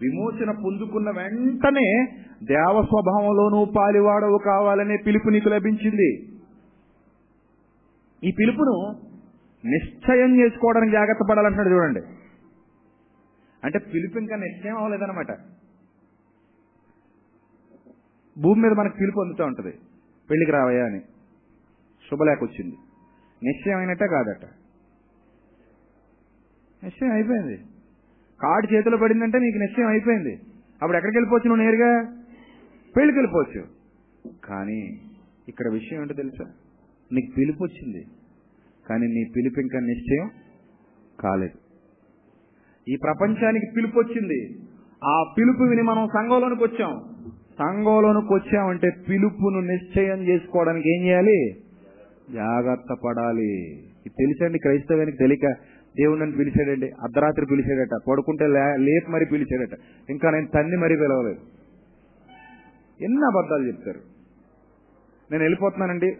విమోచన 0.02 0.52
పొందుకున్న 0.52 1.10
వెంటనే 1.10 2.08
దేవ 2.44 2.82
స్వభావంలోనూ 2.86 3.66
పాలివాడవు 3.66 4.40
కావాలనే 4.46 4.98
పిలుపు 5.08 5.30
నీకు 5.30 5.50
లభించింది. 5.50 6.22
ఈ 8.24 8.32
పిలుపును 8.40 8.92
నిశ్చయం 9.66 10.40
చేసుకోవడానికి 10.40 10.92
జాగ్రత్త 10.92 11.32
పడాలంటున్నాడు 11.32 11.70
చూడండి. 11.70 12.00
అంటే 13.64 13.80
పిలుపు 13.80 14.18
ఇంకా 14.18 14.36
నిశ్చయం 14.36 14.78
అవ్వలేదన్నమాట. 14.78 15.32
భూమి 18.42 18.62
మీద 18.62 18.72
మనకు 18.72 18.98
పిలుపు 18.98 19.20
అందుతూ 19.20 19.46
ఉంటుంది. 19.46 19.72
పెళ్ళికి 20.30 20.52
రావయ్యా 20.52 20.86
అని. 20.86 21.00
శుభలేఖ 22.12 22.38
వచ్చింది 22.44 22.76
నిశ్చయం 23.44 23.78
అయినట్టే 23.78 24.08
కాదట. 24.08 24.46
నిశ్చయం 26.84 27.12
అయిపోయింది. 27.12 27.58
కార్డు 28.42 28.74
చేతిలో 28.74 28.98
పడిందంటే 28.98 29.40
నీకు 29.40 29.58
నిశ్చయం 29.58 29.88
అయిపోయింది. 29.88 30.36
అప్పుడు 30.82 30.98
ఎక్కడికి 30.98 31.18
వెళ్ళిపోవచ్చు 31.18 31.48
నువ్వు 31.48 31.64
నేరుగా? 31.64 32.24
పెళ్ళికి 32.98 33.20
వెళ్ళిపోవచ్చు. 33.20 33.68
కానీ 34.44 35.02
ఇక్కడ 35.48 35.72
విషయం 35.72 36.02
ఏంటో 36.02 36.14
తెలుసా? 36.14 36.52
నీకు 37.12 37.36
పిలుపు 37.38 37.64
వచ్చింది. 37.64 38.06
కానీ 38.90 39.08
నీ 39.08 39.32
పిలుపు 39.36 39.60
ఇంకా 39.60 39.80
నిశ్చయం 39.80 40.30
కాలేదు. 41.20 41.69
ఈ 42.88 42.96
ప్రపంచానికి 43.04 43.66
పిలుపు 43.76 44.00
వచ్చింది. 44.00 44.60
ఆ 45.04 45.24
పిలుపు 45.38 45.64
విని 45.64 45.82
మనం 45.82 46.08
సంఘంలోనికి 46.08 46.64
వచ్చాం. 46.64 47.02
సంఘంలోనికి 47.60 48.34
వచ్చామంటే 48.34 48.92
పిలుపును 49.10 49.60
నిశ్చయం 49.60 50.18
చేసుకోవడానికి 50.18 51.00
ఏం 51.00 51.06
చేయాలి? 51.06 51.50
జాగ్రత్త 52.34 52.96
పడాలి. 53.06 53.72
ఇది 53.80 54.10
తెలుసండి 54.10 54.60
క్రైస్తవానికి 54.60 55.18
తెలియక 55.18 55.52
దేవుడు 55.98 56.20
నన్ను 56.20 56.38
పిలిచాడండి 56.38 56.86
అర్ధరాత్రి 56.86 57.46
పిలిచాడట 57.46 58.00
పడుకుంటే 58.10 58.48
లే- 58.48 59.12
మరి 59.12 59.26
పిలిచాడట 59.26 59.78
ఇంకా 60.10 60.32
నేను 60.32 60.48
తన్ని 60.48 60.78
మరీ 60.78 60.96
పిలవలేదు. 60.96 61.40
ఎన్ని 63.02 63.26
అబద్ధాలు 63.26 63.68
చెప్తారు? 63.68 64.00
నేను 65.32 65.44
వెళ్ళిపోతున్నానండి 65.44 66.12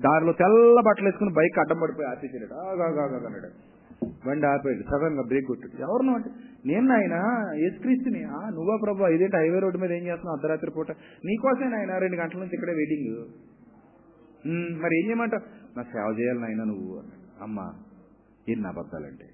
దారిలో 0.00 0.32
తెల్ల 0.32 0.80
బట్టలు 0.86 1.04
వేసుకుని 1.04 1.32
బైక్ 1.32 1.58
అడ్డం 1.58 1.78
పడిపోయి 1.82 2.08
ఆశించాడు 2.08 2.54
అన్నాడు 2.54 3.67
బండి 4.28 4.46
ఆపాడు 4.52 4.84
సడన్గా 4.90 5.24
బ్రేక్ 5.30 5.46
కొట్టాడు 5.50 5.76
ఎవరు 5.86 6.14
అంటే 6.18 6.30
నేను 6.70 6.92
ఆయన 6.98 7.16
యేసుక్రీస్తుని 7.62 8.20
నువ్వా 8.56 8.76
ప్రభు 8.84 9.10
ఇదేంటి 9.16 9.36
హైవే 9.36 9.58
రోడ్డు 9.64 9.78
మీద 9.82 9.92
ఏం 9.98 10.04
చేస్తున్నావు? 10.08 10.36
అర్ధరాత్రి 10.36 10.70
పూట 10.76 10.90
నీకోసమే 11.28 11.68
నాయన 11.74 11.98
రెండు 12.04 12.16
గంటల 12.20 12.38
నుంచి 12.42 12.56
ఇక్కడే 12.58 12.74
వెయిటింగ్. 12.80 13.12
మరి 14.82 14.94
ఏం 14.98 15.04
చేయమంటావు? 15.08 15.44
నా 15.76 15.82
సేవ 15.92 16.06
చేయాలి 16.20 16.40
నాయన 16.44 16.62
నువ్వు. 16.72 16.94
అమ్మా 17.42 17.66
ఏం 18.52 18.58
నా 18.64 18.68
అబద్ధాలంటే? 18.74 19.26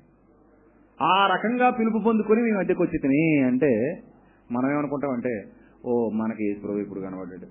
ఆ 1.00 1.14
రకంగా 1.34 1.68
పిలుపు 1.78 2.00
పొందుకొని 2.04 2.40
మీ 2.46 2.52
మధ్యకు 2.58 2.82
వచ్చి 2.82 2.98
తిని 3.04 3.22
అంటే 3.50 3.70
మనం 4.50 4.68
ఏమనుకుంటామంటే 4.74 5.34
ఓ 5.86 5.92
మనకి 6.20 6.42
ఏ 6.48 6.54
ప్రభు 6.64 6.82
ఇప్పుడు 6.84 7.00
కనబడ్డాడు. 7.00 7.46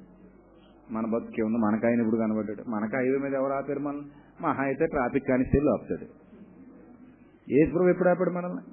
మన 0.93 1.05
బతుకే 1.13 1.41
ఉంది 1.47 1.59
మనకు 1.65 1.85
ఆయన 1.87 1.99
ఇప్పుడు 2.05 2.19
కనబడ్డాడు. 2.23 2.63
మనకు 2.71 2.95
హైవే 2.97 3.17
మీద 3.25 3.33
ఎవరు 3.41 3.53
ఆపారు 3.59 3.81
మనం 3.87 4.01
మహా 4.41 4.63
అయితే 4.63 4.85
ట్రాఫిక్ 4.93 5.27
కానిస్టేబుల్ 5.27 5.69
ఆపుతాడు. 5.73 6.07
యేసు 7.51 7.71
ప్రభు 7.71 7.87
ఎప్పుడు 7.87 8.09
ఆపాడు 8.09 8.29
మనల్ని? 8.29 8.63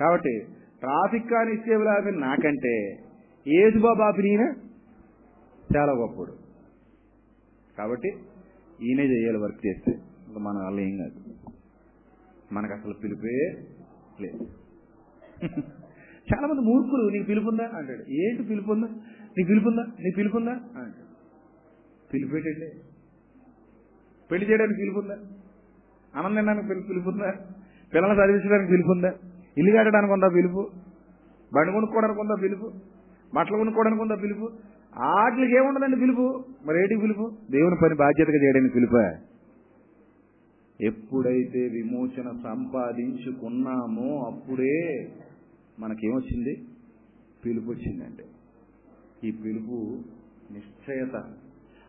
కాబట్టి 0.00 0.46
ట్రాఫిక్ 0.80 1.30
కానిస్టేబుల్ 1.30 1.88
ఆపిన 1.88 2.16
నాకంటే 2.16 2.96
ఏసు 3.46 3.78
బాబు 3.78 4.02
ఆపిన 4.02 4.26
ఈయన 4.26 4.54
చాలా 5.76 5.92
గొప్పడు 5.92 6.32
కాబట్టి 7.78 8.08
ఈయనే 8.82 9.02
చేయాలి 9.02 9.38
వర్క్ 9.38 9.66
చేస్తే. 9.66 9.92
ఇంకా 10.28 10.40
మన 10.40 10.66
వల్ల 10.66 10.80
ఏం 10.80 10.98
కాదు. 10.98 11.18
మనకు 12.52 12.72
అసలు 12.72 12.94
పిలిపే 13.04 13.38
లేదు. 14.20 14.48
చాలా 16.28 16.46
మంది 16.46 16.60
మూర్ఖులు 16.60 17.10
నీకు 17.10 17.24
పిలుపుందా? 17.24 17.64
అంటాడు. 17.64 18.04
ఏంటి 18.10 18.42
పిలుపుందా? 18.42 18.86
నీకు 19.38 19.48
పిలుపుందా? 19.48 19.82
నీకు 20.00 20.16
పిలుపుందా? 20.16 20.50
అంటాడు. 20.50 21.08
పిలిపేటండి 22.12 22.68
పెళ్ళి 24.30 24.50
చేయడానికి 24.50 24.80
పిలుపుందా? 24.80 25.16
ఆనందం 26.14 26.34
తినడానికి 26.34 26.68
పిలుపుందా? 26.68 27.53
పిల్లల్ని 27.94 28.24
చదివించడానికి 28.24 28.70
పిలుపుందా 28.70 29.12
ఇల్లు 29.58 29.76
కట్టడానికి 29.78 30.12
ఉందా 30.12 30.28
పిలుపు? 30.28 30.70
బండి 31.54 31.72
కొనుక్కోవడానికి 31.72 32.20
ఉందా 32.20 32.34
పిలుపు? 32.42 32.72
బట్టలు 33.34 33.56
కొనుక్కోవడానికి 33.56 34.02
ఉందా 34.02 34.14
పిలుపు? 34.14 34.48
వాటికి 34.98 35.56
ఏముండదండి 35.56 35.96
పిలుపు? 35.96 36.44
మరి 36.66 36.78
ఏంటి 36.78 36.96
పిలుపు? 36.96 37.32
దేవుని 37.50 37.76
పని 37.82 37.94
బాధ్యతగా 37.94 38.42
చేయడానికి 38.42 38.74
పిలుపా? 38.74 39.18
ఎప్పుడైతే 40.80 41.68
విమోచన 41.68 42.30
సంపాదించుకున్నామో 42.44 44.24
అప్పుడే 44.26 45.08
మనకేమొచ్చింది? 45.78 46.62
పిలుపు 47.44 47.70
వచ్చిందండి 47.70 48.24
ఈ 49.28 49.30
పిలుపు 49.30 49.98
నిశ్చయత. 50.52 51.24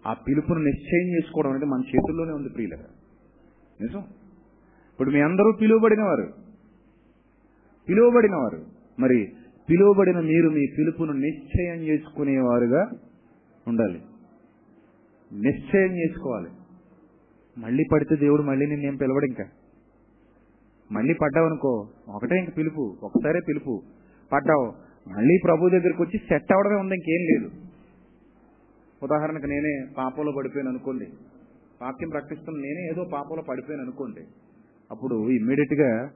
ఆ 0.05 0.13
పిలుపును 0.13 0.59
నిశ్చయం 0.59 1.15
చేసుకోవడం 1.15 1.49
అనేది 1.49 1.65
మన 1.65 1.81
చేతుల్లోనే 1.95 2.31
ఉంది 2.31 2.49
ప్రియులగా 2.49 2.87
నిజం? 3.81 4.03
ఇప్పుడు 4.95 5.11
మీ 5.11 5.21
అందరూ 5.21 5.51
పిలువబడినవారు. 5.61 6.33
పిలువబడినవారు. 7.89 8.65
మరి 8.99 9.31
పిలువబడిన 9.69 10.19
మీరు 10.19 10.49
మీ 10.49 10.65
పిలుపును 10.77 11.13
నిశ్చయం 11.13 11.75
చేసుకునేవారుగా 11.75 12.91
ఉండాలి. 13.67 14.01
నిశ్చయం 15.33 15.97
చేసుకోవాలి. 15.97 16.49
మళ్ళీ 17.57 17.83
పడితే 17.93 18.15
దేవుడు 18.15 18.41
మళ్ళీ 18.41 18.65
నిన్నేం 18.65 18.95
పిలవడు 18.95 19.25
ఇంకా? 19.25 19.43
మళ్ళీ 20.91 21.13
పడ్డావనుకో 21.13 21.87
ఒకటే 22.09 22.35
ఇంక 22.35 22.57
పిలుపు 22.57 22.97
ఒకసారే 23.03 23.39
పిలుపు. 23.47 23.81
పడ్డావు 24.33 24.73
మళ్ళీ 25.09 25.37
ప్రభు 25.43 25.69
దగ్గరికి 25.69 26.01
వచ్చి 26.01 26.17
సెట్ 26.17 26.53
అవడమే 26.53 26.75
ఉంది 26.75 26.95
ఇంకేం 26.95 27.25
లేదు. 27.25 27.65
ఉదాహరణకు 29.03 29.45
నేనే 29.45 29.85
పాపంలో 29.97 30.31
పడిపోయాను 30.31 30.69
అనుకోండి. 30.69 31.05
వాక్యం 31.81 32.09
ప్రకటిస్తున్న 32.09 32.57
నేనే 32.57 32.87
ఏదో 32.91 33.03
పాపంలో 33.13 33.43
పడిపోయాను 33.49 33.83
అనుకోండి. 33.83 34.21
అప్పుడు 34.91 35.29
ఇమ్మీడియట్గా 35.29 36.11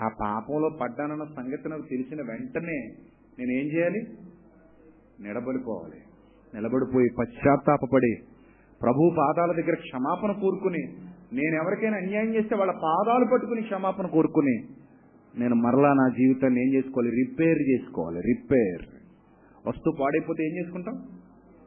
ఆ 0.00 0.08
పాపంలో 0.20 0.70
పడ్డానన్న 0.80 1.24
సంగతి 1.24 1.68
నాకు 1.68 1.82
తెలిసిన 1.90 2.22
వెంటనే 2.22 2.90
నేనేం 3.38 3.66
చేయాలి? 3.66 4.00
నిలబడిపోవాలి. 5.20 5.96
నిలబడిపోయి 6.54 7.08
పశ్చాత్తాపపడి 7.18 8.14
ప్రభు 8.82 9.14
పాదాల 9.18 9.52
దగ్గర 9.52 9.74
క్షమాపణ 9.74 10.32
కోరుకుని 10.32 10.82
నేను 11.32 11.56
ఎవరికైనా 11.62 11.96
అన్యాయం 11.96 12.34
చేస్తే 12.34 12.56
వాళ్ళ 12.56 12.72
పాదాలు 12.72 13.26
పట్టుకుని 13.32 13.62
క్షమాపణ 13.62 14.06
కోరుకుని 14.06 14.62
నేను 15.38 15.54
మరలా 15.54 15.92
నా 15.92 16.08
జీవితాన్ని 16.08 16.66
ఏం 16.66 16.74
చేసుకోవాలి? 16.74 17.10
రిపేర్ 17.10 17.62
చేసుకోవాలి. 17.62 18.20
రిపేర్. 18.20 18.82
వస్తువు 19.68 19.96
పాడైపోతే 20.00 20.44
ఏం 20.44 20.58
చేసుకుంటాం? 20.58 21.02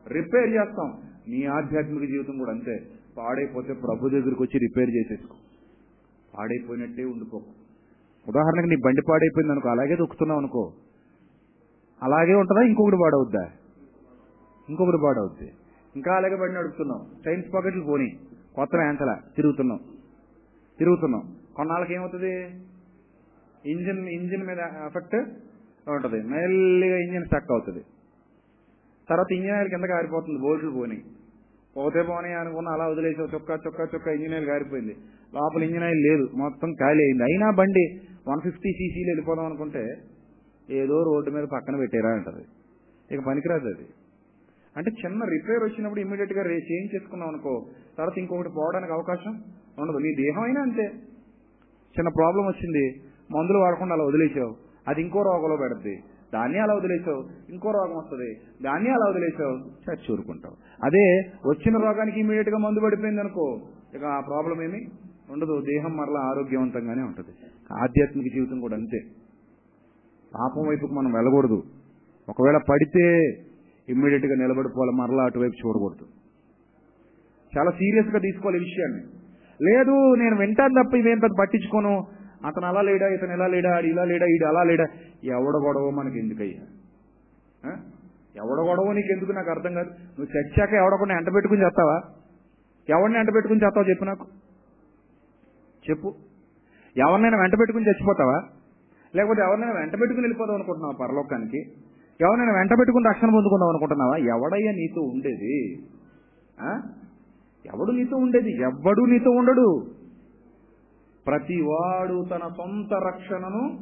రిపేర్ 0.08 0.50
చేస్తాం. 0.50 0.93
నీ 1.28 1.45
ఆధ్యాత్మిక 1.45 2.12
జీవితం 2.12 2.38
కూడా 2.38 2.52
అంతే. 2.52 2.86
పాడైపోతే 3.18 3.74
ప్రభు 3.74 4.10
దగ్గరికి 4.10 4.43
వచ్చి 4.43 4.60
రిపేర్ 4.60 4.89
చేసేసుకో. 4.89 5.36
పాడైపోయినట్టే 6.38 7.03
ఉండిపోకు 7.03 7.45
ఉదాహరణకు 8.27 8.67
నీ 8.67 8.75
బండి 8.75 9.01
పాడైపోయింది 9.09 9.51
అనుకో 9.51 9.69
అలాగే 9.69 9.95
దొక్కుతున్నావు 9.95 10.39
అనుకో. 10.39 10.73
అలాగే 12.03 12.34
ఉంటుందా? 12.34 12.61
ఇంకొకటి 12.61 12.95
పాడవుద్దా? 13.03 13.51
ఇంకొకటి 14.69 14.97
పాడవుద్ది. 15.03 15.53
ఇంకా 15.95 16.15
అలాగే 16.15 16.36
బండి 16.36 16.55
నడుపుతున్నావు. 16.55 17.30
చైన్స్ 17.30 17.53
పాకెట్లు 17.53 17.84
పోనీ. 17.84 18.09
కొత్త 18.55 18.75
యాంతల 18.75 19.17
తిరుగుతున్నావు. 19.36 19.80
తిరుగుతున్నావు. 20.80 21.55
కొన్నాళ్ళకి 21.55 21.93
ఏమవుతుంది? 21.93 22.45
ఇంజిన్ 23.65 24.09
ఇంజిన్ 24.09 24.47
మీద 24.47 24.57
ఎఫెక్ట్ 24.59 25.15
ఉంటుంది. 25.89 26.27
మెల్లిగా 26.27 26.97
ఇంజిన్ 26.97 27.25
స్టక్ 27.25 27.51
అవుతుంది. 27.51 27.84
తర్వాత 29.09 29.32
ఇంజిన్ 29.32 29.55
ఆయిల్ 29.55 29.69
కింద 29.69 29.84
కారిపోతుంది 29.84 30.39
బోల్ట్లు 30.41 30.71
పోనీ. 30.71 31.03
పోతే 31.77 32.03
పోనీ 32.03 32.34
అనుకున్న 32.34 32.69
అలా 32.69 32.88
వదిలేసావు. 32.88 33.27
చొక్కా 33.34 33.57
చొక్కా 33.67 33.84
చొక్కా 33.84 34.11
ఇంజిన్ 34.11 34.34
ఆయిల్ 34.34 34.47
కారిపోయింది 34.47 34.97
లోపల 35.36 35.63
ఇంజిన్ 35.63 35.84
ఆయిల్ 35.84 36.01
లేదు 36.01 36.30
మొత్తం 36.36 36.73
ఖాళీ 36.73 37.03
అయింది. 37.03 37.23
అయినా 37.23 37.51
బండి 37.51 38.01
వన్ 38.27 38.41
ఫిఫ్టీ 38.41 38.71
సీసీలు 38.71 39.09
వెళ్ళిపోదాం 39.09 39.45
అనుకుంటే 39.45 39.88
ఏదో 40.69 41.03
రోడ్డు 41.03 41.32
మీద 41.32 41.43
పక్కన 41.43 41.75
పెట్టారా 41.75 42.09
అంటది. 42.09 42.43
ఇక 43.15 43.25
పనికిరాదు 43.27 43.67
అది. 43.67 43.88
అంటే 44.77 44.91
చిన్న 45.05 45.23
రిపేర్ 45.23 45.63
వచ్చినప్పుడు 45.63 45.99
ఇమీడియట్గా 45.99 46.43
చేంజ్ 46.51 46.95
చేసుకున్నాం 46.95 47.30
అనుకో 47.30 47.65
తర్వాత 47.97 48.17
ఇంకొకటి 48.17 48.49
పోవడానికి 48.49 48.93
అవకాశం 48.93 49.32
ఉండదు. 49.80 49.97
నీ 49.97 50.15
దేహం 50.15 50.41
అయినా 50.41 50.61
అంతే. 50.61 50.84
చిన్న 51.89 52.09
ప్రాబ్లం 52.09 52.45
వచ్చింది 52.47 53.01
మందులు 53.32 53.57
వాడకుండా 53.57 53.93
అలా 53.93 54.03
వదిలేసావు 54.03 54.55
అది 54.88 55.01
ఇంకో 55.01 55.21
రోగంలో 55.21 55.57
పెడద్ది. 55.57 56.03
దాన్ని 56.34 56.59
అలా 56.59 56.75
వదిలేసావు 56.75 57.51
ఇంకో 57.51 57.71
రోగం 57.71 57.97
వస్తుంది. 57.97 58.36
దాన్ని 58.63 58.89
అలా 58.89 59.09
వదిలేసావు 59.09 59.55
చచ్చి 59.55 60.13
ఊరుకుంటావు. 60.13 60.55
అదే 60.86 61.19
వచ్చిన 61.49 61.77
రోగానికి 61.77 62.19
ఇమీడియట్గా 62.19 62.57
మందు 62.57 62.80
పడిపోయింది 62.80 63.19
అనుకో 63.19 63.59
ఇక 63.95 64.03
ఆ 64.03 64.19
ప్రాబ్లం 64.19 64.63
ఏమి 64.63 64.88
ఉండదు. 65.32 65.61
దేహం 65.61 65.97
మరలా 65.97 66.19
ఆరోగ్యవంతంగానే 66.19 67.01
ఉంటుంది. 67.01 67.30
ఆధ్యాత్మిక 67.73 68.34
జీవితం 68.34 68.59
కూడా 68.59 68.75
అంతే. 68.75 68.99
పాపం 70.36 70.67
వైపుకు 70.67 70.93
మనం 70.93 71.13
వెళ్ళకూడదు. 71.13 71.63
ఒకవేళ 72.30 72.57
పడితే 72.57 73.27
ఇమ్మీడియట్గా 73.89 74.36
నిలబడిపోవాలి 74.36 74.91
మరలా 74.91 75.23
అటువైపు 75.23 75.67
చూడకూడదు. 75.67 76.05
చాలా 77.57 77.71
సీరియస్గా 77.71 78.19
తీసుకోవాలి 78.19 78.57
ఈ 78.57 78.63
విషయాన్ని. 78.63 79.03
లేదు 79.61 80.15
నేను 80.15 80.38
వింటాను 80.38 80.84
తప్ప 80.84 80.95
ఇవేం 80.95 81.19
పెద్ద 81.19 81.36
పట్టించుకోను. 81.39 82.07
అతను 82.45 82.65
అలా 82.65 82.82
లేడా 82.82 83.07
ఇతను 83.07 83.34
ఇలా 83.34 83.47
లేడా 83.47 83.75
ఆడు 83.75 83.86
ఇలా 83.86 84.03
లేడా 84.03 84.25
ఈడు 84.25 84.45
అలా 84.45 84.63
లేడా. 84.63 84.88
ఎవడ 85.23 85.65
గొడవ 85.65 85.89
మనకి 85.89 86.19
ఎందుకయ్యా? 86.19 86.61
ఎవడ 88.36 88.67
గొడవ 88.67 88.93
నీకు 88.93 89.07
ఎందుకు 89.07 89.32
నాకు 89.32 89.49
అర్థం 89.49 89.73
కాదు? 89.73 89.89
నువ్వు 89.89 90.27
చచ్చాక 90.38 90.73
ఎవడకుండా 90.73 91.17
ఎంట 91.17 91.34
పెట్టుకుని 91.34 91.61
చేస్తావా? 91.61 92.01
ఎవడిని 92.89 93.19
ఎంట 93.19 93.34
పెట్టుకుని 93.34 93.63
చేస్తావు 93.63 93.89
చెప్పు 93.89 94.03
నాకు. 94.03 94.27
చెప్పు. 95.89 96.13
ఎవరినైనా 96.97 97.37
వెంట 97.37 97.53
పెట్టుకుని 97.53 97.85
చచ్చిపోతావా? 97.85 98.41
లేకపోతే 99.15 99.41
ఎవరినైనా 99.41 99.73
వెంట 99.73 99.91
పెట్టుకుని 99.91 100.21
వెళ్ళిపోదాం 100.21 100.55
అనుకుంటున్నావా 100.55 101.07
పరలోకానికి? 101.07 101.57
ఎవరినైనా 102.21 102.53
వెంట 102.53 102.71
పెట్టుకుని 102.71 103.09
రక్షణ 103.09 103.29
పొందుకుందాం 103.33 103.69
అనుకుంటున్నావా? 103.69 104.17
ఎవడయ్యా 104.17 104.71
నీతో 104.71 105.01
ఉండేది? 105.01 105.77
ఆ? 106.61 106.81
ఎవడు 107.65 107.91
నీతో 107.91 108.17
ఉండేది? 108.17 108.51
ఎవడు 108.61 109.01
నీతో 109.01 109.31
ఉండడు? 109.31 109.87
ప్రతివాడు 111.27 112.25
తన 112.29 112.47
సొంత 112.57 112.93
రక్షణను 112.93 113.79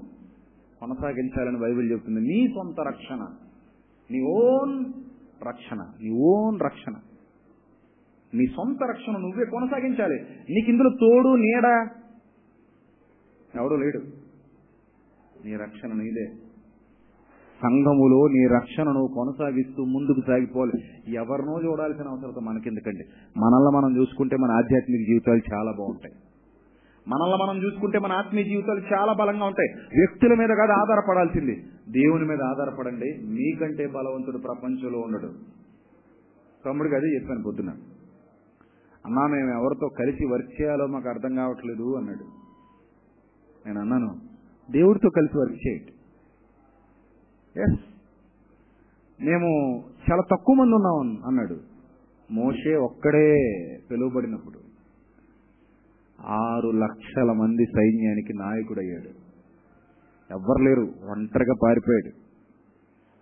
కొనసాగించాలని 0.79 1.59
బైబిల్ 1.59 1.91
చెప్తుంది. 1.91 2.19
నీ 2.19 2.47
సొంత 2.47 2.87
రక్షణ. 2.87 3.25
నీ 4.11 4.21
ఓన్ 4.21 4.85
రక్షణ. 5.47 5.77
నీ 5.77 6.09
ఓన్ 6.09 6.59
రక్షణ. 6.65 6.93
నీ 8.37 8.45
సొంత 8.45 8.77
రక్షణ 8.89 9.11
నువ్వే 9.11 9.45
కొనసాగించాలి. 9.45 10.15
నీకు 10.49 10.69
ఇందులో 10.71 10.89
తోడు 10.89 11.27
నీడ? 11.27 11.87
ఎవడు 13.55 13.75
లేడు. 13.75 13.97
నీ 15.45 15.55
రక్షణ 15.55 15.93
నీదే. 15.93 16.25
సంఘములో 17.63 18.27
నీ 18.27 18.47
రక్షణను 18.47 19.07
కొనసాగిస్తూ 19.15 19.83
ముందుకు 19.83 20.21
సాగిపోవాలి. 20.27 20.71
ఎవరినో 21.13 21.61
చూడాల్సిన 21.65 22.07
అవసరం 22.07 22.45
మనకెందుకండి? 22.45 23.03
మనల్ని 23.37 23.77
మనం 23.77 24.01
చూసుకుంటే 24.01 24.35
మన 24.35 24.51
ఆధ్యాత్మిక 24.51 25.07
జీవితాలు 25.07 25.55
చాలా 25.55 25.71
బాగుంటాయి. 25.71 26.15
మనల్ని 27.07 27.37
మనం 27.45 27.65
చూసుకుంటే 27.65 27.99
మన 27.99 28.11
ఆత్మీయ 28.11 28.43
జీవితాలు 28.43 28.81
చాలా 28.93 29.13
బలంగా 29.13 29.45
ఉంటాయి. 29.45 29.99
వ్యక్తుల 29.99 30.29
మీద 30.29 30.49
కాదు 30.49 30.71
ఆధారపడాల్సింది. 30.71 31.55
దేవుని 31.89 32.25
మీద 32.27 32.41
ఆధారపడండి. 32.41 33.19
మీకంటే 33.23 33.87
బలవంతుడు 33.87 34.37
ప్రపంచంలో 34.37 34.99
ఉండడు. 34.99 35.33
తమ్ముడికి 36.65 36.95
అదే 36.95 37.07
చెప్పాను 37.07 37.43
పొద్దున. 37.43 37.71
అన్నా 39.07 39.27
మేము 39.27 39.49
ఎవరితో 39.49 39.87
కలిసి 39.97 40.25
వర్క్ 40.25 40.61
చేయాలో 40.61 40.87
మాకు 40.87 41.09
అర్థం 41.09 41.35
కావట్లేదు 41.35 41.97
అన్నాడు. 41.97 42.25
నేను 43.65 43.79
అన్నాను 43.81 44.09
దేవుడితో 44.71 45.09
కలిసి 45.09 45.37
వర్క్ 45.37 45.67
చేయండి 45.67 45.93
ఎస్ 47.61 47.79
మేము 49.21 49.49
చాలా 50.07 50.23
తక్కువ 50.31 50.55
మంది 50.55 50.75
ఉన్నాం 50.75 51.27
అన్నాడు. 51.27 51.57
మోషే 52.31 52.75
ఒక్కడే 52.75 53.27
పిలువబడినప్పుడు 53.91 54.59
ఆరు 56.21 56.69
లక్షల 56.69 57.31
మంది 57.31 57.65
సైన్యానికి 57.65 58.33
నాయకుడయ్యాడు. 58.33 59.11
ఎవ్వరు 60.33 60.63
లేరు 60.63 60.85
ఒంటరిగా 61.11 61.55
పారిపోయాడు. 61.63 62.11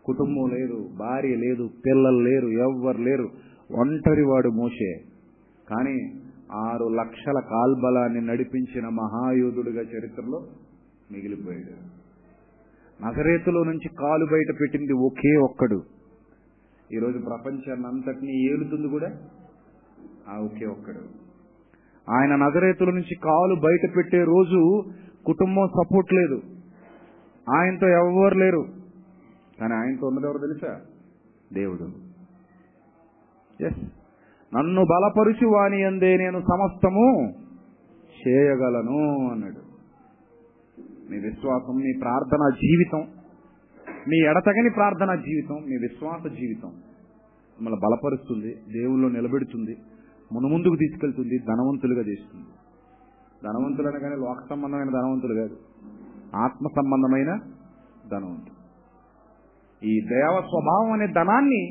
కుటుంబం 0.05 0.45
లేదు 0.55 0.77
భార్య 0.99 1.36
లేదు 1.36 1.69
పిల్లలు 1.86 2.19
లేరు 2.19 2.47
ఎవ్వరు 2.47 2.97
లేరు. 2.97 3.29
ఒంటరి 3.71 4.23
వాడు 4.23 4.49
మోసే 4.49 5.14
కానీ 5.70 6.22
ఆరు 6.51 6.86
లక్షల 6.86 7.39
కాల్బలాన్ని 7.39 8.22
నడిపించిన 8.22 8.88
మహాయోధుడిగా 8.88 9.82
చరిత్రలో 9.82 10.47
మిగిలిపోయాడు. 11.11 12.05
నగరేతులో 13.03 13.63
నుంచి 13.63 13.89
కాలు 13.89 14.26
బయట 14.26 14.55
పెట్టింది 14.61 14.93
ఒకే 14.93 15.36
ఒక్కడు. 15.36 15.84
ఈరోజు 16.93 17.18
ప్రపంచాన్ని 17.18 17.88
అంతటినీ 17.88 18.32
ఏలుతుంది 18.32 18.88
కూడా 18.88 19.11
ఆ 20.30 20.38
ఒకే 20.38 20.66
ఒక్కడు. 20.66 20.99
ఆయన 22.11 22.36
నగరేతుల 22.36 22.89
నుంచి 22.89 23.16
కాలు 23.24 23.55
బయట 23.55 23.97
పెట్టే 23.97 24.24
రోజు 24.24 24.84
కుటుంబం 25.26 25.68
సపోర్ట్ 25.68 26.13
లేదు. 26.13 26.41
ఆయనతో 27.49 27.88
ఎవరు 27.88 28.38
లేరు. 28.38 28.66
కానీ 29.59 29.74
ఆయనతో 29.74 30.07
ఉన్నది 30.07 30.26
ఎవరు 30.26 30.38
తెలుసా? 30.38 30.82
దేవుడు. 31.53 31.91
ఎస్ 33.63 34.05
నన్ను 34.56 34.82
బలపరుచు 34.86 35.47
వాని 35.47 35.84
అందే 35.84 36.18
నేను 36.18 36.39
సమస్తము 36.39 37.34
చేయగలను 38.20 38.99
అన్నాడు. 39.32 39.62
మీ 41.12 41.18
విశ్వాసం 41.20 41.76
మీ 41.76 41.93
ప్రార్థన 42.01 42.43
జీవితం 42.56 43.01
మీ 44.08 44.18
ఎడతగని 44.18 44.70
ప్రార్థన 44.70 45.16
జీవితం 45.16 45.56
మీ 45.56 45.76
విశ్వాస 45.78 46.32
జీవితం 46.32 46.70
మిమ్మల్ని 47.56 47.80
బలపరుస్తుంది 47.80 48.51
దేవుల్లో 48.74 49.10
నిలబెడుతుంది 49.10 49.76
మునుముందుకు 50.34 50.76
తీసుకెళ్తుంది 50.76 51.38
ధనవంతులుగా 51.38 52.01
చేస్తుంది. 52.01 52.49
ధనవంతులు 53.43 53.88
అనగానే 53.88 54.16
లోక 54.16 54.49
సంబంధమైన 54.49 54.89
ధనవంతులు 54.89 55.34
కాదు 55.34 55.58
ఆత్మ 56.36 56.68
సంబంధమైన 56.68 57.32
ధనవంతులు. 58.12 58.56
ఈ 59.88 60.01
దేవ 60.08 60.36
స్వభావం 60.41 60.91
అనే 60.91 61.08
ధనాన్ని 61.08 61.62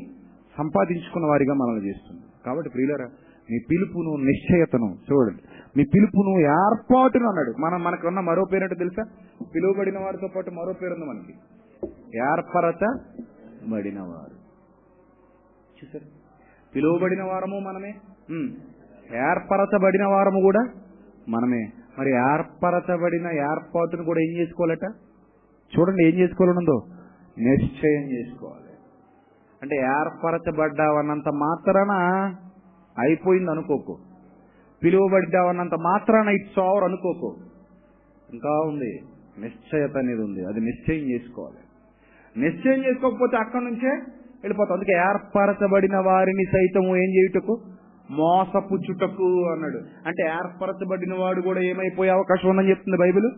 సంపాదించుకున్న 0.59 1.27
వారిగా 1.27 1.55
మనల్ని 1.55 1.89
చేస్తుంది. 1.89 2.24
కాబట్టి 2.47 2.71
ప్రియులరా 2.71 3.07
మీ 3.51 3.59
పిలుపును 3.71 4.17
నిశ్చయతను 4.17 4.97
చూడండి. 5.13 5.43
మీ 5.77 5.85
పిలుపును 5.95 6.41
ఏర్పాటును 6.41 7.29
అన్నాడు. 7.29 7.53
మనం 7.61 7.85
మనకున్న 7.85 8.21
మరో 8.21 8.45
పేరేంటో 8.53 8.75
తెలుసా? 8.75 9.05
పిలువబడిన 9.55 9.99
వారితో 9.99 10.29
పాటు 10.37 10.51
మరో 10.51 10.73
పేరు 10.73 10.95
ఉంది 10.95 11.05
మనకి. 11.05 11.35
ఏర్పరత 12.19 12.99
బడినవారు 13.69 14.37
చూసారు? 15.79 16.07
పిలువబడిన 16.75 17.23
వారము 17.23 17.59
మనమే. 17.59 17.95
ఏర్పరచబడిన 19.17 20.05
వారము 20.05 20.41
కూడా 20.41 20.63
మనమే. 21.29 21.71
మరి 21.99 22.11
ఏర్పరచబడిన 22.11 23.27
ఏర్పాటును 23.27 24.05
కూడా 24.05 24.21
ఏం 24.21 24.37
చేసుకోవాలట? 24.39 24.85
చూడండి 25.79 26.05
ఏం 26.05 26.19
చేసుకోవాలనుందో. 26.19 26.83
నిశ్చయం 27.39 28.03
చేసుకోవాలి. 28.13 28.64
అంటే 29.65 29.77
ఏర్పరచబడ్డావన్నంత 29.77 31.29
మాత్రాన 31.29 31.91
అయిపోయింది 32.99 33.51
అనుకోకు 33.51 33.99
పిలువబడ్డావన్నంత 34.85 35.75
మాత్రాన 35.75 36.29
ఇట్స్ 36.29 36.59
ఓవర్ 36.59 36.85
అనుకోకు. 36.85 37.37
ఇంకా 38.33 38.61
ఉంది. 38.61 39.01
నిశ్చయత 39.39 39.97
అనేది 39.97 40.23
ఉంది. 40.23 40.45
అది 40.45 40.61
నిశ్చయం 40.61 41.11
చేసుకోవాలి. 41.11 41.57
నిశ్చయం 42.41 42.85
చేసుకోకపోతే 42.85 43.37
అక్కడి 43.37 43.65
నుంచే 43.65 43.89
వెళ్ళిపోతాం. 44.45 44.77
అందుకే 44.77 44.93
ఏర్పరచబడిన 44.93 45.97
వారిని 45.97 46.45
సైతము 46.45 46.97
ఏం 46.97 47.11
చేయుటకు? 47.11 47.61
మోసపుచ్చుటకు 48.11 49.53
అన్నాడు. 49.53 49.79
అంటే 50.07 50.23
ఏర్పరచబడిన 50.23 51.15
వాడు 51.15 51.41
కూడా 51.41 51.61
ఏమైపోయే 51.61 52.11
అవకాశం 52.11 52.49
ఉందని 52.49 52.69
చెప్తుంది 52.69 52.99
బైబిల్? 52.99 53.31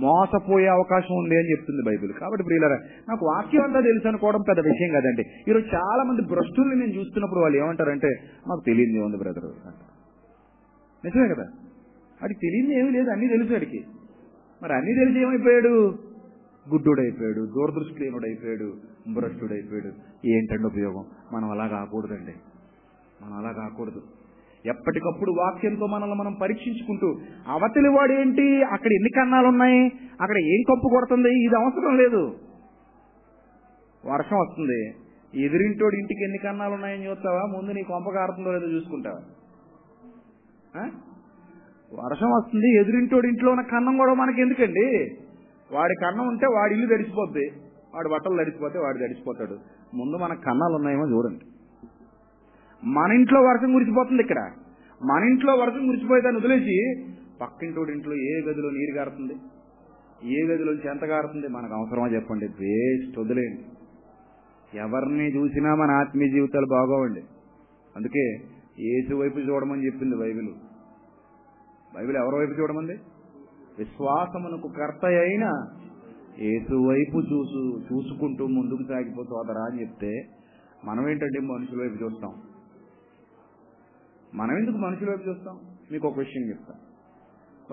మోసపోయే 0.00 0.66
అవకాశం 0.66 1.14
ఉంది 1.14 1.36
అని 1.36 1.50
చెప్తుంది 1.50 1.82
బైబిల్. 1.86 2.12
కాబట్టి 2.12 2.44
ప్రియులరా 2.44 2.76
నాకు 3.08 3.26
వాక్యం 3.26 3.62
అంతా 3.62 3.80
తెలుసు 3.80 4.08
అనుకోవడం 4.08 4.42
పెద్ద 4.48 4.60
విషయం 4.60 4.92
కాదండి. 4.92 5.24
ఈరోజు 5.48 5.66
చాలా 5.74 6.02
మంది 6.02 6.22
భ్రష్టుల్ని 6.22 6.76
నేను 6.76 6.98
చూస్తున్నప్పుడు 6.98 7.40
వాళ్ళు 7.40 7.58
ఏమంటారంటే 7.58 8.08
మాకు 8.48 8.62
తెలియదు 8.66 9.04
ఉంది 9.04 9.16
బ్రదర్? 9.16 9.44
నిజమే 11.04 11.28
కదా? 11.28 11.44
వాడికి 12.22 12.40
తెలియదు 12.40 12.70
ఏమీ 12.72 12.90
లేదు 12.90 13.10
అన్నీ 13.10 13.28
తెలుసు 13.28 13.52
వాడికి 13.52 13.84
మరి 14.62 14.74
అన్నీ 14.74 14.94
తెలిసి 14.94 15.20
ఏమైపోయాడు? 15.20 15.98
గుడ్డుడైపోయాడు 16.70 17.46
దూరదృష్టిహీనుడైపోయాడు 17.54 18.74
భ్రష్టుడైపోయాడు. 19.14 19.92
ఏంటండి 20.26 20.66
ఉపయోగం? 20.66 21.04
మనం 21.32 21.50
అలా 21.50 21.66
కాకూడదండి. 21.66 22.34
మనం 23.24 23.38
అలా 23.38 23.52
కాకూడదు. 23.52 24.02
ఎప్పటికప్పుడు 24.66 25.30
వాక్యంతో 25.30 25.86
మనల్ని 25.86 26.16
మనం 26.16 26.32
పరీక్షించుకుంటూ 26.32 27.18
అవతలి 27.48 27.88
వాడు 27.88 28.12
ఏంటి? 28.12 28.64
అక్కడ 28.64 28.92
ఎన్ని 28.92 29.10
కన్నాలు 29.16 29.46
ఉన్నాయి 29.46 29.92
అక్కడ 30.20 30.38
ఏం 30.38 30.62
కప్పు 30.62 30.88
కొడుతుంది? 30.88 31.44
ఇది 31.44 31.56
అవసరం 31.56 31.96
లేదు. 31.96 32.36
వర్షం 34.06 34.36
వస్తుంది. 34.36 34.94
ఎదిరింటోడి 35.34 35.96
ఇంటికి 35.96 36.24
ఎన్ని 36.24 36.38
కన్నాలు 36.38 36.72
ఉన్నాయని 36.72 37.06
చూస్తావా? 37.06 37.40
ముందు 37.40 37.70
నీ 37.70 37.82
కొంప 37.82 38.10
కారుతుందో 38.14 38.52
లేదో 38.52 38.66
చూసుకుంటావా? 38.66 39.20
వర్షం 42.04 42.30
వస్తుంది 42.30 42.80
ఎదిరింటోడి 42.80 43.28
ఇంట్లో 43.28 43.50
ఉన్న 43.50 43.62
కన్నం 43.62 43.96
కూడా 43.96 44.14
మనకి 44.14 44.40
ఎందుకండి? 44.40 45.16
వాడి 45.72 45.94
కన్నం 45.94 46.28
ఉంటే 46.28 46.46
వాడి 46.46 46.74
ఇల్లు 46.74 46.94
తడిసిపోద్ది. 46.94 47.52
వాడి 47.94 48.08
బట్టలు 48.08 48.36
తడిసిపోతే 48.42 48.78
వాడు 48.78 48.98
తడిసిపోతాడు. 48.98 49.58
ముందు 49.96 50.16
మన 50.16 50.34
కన్నాలు 50.34 50.74
ఉన్నాయేమో 50.74 51.08
చూడండి. 51.08 51.44
మన 52.84 53.12
ఇంట్లో 53.12 53.42
వర్షం 53.42 53.72
కురిసిపోతుంది 53.72 54.22
ఇక్కడ. 54.22 54.50
మన 55.04 55.24
ఇంట్లో 55.24 55.54
వర్షం 55.54 55.86
కురిసిపోయి 55.86 56.22
దాన్ని 56.22 56.40
వదిలేసి 56.40 57.04
పక్కింటోడి 57.40 57.92
ఇంట్లో 57.92 58.14
ఏ 58.14 58.40
గదిలో 58.40 58.70
నీరు 58.70 58.96
గారుతుంది? 58.96 59.34
ఏ 60.24 60.42
గదిలో 60.42 60.72
ఎంత 60.72 61.04
గారుతుంది? 61.04 61.48
మనకు 61.48 61.74
అవసరమా 61.74 62.08
చెప్పండి. 62.08 62.46
వేస్ట్ 62.46 63.18
వదిలేయండి. 63.18 63.64
ఎవరిని 64.78 65.36
చూసినా 65.36 65.74
మన 65.74 65.90
ఆత్మీయ 65.90 66.28
జీవితాలు 66.28 66.66
బాగోవండి. 66.66 67.22
అందుకే 67.96 68.38
ఏసు 68.78 69.14
వైపు 69.14 69.38
చూడమని 69.38 69.86
చెప్పింది 69.86 70.16
బైబిల్. 70.16 70.48
బైబిల్ 71.96 72.16
ఎవరి 72.16 72.36
వైపు 72.36 72.60
చూడమంది? 72.60 72.92
విశ్వాసమునకు 73.78 74.68
కర్త 74.68 75.04
అయిన 75.04 75.66
ఏసు 76.38 76.88
వైపు 76.88 77.18
చూసు 77.18 77.80
చూసుకుంటూ 77.80 78.46
ముందుకు 78.46 78.82
సాగిపో 78.88 79.24
సోదరా 79.24 79.62
అని 79.62 79.80
చెప్తే 79.80 80.22
మనం 80.84 81.08
ఏంటంటే 81.08 81.40
మనుషుల 81.40 81.80
వైపు 81.80 82.04
చూస్తాం? 82.04 82.32
మనం 84.34 84.58
ఎందుకు 84.58 84.76
మనుషుల 84.76 85.10
వైపు 85.10 85.28
చూస్తాం? 85.28 85.58
మీకు 85.92 86.08
ఒక 86.08 86.18
విషయం 86.18 86.48
చెప్తా. 86.48 86.74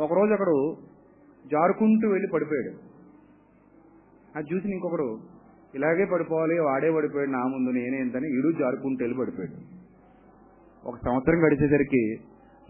ఒకరోజు 0.03 0.33
ఒకడు 0.33 0.77
జారుకుంటూ 1.51 2.09
వెళ్ళి 2.09 2.27
పడిపోయాడు. 2.33 2.77
అది 4.35 4.55
చూసి 4.55 4.69
ఇంకొకడు 4.69 5.19
ఇలాగే 5.75 6.05
పడిపోవాలి 6.05 6.59
వాడే 6.59 6.91
పడిపోయాడు 6.91 7.29
నా 7.29 7.39
ముందు 7.39 7.69
నేనే 7.69 7.97
ఎంతని 7.97 8.37
ఈడు 8.37 8.51
జారుకుంటూ 8.51 9.05
వెళ్ళి 9.05 9.19
పడిపోయాడు. 9.19 9.77
ఒక 10.87 10.95
సంవత్సరం 11.05 11.47
గడిచేసరికి 11.47 12.15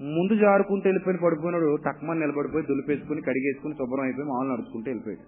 ముందు 0.02 0.42
జారుకుంటూ 0.42 0.90
వెళ్ళిపోయిన 0.90 1.20
పడిపోయినాడు 1.24 1.78
టక్మని 1.86 2.20
నిలబడిపోయి 2.20 2.66
దులిపేసుకుని 2.66 3.22
కడిగేసుకుని 3.22 3.74
శుభ్రం 3.74 4.04
అయిపోయి 4.04 4.28
మామూలు 4.28 4.54
నడుచుకుంటూ 4.54 4.90
వెళ్ళిపోయాడు. 4.90 5.26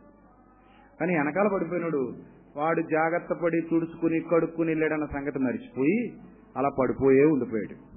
కానీ 1.00 1.18
వెనకాల 1.18 1.48
పడిపోయినాడు 1.48 2.14
వాడు 2.58 2.82
జాగ్రత్త 2.82 3.34
పడి 3.34 3.62
తుడుచుకుని 3.62 4.20
కడుక్కుని 4.20 4.70
వెళ్ళాడన్న 4.70 5.06
సంగతి 5.06 5.40
మరిచిపోయి 5.40 6.14
అలా 6.58 6.70
పడిపోయే 6.80 7.26
ఉండిపోయాడు. 7.26 7.89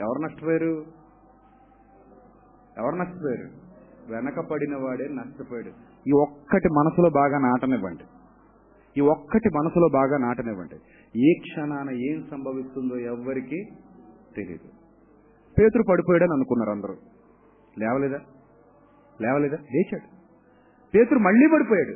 ఎవరు 0.00 0.22
నష్టపోయారు? 0.22 0.86
ఎవరు 2.78 2.94
నష్టపోయారు? 2.94 3.64
వెనక 4.12 4.40
పడిన 4.40 4.76
వాడే 4.76 5.08
నష్టపోయాడు. 5.08 5.70
ఈ 6.06 6.12
ఒక్కటి 6.12 6.68
మనసులో 6.68 7.10
బాగా 7.10 7.38
నాటనివ్వండి. 7.38 8.04
ఈ 8.96 9.00
ఒక్కటి 9.00 9.48
మనసులో 9.48 9.88
బాగా 9.92 10.18
నాటనివ్వండి. 10.18 10.74
ఏ 11.20 11.40
క్షణాన 11.40 11.90
ఏం 11.90 12.24
సంభవిస్తుందో 12.30 12.96
ఎవ్వరికీ 12.96 13.64
తెలియదు 14.36 14.68
పేతురు 15.58 15.82
పడిపోయాడని 15.90 16.32
అనుకున్నారు 16.32 16.70
అందరూ. 16.70 16.96
లేవలేదా? 17.78 18.20
లేవలేదా? 19.20 19.56
లేచాడు. 19.56 20.16
పేతురు 20.94 21.18
మళ్ళీ 21.18 21.46
పడిపోయాడు. 21.54 21.94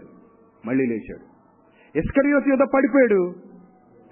మళ్ళీ 0.66 0.86
లేచాడు. 0.86 1.38
ఇస్కరియోత్ 1.98 2.48
యుద్ధ 2.48 2.62
పడిపోయాడు. 2.74 3.34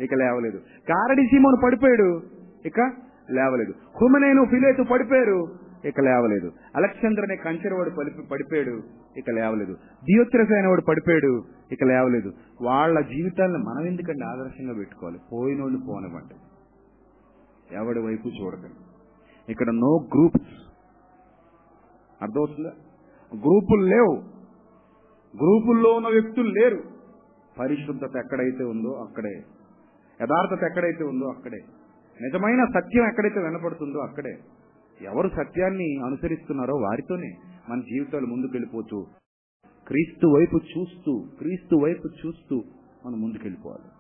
ఇక 0.01 0.15
లేవలేదు. 0.15 0.59
కారడి 0.89 1.27
సీమోను 1.27 1.57
పడిపోయాడు. 1.65 2.23
ఇక 2.67 3.06
లేవలేదు. 3.31 3.73
హుమనేను 4.03 4.45
ఫిలేతు 4.45 4.83
పడిపోయారు 4.83 5.47
ఇక 5.85 6.01
లేవలేదు. 6.01 6.53
అలెక్సాండర్ 6.77 7.25
అనే 7.25 7.37
కంచెరవాడు 7.37 7.91
పడిపోయాడు 8.31 8.83
ఇక 9.17 9.31
లేవలేదు. 9.31 9.73
దియోత్రఫ్ 10.05 10.53
అనేవాడు 10.53 10.81
పడిపోయాడు 10.81 11.45
ఇక 11.73 11.85
లేవలేదు. 11.85 12.33
వాళ్ళ 12.63 13.01
జీవితాలను 13.01 13.59
మనం 13.59 13.87
ఎందుకంటే 13.87 14.25
ఆదర్శంగా 14.25 14.75
పెట్టుకోవాలి? 14.75 15.19
పోయినోళ్ళు 15.33 15.79
పోనివ్వండి. 15.89 16.35
ఎవడి 17.75 18.01
వైపు 18.01 18.29
చూడకండి. 18.29 18.75
ఇక్కడ 19.49 19.71
నో 19.71 20.09
గ్రూప్స్. 20.15 20.73
అర్థమవుతుందా? 22.23 22.71
గ్రూపులు 23.35 23.83
లేవు. 23.83 24.37
గ్రూపుల్లో 25.37 25.91
ఉన్న 25.91 26.09
వ్యక్తులు 26.09 26.49
లేరు. 26.49 26.83
పరిశుద్ధత 27.59 28.17
ఎక్కడైతే 28.17 28.65
ఉందో 28.65 28.89
అక్కడే. 28.89 29.43
యథార్థత 30.23 30.65
ఎక్కడైతే 30.65 31.05
ఉందో 31.05 31.27
అక్కడే. 31.27 31.59
నిజమైన 32.23 32.65
సత్యం 32.65 33.09
ఎక్కడైతే 33.09 33.41
వినపడుతుందో 33.41 33.99
అక్కడే. 33.99 34.39
ఎవరు 35.03 35.29
సత్యాన్ని 35.29 35.97
అనుసరిస్తున్నారో 36.07 36.75
వారితోనే 36.75 37.35
మన 37.71 37.81
జీవితాలు 37.81 38.27
ముందుకెళ్ళిపోతూ 38.27 39.07
క్రీస్తు 39.87 40.27
వైపు 40.27 40.57
చూస్తూ 40.57 41.25
క్రీస్తు 41.39 41.77
వైపు 41.77 42.27
చూస్తూ 42.27 42.63
మనం 43.07 43.21
ముందుకెళ్ళిపోవాలి. 43.21 43.91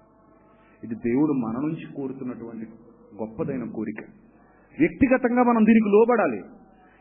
ఇది 0.84 0.94
దేవుడు 0.94 1.32
మన 1.32 1.52
నుంచి 1.52 1.94
కోరుతున్నటువంటి 1.96 2.66
గొప్పదైన 3.14 3.64
కోరిక. 3.64 4.00
వ్యక్తిగతంగా 4.80 5.42
మనం 5.42 5.64
దీనికి 5.66 5.88
లోబడాలి. 5.88 6.38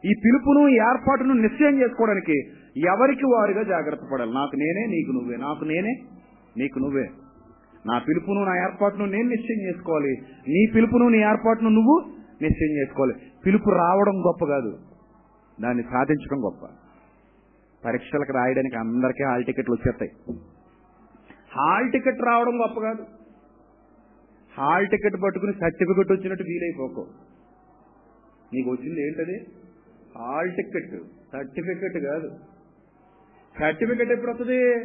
ఈ 0.05 0.13
పిలుపును 0.25 0.67
ఈ 0.67 0.73
ఏర్పాటును 0.73 1.33
నిశ్చయం 1.33 1.81
చేసుకోవడానికి 1.81 2.39
ఎవరికి 2.77 3.25
వారుగా 3.25 3.63
జాగ్రత్త 3.63 4.03
పడాలి? 4.13 4.31
నాకు 4.33 4.55
నేనే 4.55 4.85
నీకు 4.85 5.11
నువ్వే. 5.11 5.37
నాకు 5.37 5.65
నేనే 5.65 6.03
నీకు 6.57 6.79
నువ్వే. 6.79 7.09
నా 7.85 7.99
పిలుపును 7.99 8.43
నా 8.43 8.69
ఏర్పాటును 8.69 9.05
నేను 9.05 9.29
నిశ్చయం 9.29 9.67
చేసుకోవాలి. 9.67 10.17
నీ 10.47 10.71
పిలుపును 10.75 11.07
నీ 11.07 11.17
ఏర్పాటును 11.17 11.69
నువ్వు 11.69 12.05
నిశ్చయం 12.41 12.77
చేసుకోవాలి. 12.77 13.13
పిలుపు 13.45 13.69
రావడం 13.69 14.25
గొప్ప 14.27 14.45
కాదు. 14.45 14.79
దాన్ని 15.61 15.83
సాధించడం 15.83 16.45
గొప్ప. 16.45 16.65
పరీక్షలకు 17.85 18.31
రాయడానికి 18.31 18.75
అందరికీ 18.75 19.23
హాల్ 19.23 19.45
టికెట్లు 19.45 19.73
వచ్చేస్తాయి. 19.73 20.11
హాల్ 21.57 21.91
టికెట్ 21.91 22.21
రావడం 22.21 22.61
గొప్ప 22.61 22.79
కాదు. 22.79 23.05
హాల్ 24.57 24.87
టికెట్ 24.87 25.23
పట్టుకుని 25.23 25.53
సర్టిఫికెట్ 25.53 26.11
వచ్చినట్టు 26.11 26.43
వీలైపోకు. 26.43 27.07
నీకు 28.53 28.69
వచ్చింది 28.69 29.07
ఏంటది? 29.07 29.45
Hall 30.17 30.51
ticket. 30.51 31.03
సర్టిఫికెట్ 31.33 32.03
కాదు. 32.03 32.29
సర్టిఫికెట్ 33.59 34.11
ఎప్పుడు 34.11 34.31
వస్తుంది? 34.31 34.75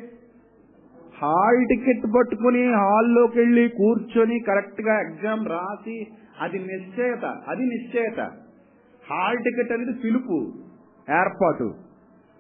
హాల్ 1.22 1.62
టికెట్ 1.68 2.04
పట్టుకుని 2.16 2.62
హాల్లోకి 2.72 3.38
వెళ్ళి 3.38 3.68
కూర్చొని 3.68 4.36
కరెక్ట్గా 4.48 4.94
ఎగ్జామ్ 5.00 5.42
రాసి 5.48 5.96
అది 6.40 6.58
నిశ్చయత 6.58 7.24
అది 7.48 7.64
నిశ్చయత. 7.72 8.20
హాల్ 9.10 9.38
టికెట్ 9.46 9.72
అనేది 9.72 9.94
పిలుపు 10.04 10.36
ఏర్పాటు. 11.18 11.66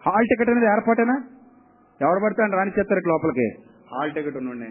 హాల్ 0.06 0.28
టికెట్ 0.30 0.50
అనేది 0.50 0.66
ఏర్పాటేనా? 0.66 1.16
ఎవరు 2.00 2.20
పడతాను 2.24 2.56
రాని 2.56 2.72
చెప్తారు 2.78 3.08
లోపలికి. 3.08 3.48
Hall 3.92 4.12
ticket 4.16 4.36
ఉన్నోడిని. 4.36 4.70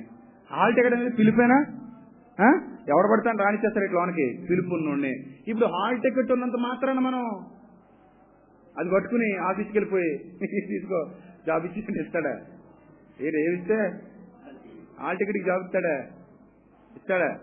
హాల్ 0.52 0.76
టికెట్ 0.76 0.94
అనేది 0.94 1.16
పిలుపేనా? 1.20 1.60
ఎవరు 2.38 2.58
ఎవరు 2.94 3.08
పడతాను 3.12 3.40
రాణి 3.44 3.58
చేస్తారు 3.64 3.94
లోనికి. 3.96 4.28
పిలుపు 4.50 4.74
ఉన్నోడిని. 4.76 5.14
ఇప్పుడు 5.48 5.68
హాల్ 5.76 6.00
టికెట్ 6.06 6.32
ఉన్నంత 6.32 6.58
మాత్రాన 6.68 7.00
మనం 7.08 7.24
అది 8.80 8.90
పట్టుకుని 8.96 9.30
ఆఫీస్కి 9.50 9.76
వెళ్ళిపోయి 9.78 10.12
తీసుకో 10.72 11.00
జాబ్ 11.48 11.66
ఇచ్చి 11.66 12.02
ఇస్తాడా? 12.06 12.34
ఏ 13.22 13.28
ఏమిస్తే 13.28 13.76
హాల్ 15.00 15.18
టికెట్కి 15.18 15.44
జాబ్ 15.44 15.64
ఇస్తాడా? 15.64 15.98
ఇస్తాడా? 16.96 17.40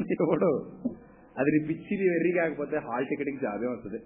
ఇవ్వడు 0.00 0.72
అది 1.38 1.50
నీ 1.50 1.66
పిచ్చి 1.68 1.96
నీ 1.96 2.08
వెర్రి 2.08 2.32
కాకపోతే 2.32 2.76
హాల్ 2.76 3.06
టికెట్కి 3.06 3.36
జాబే 3.36 3.66
వస్తుంది. 3.66 3.98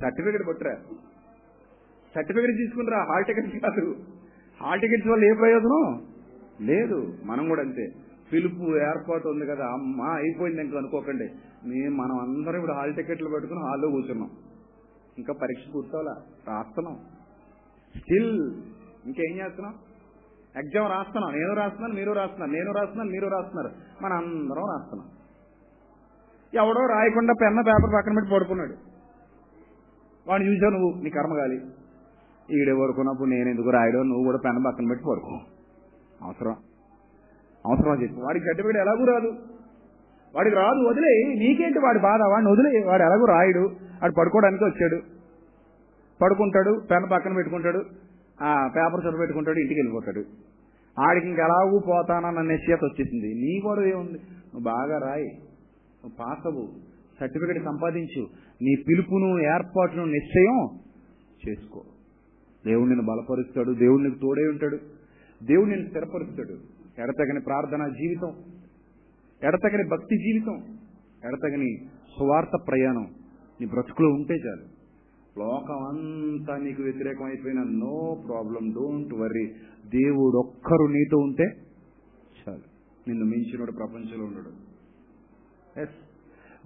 సర్టిఫికెట్ 0.00 0.42
కొట్టరా. 0.42 0.74
సర్టిఫికెట్ 2.14 2.56
తీసుకునిరా 2.56 2.98
హాల్ 2.98 3.24
టికెట్ 3.24 3.46
కాదు. 3.46 3.96
హాల్ 4.60 4.80
టికెట్స్ 4.80 5.08
వల్ల 5.08 5.24
ఏ 5.24 5.32
ప్రయోజనం? 5.34 6.06
లేదు. 6.60 7.18
మనం 7.24 7.48
కూడా 7.48 7.62
అంతే. 7.62 7.92
పిలుపు 8.32 8.76
ఏర్పాటు 8.76 9.28
ఉంది 9.28 9.46
కదా. 9.46 9.66
అమ్మా 9.66 10.06
అయిపోయింది 10.06 10.62
ఇంకా 10.62 10.78
అనుకోకండి. 10.78 11.28
మేము 11.68 11.96
మనం 11.96 12.18
అందరం 12.18 12.54
ఇప్పుడు 12.56 12.72
హాల్ 12.72 12.94
టికెట్లు 12.94 13.28
పెట్టుకుని 13.28 13.60
హాల్లో 13.60 13.88
కూర్చున్నాం. 13.88 14.30
ఇంకా 15.18 15.34
పరీక్ష 15.42 15.70
కూర్చోవాలా? 15.72 16.22
రాస్తున్నాం. 16.48 16.98
స్టిల్ 17.96 18.54
ఇంకేం 19.06 19.36
చేస్తున్నాం? 19.36 19.74
ఎగ్జామ్ 20.56 20.90
రాస్తున్నాం. 20.90 21.32
నేను 21.32 21.54
రాస్తున్నాను 21.54 21.94
మీరు 21.94 22.12
రాస్తున్నారు. 22.12 22.50
నేను 22.50 22.72
రాస్తున్నాను 22.72 23.10
మీరు 23.10 23.26
రాస్తున్నారు. 23.26 23.70
మన 24.02 24.12
అందరం 24.12 24.62
రాస్తున్నాం. 24.62 25.08
ఎవడో 26.54 26.86
రాయకుండా 26.86 27.34
పెన్న 27.42 27.60
పేపర్ 27.60 27.94
పక్కన 27.94 28.14
పెట్టి 28.14 28.34
పడుకున్నాడు. 28.34 28.74
వాడిని 30.28 30.50
చూసావు 30.50 30.70
నువ్వు 30.70 31.02
నీ 31.02 31.10
కర్మగాలి 31.10 31.56
ఈడే 32.50 32.72
పడుకున్నప్పుడు 32.82 33.28
నేను 33.28 33.48
ఎందుకు 33.48 33.70
రాయడం 33.70 34.08
నువ్వు 34.08 34.24
కూడా 34.24 34.38
పెన్న 34.44 34.58
పక్కన 34.66 34.88
పెట్టి 34.88 35.04
పడుకో. 35.04 35.38
అవసరం. 36.22 36.56
అవసరం 37.66 38.02
చెప్పు. 38.02 38.20
వాడికి 38.20 38.44
సర్టిఫికేట్ 38.44 38.76
ఎలాగూ 38.76 39.04
రాదు. 39.04 39.32
వాడికి 40.34 40.56
రాదు 40.56 40.88
వదిలే. 40.88 41.34
నీకేంటి 41.34 41.78
వాడి 41.78 41.98
బాధ? 41.98 42.20
వాడిని 42.20 42.52
వదిలే. 42.52 42.86
వాడు 42.86 43.02
ఎలాగూ 43.02 43.24
రాయడు. 43.24 43.70
వాడు 44.02 44.12
పడుకోవడానికి 44.20 44.64
వచ్చాడు. 44.64 45.00
పడుకుంటాడు 46.22 46.80
పెన్ 46.90 47.10
పక్కన 47.12 47.34
పెట్టుకుంటాడు. 47.34 47.84
ఆ 48.42 48.70
పేపర్ 48.76 49.00
చదువుపెట్టుకుంటాడు 49.00 49.58
ఇంటికి 49.58 49.80
వెళ్ళిపోతాడు. 49.80 50.24
ఆడికి 51.00 51.26
ఇంక 51.26 51.38
ఎలాగూ 51.38 51.78
పోతానన్న 51.78 52.40
నిశ్చయత 52.40 52.78
వచ్చేసింది. 52.84 53.34
నీ 53.34 53.60
కూడా 53.60 53.82
ఏముంది? 53.84 54.12
నువ్వు 54.12 54.62
బాగా 54.62 54.98
రాయి. 54.98 55.24
నువ్వు 55.24 56.12
పాస్ 56.20 56.46
అవ్వు. 56.46 56.68
సర్టిఫికేట్ 57.20 57.64
సంపాదించు. 57.64 58.26
నీ 58.62 58.74
పిలుపును 58.88 59.40
ఏర్పాటును 59.40 60.04
నిశ్చయం 60.04 60.68
చేసుకో. 61.48 61.82
దేవుడు 62.66 62.88
నిన్ను 62.88 63.06
బలపరుస్తాడు. 63.06 63.72
దేవుడు 63.72 64.02
నీకు 64.02 64.18
తోడే 64.18 64.42
ఉంటాడు. 64.42 64.78
దేవుడు 65.42 65.68
నిన్ను 65.68 65.86
స్థిరపరుస్తాడు. 65.86 66.52
ఎడతగని 67.02 67.40
ప్రార్థన 67.40 67.88
జీవితం. 67.88 68.32
ఎడతగని 69.48 69.88
భక్తి 69.88 70.16
జీవితం. 70.16 70.78
ఎడతగని 71.28 71.76
స్వార్థ 71.86 72.66
ప్రయాణం. 72.68 73.06
నీ 73.60 73.66
బ్రతుకులో 73.66 74.08
ఉంటే 74.08 74.34
చాలు. 74.34 74.83
లోకం 75.38 75.82
అంతా 75.82 76.56
నీకు 76.56 76.82
వ్యతిరేకం 76.82 77.24
అయిపోయినా 77.24 77.62
నో 77.62 78.22
ప్రాబ్లం 78.28 78.70
డోంట్ 78.70 79.14
వర్రీ 79.14 79.46
దేవుడు 79.86 80.38
ఒక్కరు 80.38 80.92
నీతో 80.92 81.18
ఉంటే 81.18 81.44
చాలు. 82.40 82.62
నిన్ను 83.08 83.24
మించినోడు 83.24 83.72
ప్రపంచంలో 83.72 84.24
ఉండడు. 84.24 84.50
ఎస్ 85.80 85.96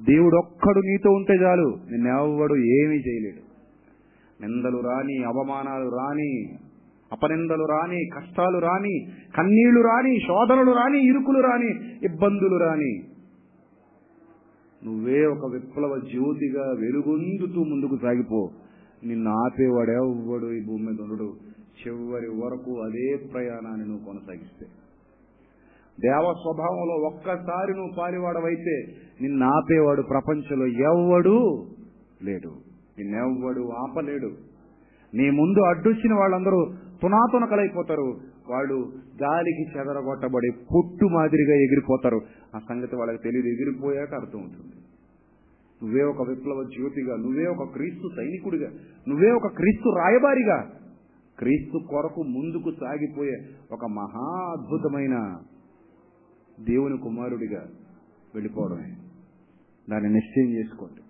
దేవుడు 0.05 0.37
ఒక్కడు 0.37 0.79
నీతో 0.79 1.11
ఉంటే 1.11 1.35
చాలు. 1.35 1.77
నిన్నెవ్వడు 1.91 2.55
ఏమీ 2.55 2.97
చేయలేడు. 2.97 3.49
నిందలు 4.43 4.79
రాని 4.79 5.25
అవమానాలు 5.25 5.89
రాని 5.89 6.59
అపనిందలు 7.13 7.65
రాని 7.65 8.05
కష్టాలు 8.17 8.59
రాని 8.59 9.07
కన్నీళ్ళు 9.37 9.81
రాని 9.81 10.19
శోధనలు 10.21 10.73
రాని 10.73 11.07
ఇరుకులు 11.07 11.41
రాని 11.41 11.71
ఇబ్బందులు 12.05 12.57
రాని 12.57 13.18
నువ్వే 14.87 15.27
ఒక 15.27 15.53
విప్లవ 15.53 15.99
జ్యోతిగా 15.99 16.63
వెలుగొందుతూ 16.63 17.65
ముందుకు 17.65 17.97
సాగిపో. 18.03 18.51
నిన్ను 19.05 19.31
ఆపేవాడెవ్వడు 19.31 20.53
ఈ 20.53 20.67
భూమి 20.67 20.87
మీద 20.87 21.01
ఉండడు. 21.01 21.33
చివరి 21.81 22.29
వరకు 22.29 22.81
అదే 22.81 23.17
ప్రయాణాన్ని 23.33 23.89
నువ్వు 23.89 24.05
కొనసాగిస్తే. 24.05 24.67
దేవ 26.01 26.33
స్వభావంలో 26.43 26.95
ఒక్కసారి 26.95 27.73
నువ్వు 27.73 27.91
పారివాడవైతే 27.99 28.85
నిన్ను 29.21 29.47
ఆపేవాడు 29.47 30.03
ప్రపంచంలో 30.03 30.67
ఎవ్వడు 30.67 31.67
లేడు. 32.23 32.49
నిన్నెవ్వడు 32.99 33.71
ఆపలేడు. 33.71 34.31
నీ 35.15 35.31
ముందు 35.31 35.61
అడ్డొచ్చిన 35.61 36.15
వాళ్ళందరూ 36.15 36.67
తునాతునకలైపోతారు 37.03 38.17
వాళ్ళు 38.51 38.93
గాలికి 39.23 39.79
చెదరగొట్టబడి 39.79 40.51
పుట్టు 40.51 41.05
మాదిరిగా 41.05 41.55
ఎగిరిపోతారు. 41.55 42.21
ఆ 42.57 42.59
సంగతి 42.59 42.97
వాళ్ళకి 42.97 43.23
తెలియదు 43.23 43.47
ఎగిరిపోయాక 43.47 44.15
అర్థం 44.15 44.41
అవుతుంది. 44.41 44.75
నువ్వే 45.83 46.03
ఒక 46.03 46.29
విప్లవ 46.29 46.63
జ్యోతిగా 46.63 47.17
నువ్వే 47.17 47.47
ఒక 47.47 47.73
క్రీస్తు 47.73 48.09
సైనికుడిగా 48.17 48.71
నువ్వే 49.09 49.31
ఒక 49.31 49.47
క్రీస్తు 49.47 49.89
రాయబారిగా 49.99 50.71
క్రీస్తు 51.39 51.79
కొరకు 51.91 52.23
ముందుకు 52.23 52.71
సాగిపోయే 52.81 53.37
ఒక 53.73 53.85
మహా 53.85 54.55
అద్భుతమైన 54.57 55.39
దేవుని 56.61 56.99
కుమారుడిగా 56.99 57.67
వెళ్ళిపోవడమే. 58.35 58.97
దాన్ని 59.91 60.13
నిశ్చయం 60.13 60.51
చేసుకోండి. 60.51 61.03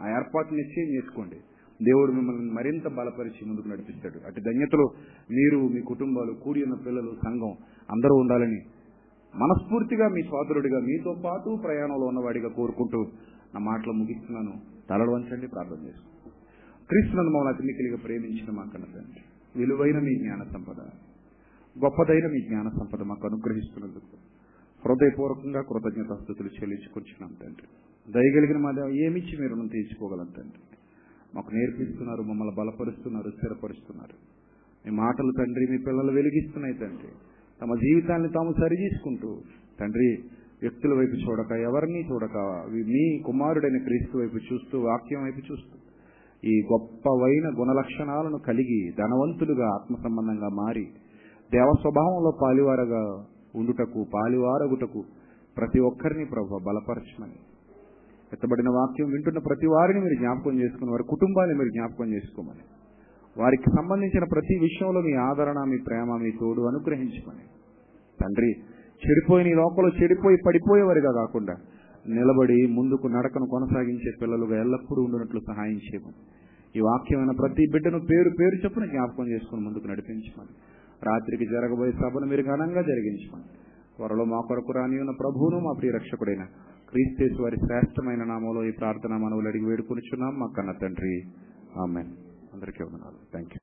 ఆ 0.00 0.08
ఏర్పాటు 0.08 0.54
నిశ్చయం 0.54 0.94
చేసుకోండి. 0.94 1.36
దేవుడు 1.84 2.12
మిమ్మల్ని 2.12 2.52
మరింత 2.52 2.86
బలపరిచి 2.88 3.48
ముందుకు 3.48 3.68
నడిపిస్తాడు 3.68 4.18
అటు 4.26 4.40
ధన్యతలో 4.40 4.86
మీరు 5.30 5.58
మీ 5.74 5.80
కుటుంబాలు 5.80 6.32
కూడి 6.44 6.62
ఉన్న 6.62 6.76
పిల్లలు 6.86 7.12
సంఘం 7.24 7.52
అందరూ 7.90 8.14
ఉండాలని 8.14 8.60
మనస్ఫూర్తిగా 9.34 10.08
మీ 10.08 10.22
సోదరుడిగా 10.22 10.78
మీతో 10.78 11.12
పాటు 11.24 11.58
ప్రయాణంలో 11.64 12.06
ఉన్నవాడిగా 12.06 12.48
కోరుకుంటూ 12.48 13.00
నా 13.54 13.60
మాటలు 13.60 13.92
ముగిస్తున్నాను. 13.92 14.52
తలలు 14.90 15.10
వంచండి 15.10 15.46
ప్రార్థన 15.46 15.80
చేసుకో 15.86 16.30
కృష్ణను 16.90 17.22
మమ్మల్ని 17.22 17.50
అతిమికిలిగా 17.54 17.98
ప్రేమించిన 18.04 18.50
మా 18.50 18.64
కన్న 18.72 18.84
తండ్రి 18.84 19.22
విలువైన 19.56 19.98
మీ 19.98 20.14
జ్ఞాన 20.14 20.42
సంపద 20.52 20.80
గొప్పదైన 21.76 22.26
మీ 22.26 22.40
జ్ఞాన 22.48 22.68
సంపద 22.68 23.02
మాకు 23.02 23.26
అనుగ్రహిస్తున్నందుకు 23.26 24.16
హృదయపూర్వకంగా 24.82 25.60
కృతజ్ఞతాస్థుతులు 25.62 26.48
చెల్లించుకొచ్చినాం 26.48 27.30
తండ్రి. 27.42 27.66
దయగలిగిన 28.08 28.58
మా 28.58 28.70
దేవ 28.70 28.88
ఏమిచ్చి 29.06 29.34
మీరు 29.40 29.68
తీర్చుకోగలం 29.68 30.28
తండ్రి? 30.36 30.62
మాకు 31.34 31.50
నేర్పిస్తున్నారు 31.54 32.22
మమ్మల్ని 32.22 32.54
బలపరుస్తున్నారు 32.60 33.30
స్థిరపరుస్తున్నారు. 33.30 34.16
మీ 34.84 34.90
మాటలు 34.96 35.32
తండ్రి 35.38 35.66
మీ 35.70 35.78
పిల్లలు 35.86 36.12
వెలిగిస్తున్నాయి 36.12 36.74
తండ్రి. 36.74 37.12
తమ 37.60 37.74
జీవితాన్ని 37.74 38.28
తాము 38.28 38.52
సరిచేసుకుంటూ 38.60 39.30
తండ్రి 39.80 40.08
వ్యక్తుల 40.62 40.92
వైపు 40.98 41.16
చూడక 41.24 41.52
ఎవరిని 41.52 42.00
చూడక 42.10 42.36
మీ 42.74 43.22
కుమారుడైన 43.26 43.78
క్రీస్తు 43.78 44.18
వైపు 44.18 44.38
చూస్తూ 44.52 44.78
వాక్యం 44.80 45.22
వైపు 45.24 45.52
చూస్తూ 45.52 45.76
ఈ 46.44 46.54
గొప్పవైన 46.72 47.46
గుణలక్షణాలను 47.60 48.38
కలిగి 48.38 48.80
ధనవంతులుగా 48.98 49.66
ఆత్మ 49.74 49.94
సంబంధంగా 49.94 50.48
మారి 50.48 50.84
దేవ 51.52 51.70
స్వభావంలో 51.80 52.32
పాలివారగా 52.42 53.02
ఉండుటకు 53.54 54.06
పాలివారగుటకు 54.14 55.04
ప్రతి 55.56 55.80
ఒక్కరిని 55.80 56.24
ప్రభు 56.24 56.60
బలపరచమని. 56.66 57.38
ఎత్తబడిన 58.34 58.68
వాక్యం 58.68 59.08
వింటున్న 59.08 59.38
ప్రతి 59.38 59.66
వారిని 59.66 60.00
మీరు 60.00 60.14
జ్ఞాపకం 60.14 60.54
చేసుకుని 60.60 60.90
వారి 60.90 61.04
కుటుంబాన్ని 61.08 61.58
మీరు 61.58 61.68
జ్ఞాపకం 61.68 62.08
చేసుకోమని. 62.14 62.64
వారికి 63.42 63.70
సంబంధించిన 63.70 64.24
ప్రతి 64.24 64.54
విషయంలో 64.58 65.00
మీ 65.00 65.12
ఆదరణ 65.12 65.58
మీ 65.70 65.78
ప్రేమ 65.86 66.16
మీ 66.16 66.30
తోడు 66.40 66.62
అనుగ్రహించమని 66.62 67.46
తండ్రి 68.22 68.50
చెడిపోయిన 69.04 69.46
ఈ 69.46 69.54
లోకంలో 69.54 69.90
చెడిపోయి 70.02 70.36
పడిపోయేవారిగా 70.46 71.12
కాకుండా 71.12 71.54
నిలబడి 72.08 72.66
ముందుకు 72.66 73.06
నడకను 73.06 73.46
కొనసాగించే 73.46 74.10
పిల్లలుగా 74.22 74.60
ఎల్లప్పుడూ 74.60 75.02
ఉండినట్లు 75.02 75.40
సహాయం 75.40 75.78
చేయమని. 75.86 76.18
ఈ 76.76 76.80
వాక్యమైన 76.80 77.30
ప్రతి 77.30 77.64
బిడ్డను 77.72 78.00
పేరు 78.10 78.30
పేరు 78.40 78.56
చొప్పున 78.64 78.84
జ్ఞాపకం 78.84 79.26
చేసుకుని 79.28 79.60
ముందుకు 79.60 79.86
నడిపించమని. 79.86 80.54
రాత్రికి 81.06 81.46
జరగబోయే 81.46 81.92
సభను 81.92 82.26
మీరు 82.26 82.42
ఘనంగా 82.42 82.82
జరిగించమని. 82.82 83.46
త్వరలో 83.96 84.24
మా 84.24 84.40
కొరకు 84.48 84.72
రాని 84.72 85.00
ఉన్న 85.00 85.10
ప్రభువును 85.10 85.58
మా 85.60 85.72
ప్రియ 85.78 85.90
రక్షకుడైన 85.90 86.44
క్రీస్తేసు 86.90 87.42
వారి 87.42 87.56
శ్రేష్టమైన 87.56 88.24
నామంలో 88.24 88.64
ఈ 88.64 88.70
ప్రార్థన 88.70 89.16
మనవులు 89.16 89.48
అడిగి 89.48 89.64
వేడుకొనిచున్నాం. 89.64 90.38
మా 90.38 90.46
కన్న 90.56 90.72
తండ్రి. 90.72 91.14
ఆమె 91.80 92.00
అందరికీ 92.54 92.84
వందనాలు. 92.84 93.18
థ్యాంక్ 93.32 93.52
యూ 93.54 93.60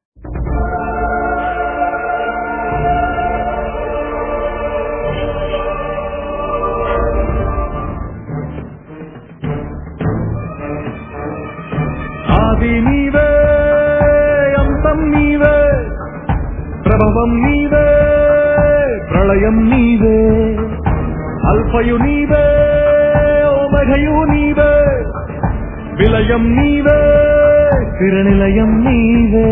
ఆది 12.38 12.82
నీవే 12.82 13.30
అంతం 14.62 15.00
నీవే 15.12 15.56
ప్రభవం 16.86 17.32
నీవే 17.46 17.88
ప్రళయం 19.12 19.70
నీవే 19.70 20.18
అల్పయు 21.52 21.96
నీవే 21.98 22.46
ఓమఘయు 23.82 24.16
నీవే 24.30 24.72
విలయం 26.00 26.44
నీవే 26.58 26.98
స్థిరనిలయం 27.88 28.72
నీవే 28.86 29.48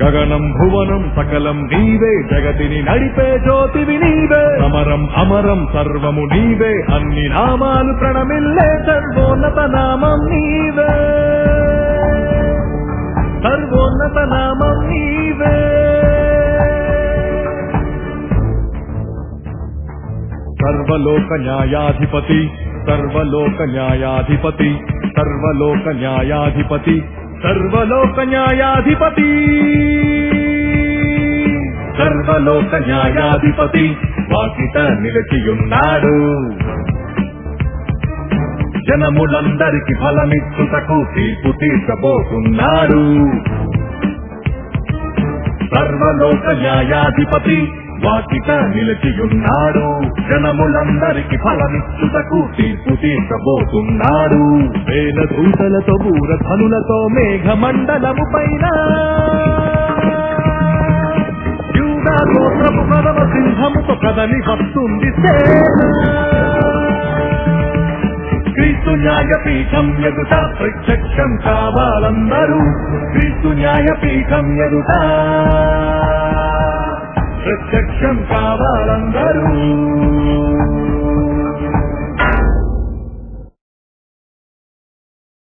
గగనం 0.00 0.44
భువనం 0.56 1.02
సకలం 1.16 1.58
నీవే 1.72 2.12
జగతిని 2.32 2.78
నడిపే 2.88 3.26
జ్యోతివి 3.44 3.96
నీవే 4.04 4.42
అమరం 4.66 5.02
అమరం 5.22 5.60
సర్వము 5.74 6.24
నీవే 6.34 6.72
అన్ని 6.96 7.24
నామాలు 7.34 7.94
ప్రణమిల్లే 8.00 8.68
సర్వోన్నత 8.88 9.58
నామం 9.74 10.22
నీవే 10.32 10.90
సర్వోన్నత 13.46 14.18
నామం 14.34 14.78
నీవే 14.90 15.56
సర్వలోక 20.60 21.32
న్యాయాధిపతి 21.42 22.40
సర్వలోక 22.88 23.62
న్యాయాధిపతి 23.62 24.76
సర్వలోక 25.16 25.88
న్యాయాధిపతి 25.88 27.02
సర్వలోక 27.42 28.20
న్యాయాధిపతి. 28.20 29.30
సర్వలోక 31.98 32.74
న్యాయాధిపతి 32.74 33.96
వాకిట 34.32 34.78
నిలిచియున్నాడు. 34.78 36.16
జనములందరికి 38.90 39.94
ఫలమిచ్చుటకు 39.94 41.06
తీర్పు 41.14 41.58
తీర్చబోతున్నాడు. 41.58 43.02
సర్వలోక 45.74 46.50
న్యాయాధిపతి 46.50 47.72
బాకిట 48.06 48.50
నిలిచియున్నాడు. 48.50 49.86
జనములందరికి 50.30 51.36
ఫలమిచ్చుటకు 51.36 52.48
తీర్పు 52.56 52.96
తీర్చబోతున్నాడు. 53.02 54.42
వేల 54.90 55.20
దూతలతో 55.36 55.96
బూర 56.02 56.36
ధనులతో 56.42 57.08
మేఘమండలము 57.12 58.24
పైన. 58.34 58.66
గోత్రము 61.76 62.38
గోత్రపు 62.38 62.82
కదవ 62.92 63.18
సింహముతో 63.32 63.94
కదని 63.94 64.40
వస్తుంది 64.50 65.10
క్రీస్తు 68.52 68.90
న్యాయపీఠం 68.90 70.06
ఎదుట 70.06 70.34
ప్రత్యక్షం 70.58 71.38
కావాలందరూ. 71.44 72.60
క్రీస్తు 73.12 73.48
న్యాయపీఠం 73.48 74.46
ఎదుట. 74.62 74.92
ప్రత్యక్షం 77.46 78.16
కావాలందరూ 78.30 79.44